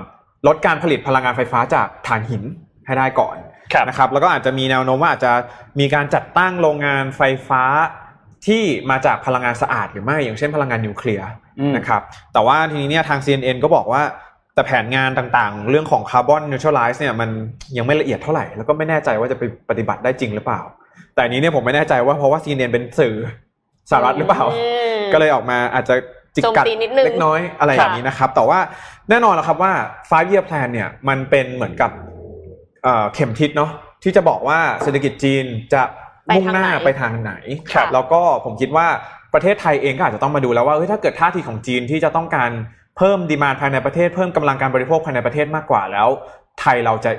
[0.47, 2.43] ลดการผลิตพลังงานไฟฟ้าจากถ่านหิน
[2.85, 3.37] ให้ได้ก่อน
[3.73, 5.33] ครับนะครับแล้วก็อาจจะมีแนวโน้มว่าอาจจะ
[5.79, 7.63] มีการจัดตั้งโรงงานไฟฟ้า
[8.45, 11.27] ที่มาจากพลังงานสะอาดหรือไม่อย่างเช่นพลังงานนิวเคลียร์
[11.59, 12.01] อืมนะครับ
[12.33, 14.01] แต่ว่าทีนี้เนี่ยทาง CNN ก็บอกว่า
[14.53, 17.29] แต่แผนงานต่างๆ เรื่องของคาร์บอนนิวทรัลไลซ์เนี่ยมัน
[17.77, 20.61] ยังไม่ละเอียดเท่าไหร่ แล้วก็ไม่แน่ใจว่าจะไปปฏิบัติได้จริงหรือเปล่า
[21.13, 23.15] แต่อันนี้เนี่ยผมไม่แน่ใจว่าเพราะว่า CNN เป็นสื่อ
[23.89, 24.65] สหรัฐหรือเปล่าอื
[24.97, 25.95] มก็เลยออกมาอาจจะ
[26.35, 28.59] จิกกัดโจมตีนิดนึงเล็กน้อยอะไรอย่างนี้นะครับ แต่ว่า
[29.09, 29.71] แน่นอนแล้วครับว่า
[30.09, 31.91] five year plan เนี่ยมันเป็นเหมือนกับ
[32.83, 33.71] เอ่อเข็มทิศเนาะ
[34.03, 35.81] ที่จะบอกว่าเศรษฐกิจจีนจะ
[36.35, 37.33] มุ่งหน้าไปทางไหน
[37.73, 38.87] ครับแล้วก็ผมคิดว่า
[39.33, 42.51] ประเทศไทยเองก็อาจจะต้องมาดูแล้วว่าเฮ้ยถ้าเกิดท่าทีของจีนที่จะต้องการ
[42.97, 46.07] เพิ่มดีมานภายในประเทศ เพิ่มกำลังการบริโภคภายในประเทศมากกว่าแล้ว
[46.59, 47.11] ไทยเราจะ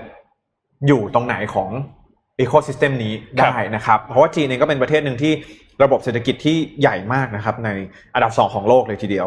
[0.87, 1.71] อยู่ตรงไหนของ
[2.41, 5.33] อีโค y ิสเต็มนี้ได้นะครับ เพราะว่าจีนเองก็เป็นประเทศหนึ่งที่
[5.83, 7.69] ระบบเศรษฐกิจที่ใหญ่มากนะครับ ใน
[8.15, 9.27] อันดับสองของโลกเลยทีเดียว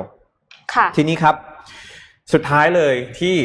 [0.74, 1.36] ค่ะทีนี้ครับ
[2.34, 3.36] สุดท้ายเลยที่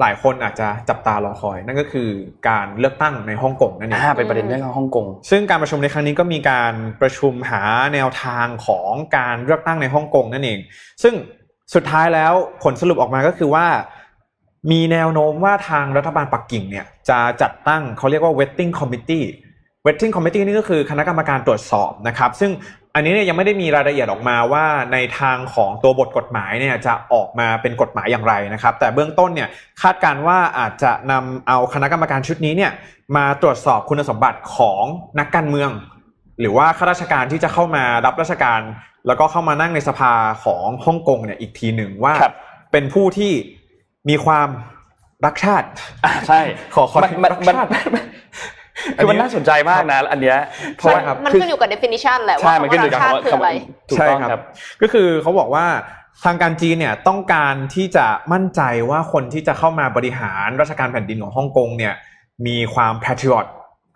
[0.00, 2.08] หลายคนอาจจะจับตารอคอย นั่นก็คือ
[2.48, 7.62] การเลือกตั้งในฮ่องกงนั่นเองอ่าเป็นประเด็นเรื่องของฮ่องกงซึ่งการประชุมในครั้งนี้ก็มีการประชุมหา
[7.94, 10.58] แนวทางของการเลือกตั้งในฮ่องกงนั่นเอง
[11.02, 11.14] ซึ่ง
[11.74, 12.32] สุดท้ายแล้ว
[12.62, 13.66] ผลสรุปออกมาก็คือว่า
[14.70, 19.26] มีแนวโน้มว่าทางรัฐบาลปักกิ่งเนี่ยจะจัดตั้งเขาเรียกว่า vetting committee
[19.86, 22.50] vetting committee นี่ก็คือคณะกรรมการตรวจสอบนะครับ ซึ่ง
[22.96, 29.48] อันนี้เนี่ยยังไม่ได้มีรายละเอียดออกมาว่าในทางของตัวบทกฎหมายเนี่ยจะออกมาเป็นกฎหมายอย่างไรนะครับ แต่เบื้องต้นเนี่ย
[29.82, 32.72] คาดการณ์ว่าอาจจะนำเอาคณะกรรมการชุดนี้เนี่ย
[33.16, 34.82] มาตรวจสอบคุณสมบัติของ
[35.18, 35.70] นักการเมือง
[36.40, 38.60] หรือว่าข้าราชการที่จะเข้ามารับราชการ
[39.06, 40.12] แล้วก็เข้ามานั่งในสภา
[40.44, 42.34] ของฮ่องกงเนี่ยอีกทีหนึ่งว่าครับ
[42.72, 43.32] เป็นผู้ที่
[44.08, 44.48] มีความ
[45.26, 45.66] รักชาติ
[46.04, 46.40] อ่าใช่
[46.74, 47.70] ขอขอมันมันรักมันชาติ
[48.96, 50.38] คือมันน่าสนใจมากนะอันเนี้ย
[50.76, 53.50] เพราะว่าใช่ครับมันขึ้นอยู่กับ definition แหละใช่ว่ามันขึ้นอยู่กับชาคำติว่าคืออะไร
[53.88, 54.42] ถูกใช่ต้องครับครับ
[54.82, 55.66] ก็คือเขาบอกว่า
[56.24, 58.60] ทางการจีนเนี่ยต้องการที่จะมั่นใจ
[58.90, 61.94] ว่าคนที่จะเข้ามาบริหารราชการแผ่นดินของฮ่องกงเนี่ย
[62.46, 63.46] มีความ patriot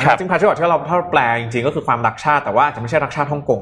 [0.04, 3.60] ครับซึ่ง patriot ที่เราถ้าเราแปลจริงๆก็คือความรักชาติแต่ว่าอาจจะไม่ใช่รักชาติฮ่องกง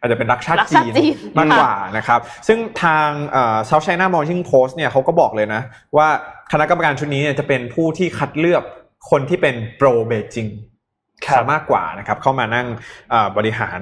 [0.00, 5.62] อาจจะเป็นรักชาติรักชาติจีนจีนมากกว่านะครับ ซึ่งทางเอ่อ South China Morning Post เนี่ยเขาก็บอกเลยนะ
[5.96, 6.08] ว่า
[6.52, 8.62] คณะกรรมการชุดนี้เนี่ยจะเป็นผู้ที่คัดเลือก
[9.10, 10.50] คนที่เป็น pro Beijing
[11.26, 12.66] ครับซะมากกว่านะครับเข้ามานั่ง
[13.10, 13.80] เอ่อบริหาร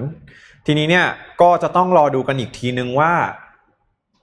[0.67, 1.07] ทีนี้เนี่ย
[1.43, 3.13] ก็จะต้องรอดูกันอีกทีนึงว่า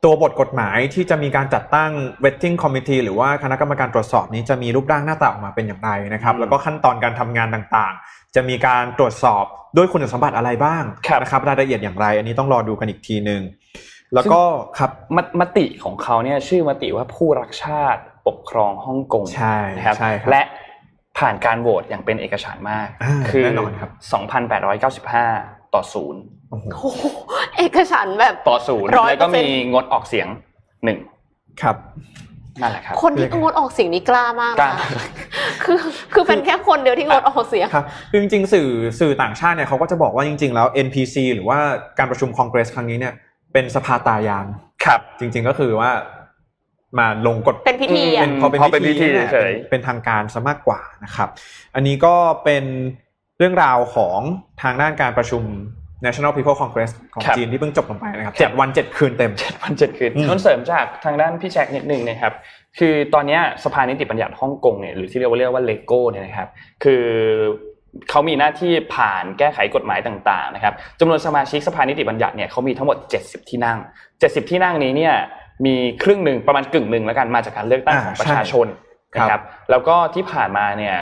[0.03, 1.91] ตัวบทกฎหมายที่จะมีการจัดตั้ง
[2.23, 9.45] vetting committee หรือว่าคณะกรรมการตรวจสอบนี้จะมีรูปร่างหน้าตาออกมาเป็นอย่างไรนะครับอืมแล้วก็ขั้นตอนการทำงานต่างๆ จะมีการตรวจสอบ
[9.77, 13.41] ด้วยคุณสมบัติอะไรบ้างครับนะครับรายละเอียดอย่างไร อันนี้ต้องรอดูกันอีกทีนึง
[14.13, 14.41] แล้วก็
[14.79, 20.43] ครับมมติของเขาเนี่ยชื่อมติว่าผู้รักชาติปกครองฮ่องกงใช่นะครับใช่ครับและ
[21.17, 23.89] ผ่านการโหวตอย่างเป็นเอกฉันท์มากอ่าคือแน่นอนครับ
[24.83, 27.03] 2,895 ต่อศูนย์โอ้โหโอ้โห
[27.57, 30.27] เอกฉันท์แบบ ต่อศูนย์100%แล้วก็มีงดออกเสียง
[30.83, 30.99] หนึ่ง
[31.61, 31.75] ครับ
[32.61, 35.05] นั่นแหละครับ คนที่งดออกเสียงนี่กล้ามากกล้า นะ
[35.63, 35.79] คือ
[36.13, 41.57] คือเป็นแค่คนเดียวที่งดออกเสียง ครับคือจริงๆสื่อสื่อต่างชาติเนี่ยเขาก็จะบอกว่าจริง ๆ แล้ว NPC หรือว่า
[41.97, 43.13] การประชุมคองเกรสครั้งนี้เนี่ย
[43.53, 44.45] เป็นสภาตายาน
[44.85, 45.91] ครับ จริงๆก็คือว่า
[46.99, 51.29] มาลงกฎเป็นพิธีอือะมพอเป็นพอเป็นพิพิธีธีเนี่ยเฉยเป็นเป็นทางการซะมากกว่านะครับ
[51.75, 52.63] อันนี้ก็เป็น
[53.37, 54.19] เรื่องราวของ
[54.63, 55.43] ทางด้านการประชุม
[56.05, 59.31] National People Congress ของครับจีนที่เพิ่งจบลงไปนะครับเจ็ดวันเจ็ดคืนเต็ม
[59.63, 62.33] วันเจ็ดคืนอืมนนเสริมจากทางด้านพี่แจ็คนิดนึงนะครับ
[62.79, 66.49] คือตอนเนี้ยสภานิติบัญญัติฮ่องกงเนี่ยหรือที่เรียกว่าเรียกว่าเลโก้เนี่ยนะครับ
[66.83, 67.03] คือ
[68.09, 73.77] เขามีหน้าที่ผ่านแก้ไขกฎหมายต่างๆนะครับจำนวนสมาชิกสภานิติบัญญัติเนี่ยเขามีทั้งหมด 70 ที่นั่ง
[74.13, 75.15] 70 ที่นั่งนี้เนี่ย
[75.65, 78.67] มีครึ่งหนึ่งประมาณกึ่งหนึ่งแล้วกันมาจากการเลือกตั้งอ่าของประชาชน
[79.13, 79.41] ใช่นะครับ
[79.71, 80.95] แล้วก็ที่ผ่านมาเนี่ย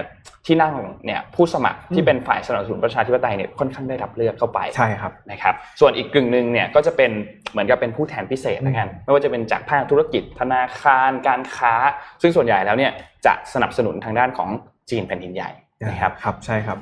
[0.46, 0.74] ที่นั่ง
[1.06, 7.12] เนี่ยผู้สมัครที่เป็นฝ่ายสนับสนุนประชาธิปไตยเนี่ยค่อนข้างได้รับเลือกเข้าไปใช่ครับนะครับ ส่วนอีกกึ่งหนึ่งเนี่ยก็จะเป็น
[7.52, 11.74] เหมือนกับเป็นผู้แทนพิเศษนะกันไม่ว่าจะเป็นจากภาคธุรกิจธนาคารการค้า
[12.22, 12.92] ซึ่งส่วนใหญ่แล้วเนี่ย
[13.26, 14.50] จะสนับสนุนทางด้านของ
[14.90, 15.52] จีนแผ่นดินใหญ่
[15.88, 16.80] นะครับครับใช่ครับ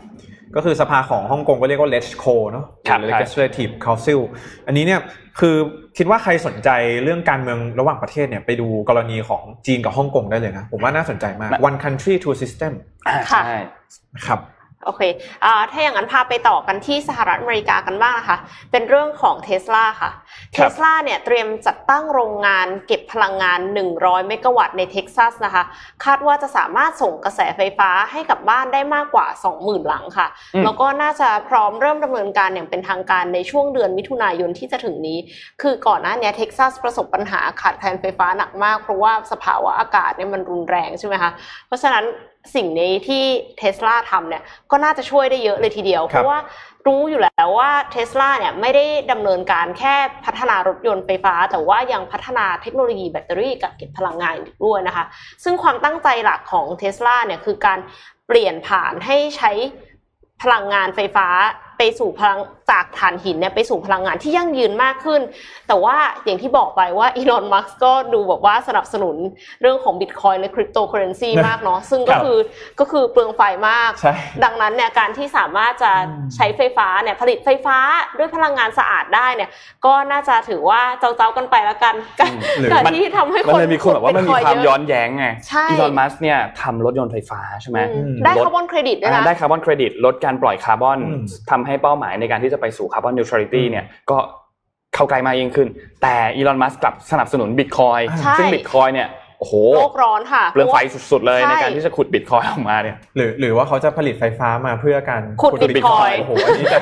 [0.55, 4.19] ก็คือสภาของฮ่องกงก็เรียกว่า LegCo เนอะครับหรือ Legislative Council
[4.67, 4.99] อันนี้เนี่ย
[5.39, 5.55] คือ
[5.97, 6.69] คิดว่าใครสนใจ
[7.03, 12.71] เรื่องการเมืองระหว่างประเทศเนี่ยไปดูกรณีของจีนกับฮ่องกงได้เลยนะ ผมว่าน่าสนใจมาก one country two system
[13.07, 13.59] อ่าค่ะใช่
[14.15, 14.39] นะครับ
[14.85, 15.01] โอเค
[15.45, 18.37] อ่าถ้าอย่างนั้นพาไปต่อกันที่สหรัฐอเมริกากันบ้างนะคะ
[18.71, 20.11] เป็นเรื่องของเทสลาค่ะ
[20.53, 23.59] ครับเทสลาเนี่ยเตรียมจัดตั้งโรงงานเก็บพลังงาน
[23.93, 25.63] 100 เมกะวัตต์ในเท็กซัสนะคะ
[26.05, 29.27] คาดว่าจะสามารถส่งกระแสไฟฟ้าให้กับบ้านได้มากกว่า
[29.57, 35.17] 20,000 หลังค่ะอืมแล้วก็น่าจะพร้อมเริ่มดำเนินการอย่างเป็นทางการในช่วงเดือนมิถุนายนที่จะถึงนี้
[35.61, 41.31] คือก่อนหน้าเนี้ยเท็กซัสประสบปัญหาขาดแคลนไฟฟ้าหนักมากเพราะว่าสภาวะอากาศเนี่ยมันรุนแรงใช่ไหมคะ
[41.67, 42.05] เพราะฉะนั้น
[42.55, 43.23] สิ่งนี้ที่
[43.57, 46.39] เทสลาทำเนี่ยก็น่าจะช่วยได้เยอะเลยทีเดียวครับเพราะว่า
[46.87, 55.05] รู้อยู่แล้วว่าเทสลาเนี่ยไม่ได้ดำเนินการแค่พัฒนารถยนต์ไฟฟ้า แต่ว่ายังพัฒนาเทคโนโลยีแบตเตอรี่กับเก็บพลังงานอีกด้วยนะคะ
[55.43, 57.79] ซึ่งความตั้งใจหลักของเทสลาเนี่ยคือการ
[58.27, 59.51] เปลี่ยนผ่านให้ใช้
[60.41, 61.27] พลังงานไฟฟ้า
[61.79, 62.39] ไปสู่พลัง
[62.71, 65.21] จากถ่านหินเนี่ยไปสู่พลังงานที่ยั่งยืนมากขึ้น
[65.67, 69.15] แต่ว่าอย่างที่บอกไปว่าอีลอนมัสก์ก็ดูแบบว่าสนับสนุน
[69.61, 72.37] เรื่องของบิตคอยน์และคริปโตเคอร์เรนซีมากเนาะซึ่งก็ครับคือ
[72.79, 74.13] ก็คือเปลืองไฟมากใช่
[74.43, 75.91] ดังนั้นเนี่ยการที่สามารถจะ
[76.35, 77.77] ใช้ไฟฟ้าเนี่ยผลิตไฟฟ้า
[78.17, 79.49] ด้วยพลังงานสะอาดได้เนี่ย
[79.85, 94.17] ก็น่าจะถือว่าเจ้าๆกันไปแล้วกันการหรือการมันที่ทำให้มันคนเลยมีคนแบบว่ามันมี Bitcoin ความเะย้อนแย้งไงใช่อีลอนมัสก์เนี่ยทำรถยนต์ไฟฟ้าใช่ไหมอืมอืมได้ลดคาร์บอนเครดิตด้วยอ่านะได้คาร์บอนเครดิตลดการปล่อยคาร์บอนอืมทำให้เป้าหมายในการที่จะไปสู่ carbon neutrality เนี่ยก็
[94.95, 95.67] เข้าใกล้มากยิ่งขึ้น
[96.01, 99.07] แต่อีลอนมัสก์กลับสนับสนุนบิตคอยน์ใช่ซึ่งบิตคอยน์เนี่ย
[99.39, 100.77] โอ้โหโลกร้อนค่ะเปลืองไฟ
[101.11, 106.79] สุดๆเลยใช่ในการที่จะขุดบิตคอยออกมาเนี่ยหรือหรือว่าเขาจะผลิตไฟฟ้ามาเพื่อการขุด Bitcoin Bitcoin โอ้โหอันนี้จะ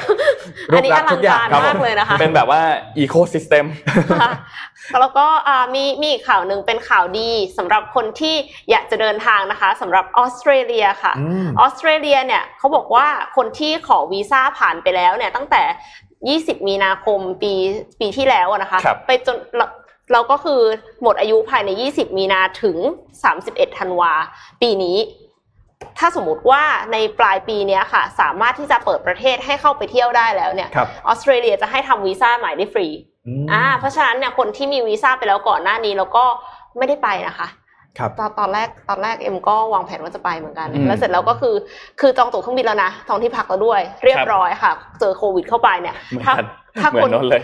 [0.73, 2.61] อันนี้รูปอลักษณ์ลัทุงกอย่ากางรครับมากเลยนะคะเป็นแบบว่า
[2.97, 3.65] อีโคซิสเต็ม
[4.21, 4.31] ค่ะ
[5.01, 8.35] แล้วก็อ่ามีมีอีกข่าวหนึ่งเป็นข่าวดีสำหรับคนที่
[8.71, 15.63] อยากจะเดินทางนะคะสำหรับออสเตรเลียค่ะอืมออสเตรเลียเนี่ยเขาบอกว่าคนที่ขอวีซ่าผ่านไปแล้วเนี่ยตั้งแต่
[16.59, 17.53] 20 มีนาคมปี
[17.99, 19.37] ปีที่แล้วอะนะคะครับไปจน
[20.11, 20.61] เราเราก็คือ
[21.01, 22.77] หมดอายุภายใน 20 มีนาถึง
[23.27, 24.13] 31 ธันวา
[24.61, 24.97] ปีนี้
[25.99, 32.87] ถ้าสมมติว่าในปลายปีเนี้ยค่ะ สามารถที่จะเปิดประเทศให้เข้าไปเที่ยวได้แล้วเนี่ยครับออสเตรเลียจะให้ทำวีซ่าใหม่ได้ฟรี
[33.27, 36.23] อืมอ่าเพราะฉะนั้นเนี่ยคนที่มีวีซ่าไปแล้วก่อนหน้านี้แล้วก็
[36.77, 37.47] ไม่ได้ไปนะคะ
[37.97, 41.55] ครับตอนตอนแรกตอนแรกเอ็มก็วางแผนว่าจะไปเหมือนกันอืมแล้วเสร็จแล้วก็คือ
[41.99, 47.43] คือจองตั๋วเครื่องบินแล้วนะจองที่พักแล้วด้วย เรียบร้อยค่ะ เจอโควิดเข้าไปเนี่ยเหมือนถ้ากันถ้า เหมืคอนนนนเลย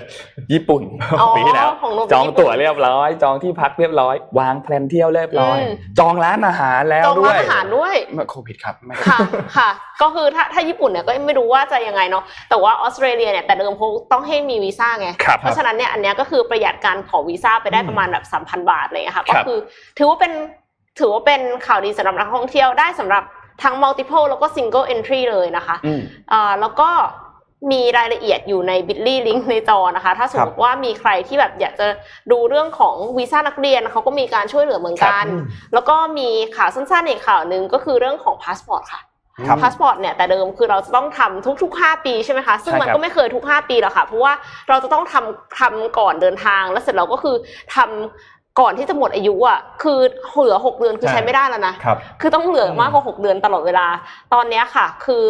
[0.53, 0.83] ญี่ปุ่น
[1.21, 9.19] อ๋อปีที่แล้วของนนจองญี่ปุ่นตั๋วเรียบร้อย จองที่พักเรียบร้อย วางแผนเที่ยวเรียบร้อยอืมจองร้านอาหารแล้วจองด้วร้านยอาหารด้วยไม่โควิดครับไม่ค่ะ
[9.57, 9.69] ค่ะ
[10.01, 19.59] ก็คือถ้าถ้าญี่ปุ่นเนี่ยก็ไม่รู้ว่าจะยังไงเนาะแต่ว่าออสเตรเลียเนี่ยแต่เดิมเขาต้องให้มีวีซ่าไงครับเพราะฉะนั้นเนี่ยอันเนี้ยก็คือประหยัดการขอวีซ่าไปได้ประมาณแบบสามพันบาทอะไรเลยค่ะครัก็บคือ
[19.97, 20.31] ถือว่าเป็น
[20.99, 23.23] ถือว่าเป็นข่าวดีสำหรับนักท่องเที่ยวได้สำหรับ
[23.63, 26.89] ทั้ง multiple แล้วก็ single entry เลยนะคะอืมอ่าแล้วก็
[27.71, 31.87] มีรายละเอียดอยู่ใน bitly link ในจอนะคะ ถ้าสมมติว่ามีใครที่แบบอยากจะ
[32.31, 39.01] ดูเรื่องของวีซ่านักเรียนเขาก็มีการช่วยเหลือเหมือนกันครับแล้วก็มีข่าวสั้นๆอีกข่าวหนึ่งก็คือเรื่องของพาสปอร์ตค่ะ
[39.47, 44.33] ครับพาสปอร์ตเนี่ยแต่เดิมคือเราจะต้องทำทุก ๆ 5 ปีใช่ไหมคะซึ่งใช่มันครับก็ไม่เคยทุก 5 ปีหรอกค่ะ เพราะว่า
[44.69, 47.35] เราจะต้องทำทำก่อนเดินทางแล้วเสร็จเราก็คือ
[47.75, 49.99] ทำก่อนที่จะหมดอายุอะคือ
[50.33, 53.87] เหลือ6เดือนคือใช่ใช้ไม่ได้แล้วนะครับคือต้องเหลือมากกว่า6เดือนตลอดเวลา
[54.33, 55.23] ตอนเนี้ยค่ะ คือ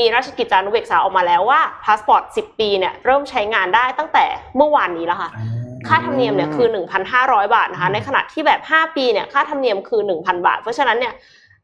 [0.04, 4.24] ีราชกิจจานุเบกษาออกมาแล้วว่าพาสปอร์ต 10 ปีเนี่ยเริ่มใช้งานได้ตั้งแต่
[4.56, 5.30] เมื่อวานนี้แล้วค่ะ
[5.88, 6.68] ค่าธรรมเนียมเนี่ยคือ
[7.10, 11.14] 1,500 บาทนะคะในขณะที่แบบ 5 ปีเนี่ยค่าธรรมเนียมคือ 1,000 บาท เพราะฉะนั้นเนี่ย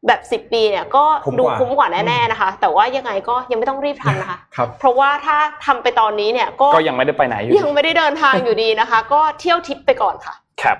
[0.07, 10.77] แบบ 10 ปีเนี่ยก็คุ้มดูกว่าคุ้มกว่าแน่ๆนะคะ แต่ว่ายังไงก็ยังไม่ต้องรีบทำนะคะครับเพราะว่าถ้าทำไปตอนนี้เนี่ยก็ก็ยังไม่ได้ไปไหนอยู่ยังไม่ได้เดินทางอยู่ดีนะคะ ก็เที่ยวทิปไปก่อนค่ะครับ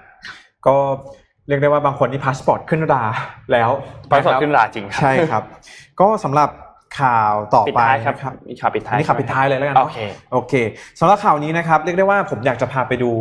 [0.68, 0.76] ก็
[1.48, 3.04] เรียกได้ว่าบางคนที่พาสปอร์ตขึ้นรา
[3.52, 3.70] แล้ว
[4.10, 5.44] พาสปอร์ตะคบขึ้นราจริงครับใช่ครับ
[6.02, 6.50] ก็สำหรับ
[7.00, 10.00] ข่าวต่อปิดไปท้ายครับนะครับมีข่าวปิดท้ายนี่ข่าวปิดท้ายเลยแล้วกันโอเนาะเค
[10.34, 10.54] โอเค
[11.00, 13.12] สำหรับข่าวนี้นะครับเรียกได้ว่าผมอยากจะพาไปดู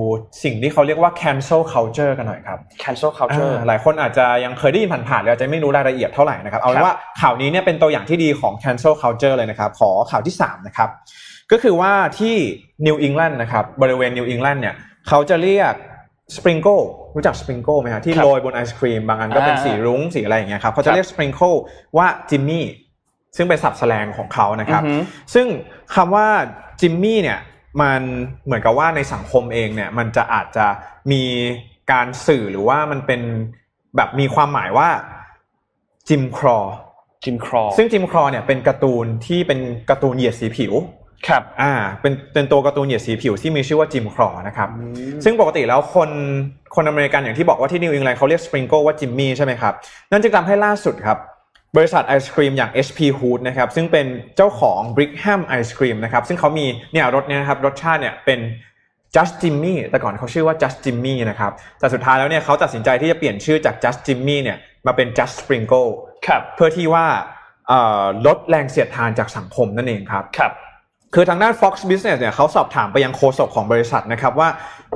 [0.45, 10.89] สิ่งที่เขาเรียกว่า cancel culture กันหน่อยครับ cancel culture อ่าหลายคนอาจจะยังเคยได้ยินผ่านๆหรืออาจจะไม่รู้รายละเอียดเท่าไหร่นะครับเอาเป็นว่าข่าวนี้เนี่ยเป็นตัวอย่างที่ดีของ cancel culture เลยนะครับ ขอข่าวที่3นะครับ
[11.53, 12.37] ก็คือว่าที่
[12.87, 14.75] นิวอิงแลนด์นะครับบริเวณนิวอิงแลนด์เนี่ย
[15.09, 15.75] เขาจะเรียก
[16.37, 16.79] sprinkle
[17.14, 21.53] รู้จัก sprinkle ไหมฮะที่ครับโรยบนไอศครีมบางอันก็เป็นอ่าสีรุ้งสีอะไรอย่างเงี้ยครับเขาจะเรียก sprinkle
[21.97, 22.64] ว่าจิมมี่
[23.37, 25.03] ซึ่งเป็นศัพท์แสลงของเขานะครับอือหือ
[25.35, 25.47] ซึ่ง
[25.95, 26.26] คำว่า
[26.80, 27.41] จิมมี่เนี่ย
[27.82, 28.01] มัน
[28.45, 30.66] เหมือนกับว่าในสังคมเองเนี่ยมันจะอาจจะ
[31.12, 31.22] มี
[31.93, 33.20] การสื่อหรือว่ามันเป็น
[33.97, 34.89] แบบมีความหมายว่า
[36.09, 36.59] Jim Crow
[37.25, 39.61] Jim Crow ซึ่ง Jim Crow เนี่ยเป็นการ์ตูนที่เป็น
[39.91, 40.72] การ์ตูนเหยียดสีผิว
[41.28, 44.68] ครับอ่าเป็นเป็นตัวการ์ตูนเหยียดสีผิวที่มีชื่อว่า Jim Crow นะครับ
[45.24, 46.11] ซึ่งปกติแล้วคน
[46.74, 49.74] คนอเมริกันอย่างที่บอกว่าที่นิวอิงแลนด์เขาเรียก sprinkle ว่าจิมมี่ใช่ไหมครับ
[50.11, 51.18] นั่นจึงทำให้ล่าสุดครับ
[51.77, 54.07] บริษัทไอศครีมอย่าง HP Hood นะครับซึ่งเป็น
[54.37, 58.41] เจ้าของ Brigham Ice Cream นะครับซึ่งเขามีเนี่ยรสเนี่ยนะครับรสชาติเนี่ยเป็น
[59.14, 65.91] Just Jimmy แต่ก่อนเขาชื่อว่า Just Jimmy นะครับแต่สุดท้ายแล้วเนี่ยเขาตัดสินใจที่จะเปลี่ยนชื่อจาก Just Jimmy เนี่ยมาเป็น Just Sprinkle
[66.27, 67.07] ครับเพื่อที่ว่า
[68.27, 70.53] ลดแรงเสียดทานจากสังคมนั่นเองครับครับ
[71.14, 74.49] คือทางด้าน Fox Business เนี่ยเขาสอบถามไปยังโฆษกของบริษัทนะครับว่า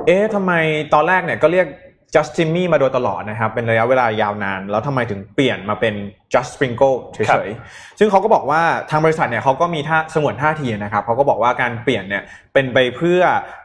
[0.05, 0.51] เอ๊ะทำไม
[0.93, 1.67] ตอนแรกเนี่ยก็เรียก
[2.13, 5.93] Just Jimmy มาโดยตลอดนะครับ เป็นระยะเวลายาวนาน แล้วทำไมถึงเปลี่ยนมาเป็น
[6.33, 13.21] Just Sprinkle เฉครับยๆ ซึ่งเขาก็บอกว่าทางบริษัทเนี่ยเขาก็มีท่าสงวนท่าทีนะครับเขาก็บอกว่าการเปลี่ยนเนี่ยเป็นไปเพื่อ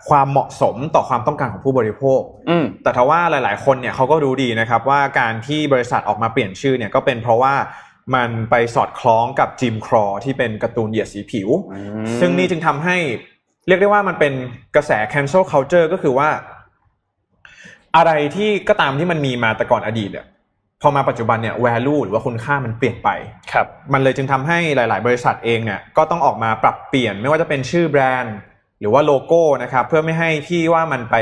[0.08, 2.20] ความเหมาะสมต่อความต้องการของผู้บริโภค
[2.50, 7.54] อืมแต่ทว่าหลายๆ คนเนี่ยเขาก็รู้ดีนะครับว่าการที่บริษัทออกมาเปลี่ยนชื่อเนี่ยก็เป็นเพราะว่า
[8.14, 12.96] มันไปสอดคล้องกับจิมครอที่เป็นการ์ตูนเหยียดสีผิวอืมซึ่งนี่จึงทำให้
[13.68, 14.32] เรียกได้ว่ามันเป็น
[14.76, 16.28] กระแส cancel culture ก็คือว่า
[17.96, 20.26] อะไรที่ก็ตามที่มันมีมาแต่ก่อนอดีตเนี่ย
[20.82, 23.08] พอมาปัจจุบันเนี่ย value หรือว่าคุณค่ามันเปลี่ยนไป
[23.52, 28.36] ครับมันเลยจึงทำให้หลาย ๆ บริษัทเองเนี่ยก็ต้องออกมาปรับเปลี่ยนไม่ว่าจะเป็นชื่อแบรนด์
[28.80, 31.16] หรือว่าโลโก้นะครับเพื่อไม่ให้ที่ว่ามันไป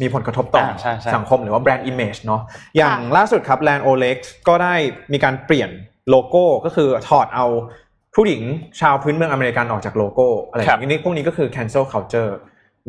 [0.00, 2.42] มีผลกระทบต่ออ่าใช่ใช่สังคมหรือว่า brand image เนาะ
[2.76, 4.16] อย่างล่าสุดครับ Land O'Lakes
[4.48, 4.74] ก็ได้
[5.12, 5.70] มีการเปลี่ยน
[6.10, 7.46] โลโก้ก็คือถอดเอา
[8.14, 8.42] ผู้หญิง
[8.80, 12.32] ชาวพื้นเมืองอเมริกันออกจากโลโก้อะไรอย่างนี้พวกนี้ก็คือ cancel culture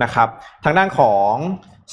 [0.04, 0.28] นะครับ
[0.64, 1.34] ทางด้านของ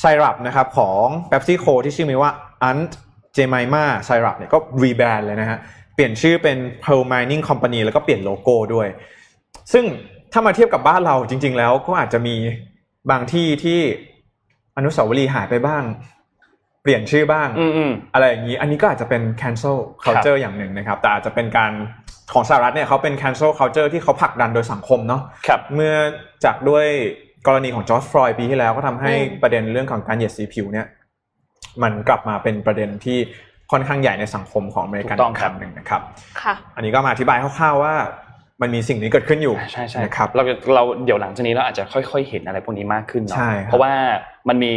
[0.01, 2.32] ไซรัปนะครับของ PepsiCo ที่ชื่อมีว่า
[2.70, 2.92] Aunt
[3.36, 5.59] Jemima Syrup เนี่ยก็ rebrand เลยนะฮะ
[5.94, 8.88] เปลี่ยนชื่อเป็น Pearl Milling Company แล้วก็เปลี่ยนโลโก้ด้วย
[9.72, 9.84] ซึ่ง
[10.32, 12.36] ถ้ามาเทียบกับบ้านเราจริง ๆ แล้วก็อาจจะมี
[13.11, 13.80] บางที่ที่
[14.76, 15.82] อนุสาวรีย์หายไปบ้าง
[16.82, 21.72] เปลี่ยนชื่อบ้างอืมอืมอะไรอย่างนี้ อันนี้ก็อาจจะเป็น cancel culture อย่างหนึ่งนะครับ แต่อาจจะเป็นการ
[22.32, 25.94] ของสหรัฐเนี่ยเขาเป็น cancel culture ที่เขาผลักดันโดยสังคมเนาะครับเมื่อ
[26.44, 26.86] จากด้วย
[27.47, 30.86] กรณีของจอร์จฟลอยด์ปีที่แล้วก็ทำให้อืมประเด็นเรื่องของการเหยียดสีผิวเนี่ย
[31.82, 33.18] มันกลับมาเป็นประเด็นที่
[33.70, 36.01] ค่อนข้างใหญ่ในสังคมของอเมริกันถูกต้องครับกหนึ่งนะครับ
[36.42, 37.94] ค่ะอันนี้ก็มาอธิบายคร่าวๆว่า
[38.62, 43.92] มันมีสิ่งนี้เกิดขึ้นอยู่ใช่ใช่นะครับเราจะเราเดี๋ยวหลังจากนี้เราอาจจะค่อย ๆ เห็นอะไรพวกนี้มากขึ้นเนาะใช่ครับเพราะว่า
[44.49, 44.72] มันมี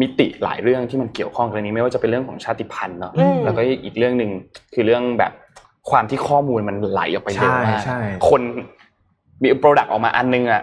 [0.00, 4.30] มิติหลายเรื่องที่มันเกี่ยวข้องกันนี้ไม่ว่าจะเป็นเรื่องของชาติพันธุ์เนาะอืมแล้วก็อีกเรื่องหนึ่ง
[4.74, 5.32] คือเรื่องแบบ
[5.90, 7.98] ความที่ข้อมูลมันไหลออกไปเร็วมากใช่ใช่
[8.28, 8.40] คน
[9.42, 10.62] มีโปรดักต์ออกมาอันนึงอะ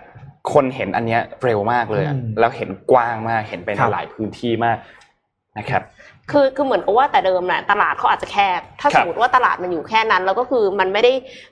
[0.54, 4.78] คนเห็นอันเนี้ยเร็วมากเลยอะอืมแล้วเห็นกว้างมากเห็นไปในครับหลายพื้นที่มาก
[5.58, 5.84] นะครับ
[6.32, 11.12] คือคือเหมือนกับว่าแต่เดิมน่ะตลาดเขาอาจจะแคบ ถ้าครัสบมมติว่าตลาดมันอยู่แค่นั้น แล้วก็คือมันไม่ได้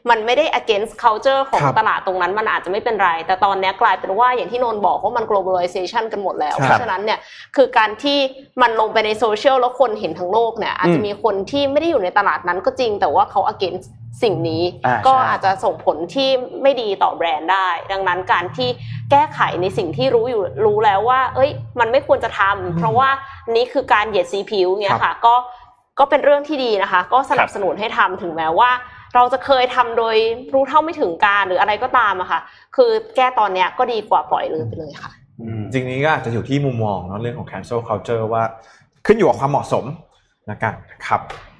[0.10, 7.20] มันไม่ได้ against culture ของครับตลาดตรงนั้นมันอาจจะไม่เป็นไร แต่ตอนเนี้ยกลายเป็นว่าอย่างที่นนท์บอกว่ามัน globalization กันหมดแล้วครับเพราะฉะนั้นเนี่ย
[7.56, 8.18] คือการที่
[8.62, 13.88] มันลงไปในโซเชียลแล้วคนเห็นทั้งโลกเนี่ยอาจจะมีคนที่ไม่ได้อยู่ในตลาดนั้นก็จริงแต่ว่าเขา against
[14.24, 16.30] สิ่งนี้อ่าก็ใช่อาจจะส่งผลที่
[16.62, 18.70] ไม่ดีต่อแบรนด์ได้ ดังนั้นการที่
[19.12, 21.50] แก้ไขในสิ่งที่รู้อยู่รู้แล้วว่า เอ้ย
[21.80, 23.10] มันไม่ควรจะทำเพราะว่า
[23.56, 25.36] นี่คือการเหยียดสีผิวเนี่ยค่ะ ก็
[26.00, 28.72] ก็เป็นเรื่องที่ดีนะคะ ก็สนับสนุนให้ทำถึงแม้ว่า
[29.16, 30.16] เราจะเคยทำโดย
[30.54, 32.40] รู้เท่าไม่ถึงการหรืออะไรก็ตามอะค่ะ
[32.76, 38.44] คือแก้ตอนเนี้ยก็ดีกว่าปล่อยเลยไปเลยค่ะอืมจริงๆนี้ก็อาจจะอยู่ที่มุมมองเนาะเรื่องของ cancel culture ว่า
[39.06, 39.86] ขึ้นอยู่กับความเหมาะสม
[40.50, 40.74] ละกัน
[41.08, 41.51] ครับอืม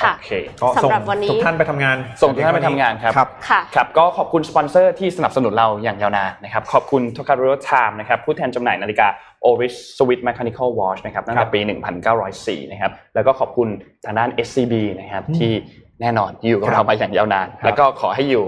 [0.00, 0.32] ค่ะโอเค
[0.62, 9.06] ก็ส่งสำหรับวันนี้ทุกท่านไปทำงาน ส่งทุกท่านไปทำงานครับครับค่ะครับก็ขอบคุณสปอนเซอร์ที่สนับสนุนเราอย่างยาวนานนะครับขอบคุณ t o k a r o Time นะครับผู้แทนจำหน่ายนาฬิกา
[9.46, 11.60] Oris Swiss Mechanical Watch นะครับตั้งครัแต่บปี
[12.16, 13.68] 1904 นะครับแล้วก็ขอบคุณ
[14.04, 15.52] ทางด้าน SCB นะครับอืมที่
[16.00, 18.44] แน่นอนอยู่กับครับเรามาอย่างยาวนานครับแล้วก็ขอให้อยู่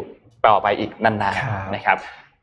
[0.47, 1.97] ต่อไปอีกนานครับๆนะครับ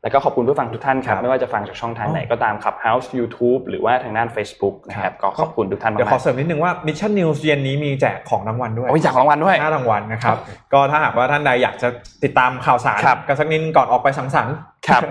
[0.06, 10.36] แล้วก็ขอบคุณผู้ฟังทุกท่านครับครับไม่ว่าจะฟังจากช่องทางอ๋อไหนก็ตามครับ House YouTube หรือว่าทางด้าน Facebook นะครับก็ขอบคุณทุกท่านเดี๋ยวขมาอกเสริมนิดนึงว่า Mission News เย็นนี้มีแจกของรางวัลด้วๆยโอ้ยอยากรางวัลด้วยห้ารางวัลนะครับ
[10.72, 11.88] ก็ถ้าหากว่าท่านใดอยากจะ
[12.24, 14.54] ติดตามข่าวสารครับกันสักนิดก่อนออกไปสังสรรค์
[14.88, 15.02] ครับ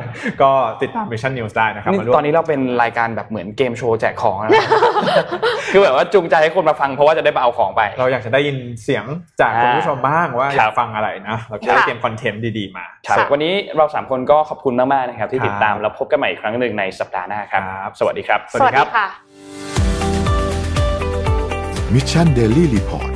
[0.41, 0.51] ก็
[0.81, 4.51] ติดตาม Mission News ได้นะครับนี่มาร่วมตอนนี้เราเป็นรายการแบบเหมือนเกมโชว์แจกของนะ
[5.71, 9.05] คือแบบว่าจูงใจให้คนมาฟังเพราะว่าจะได้มาเอาของไป เราอยากจะได้ยินเสียง
[9.41, 19.07] จากอ่าคุณผู้ชมบ้างว่าอยาครักบฟังอะไรนะเราจะได้เตรียมคอนเทนต์ดีๆมาครับค่ะวันนี้เราสามคนก็ขอบคุณมากๆนะครับที่ครับติดตามแล้วพบกันใหม่อีกครั้งหนึ่งในสัปดาห์หน้าครับครับสวัสดีครับ สวัสดีค่ะ
[21.93, 23.14] มิชชันเดลี่รีพอร์ต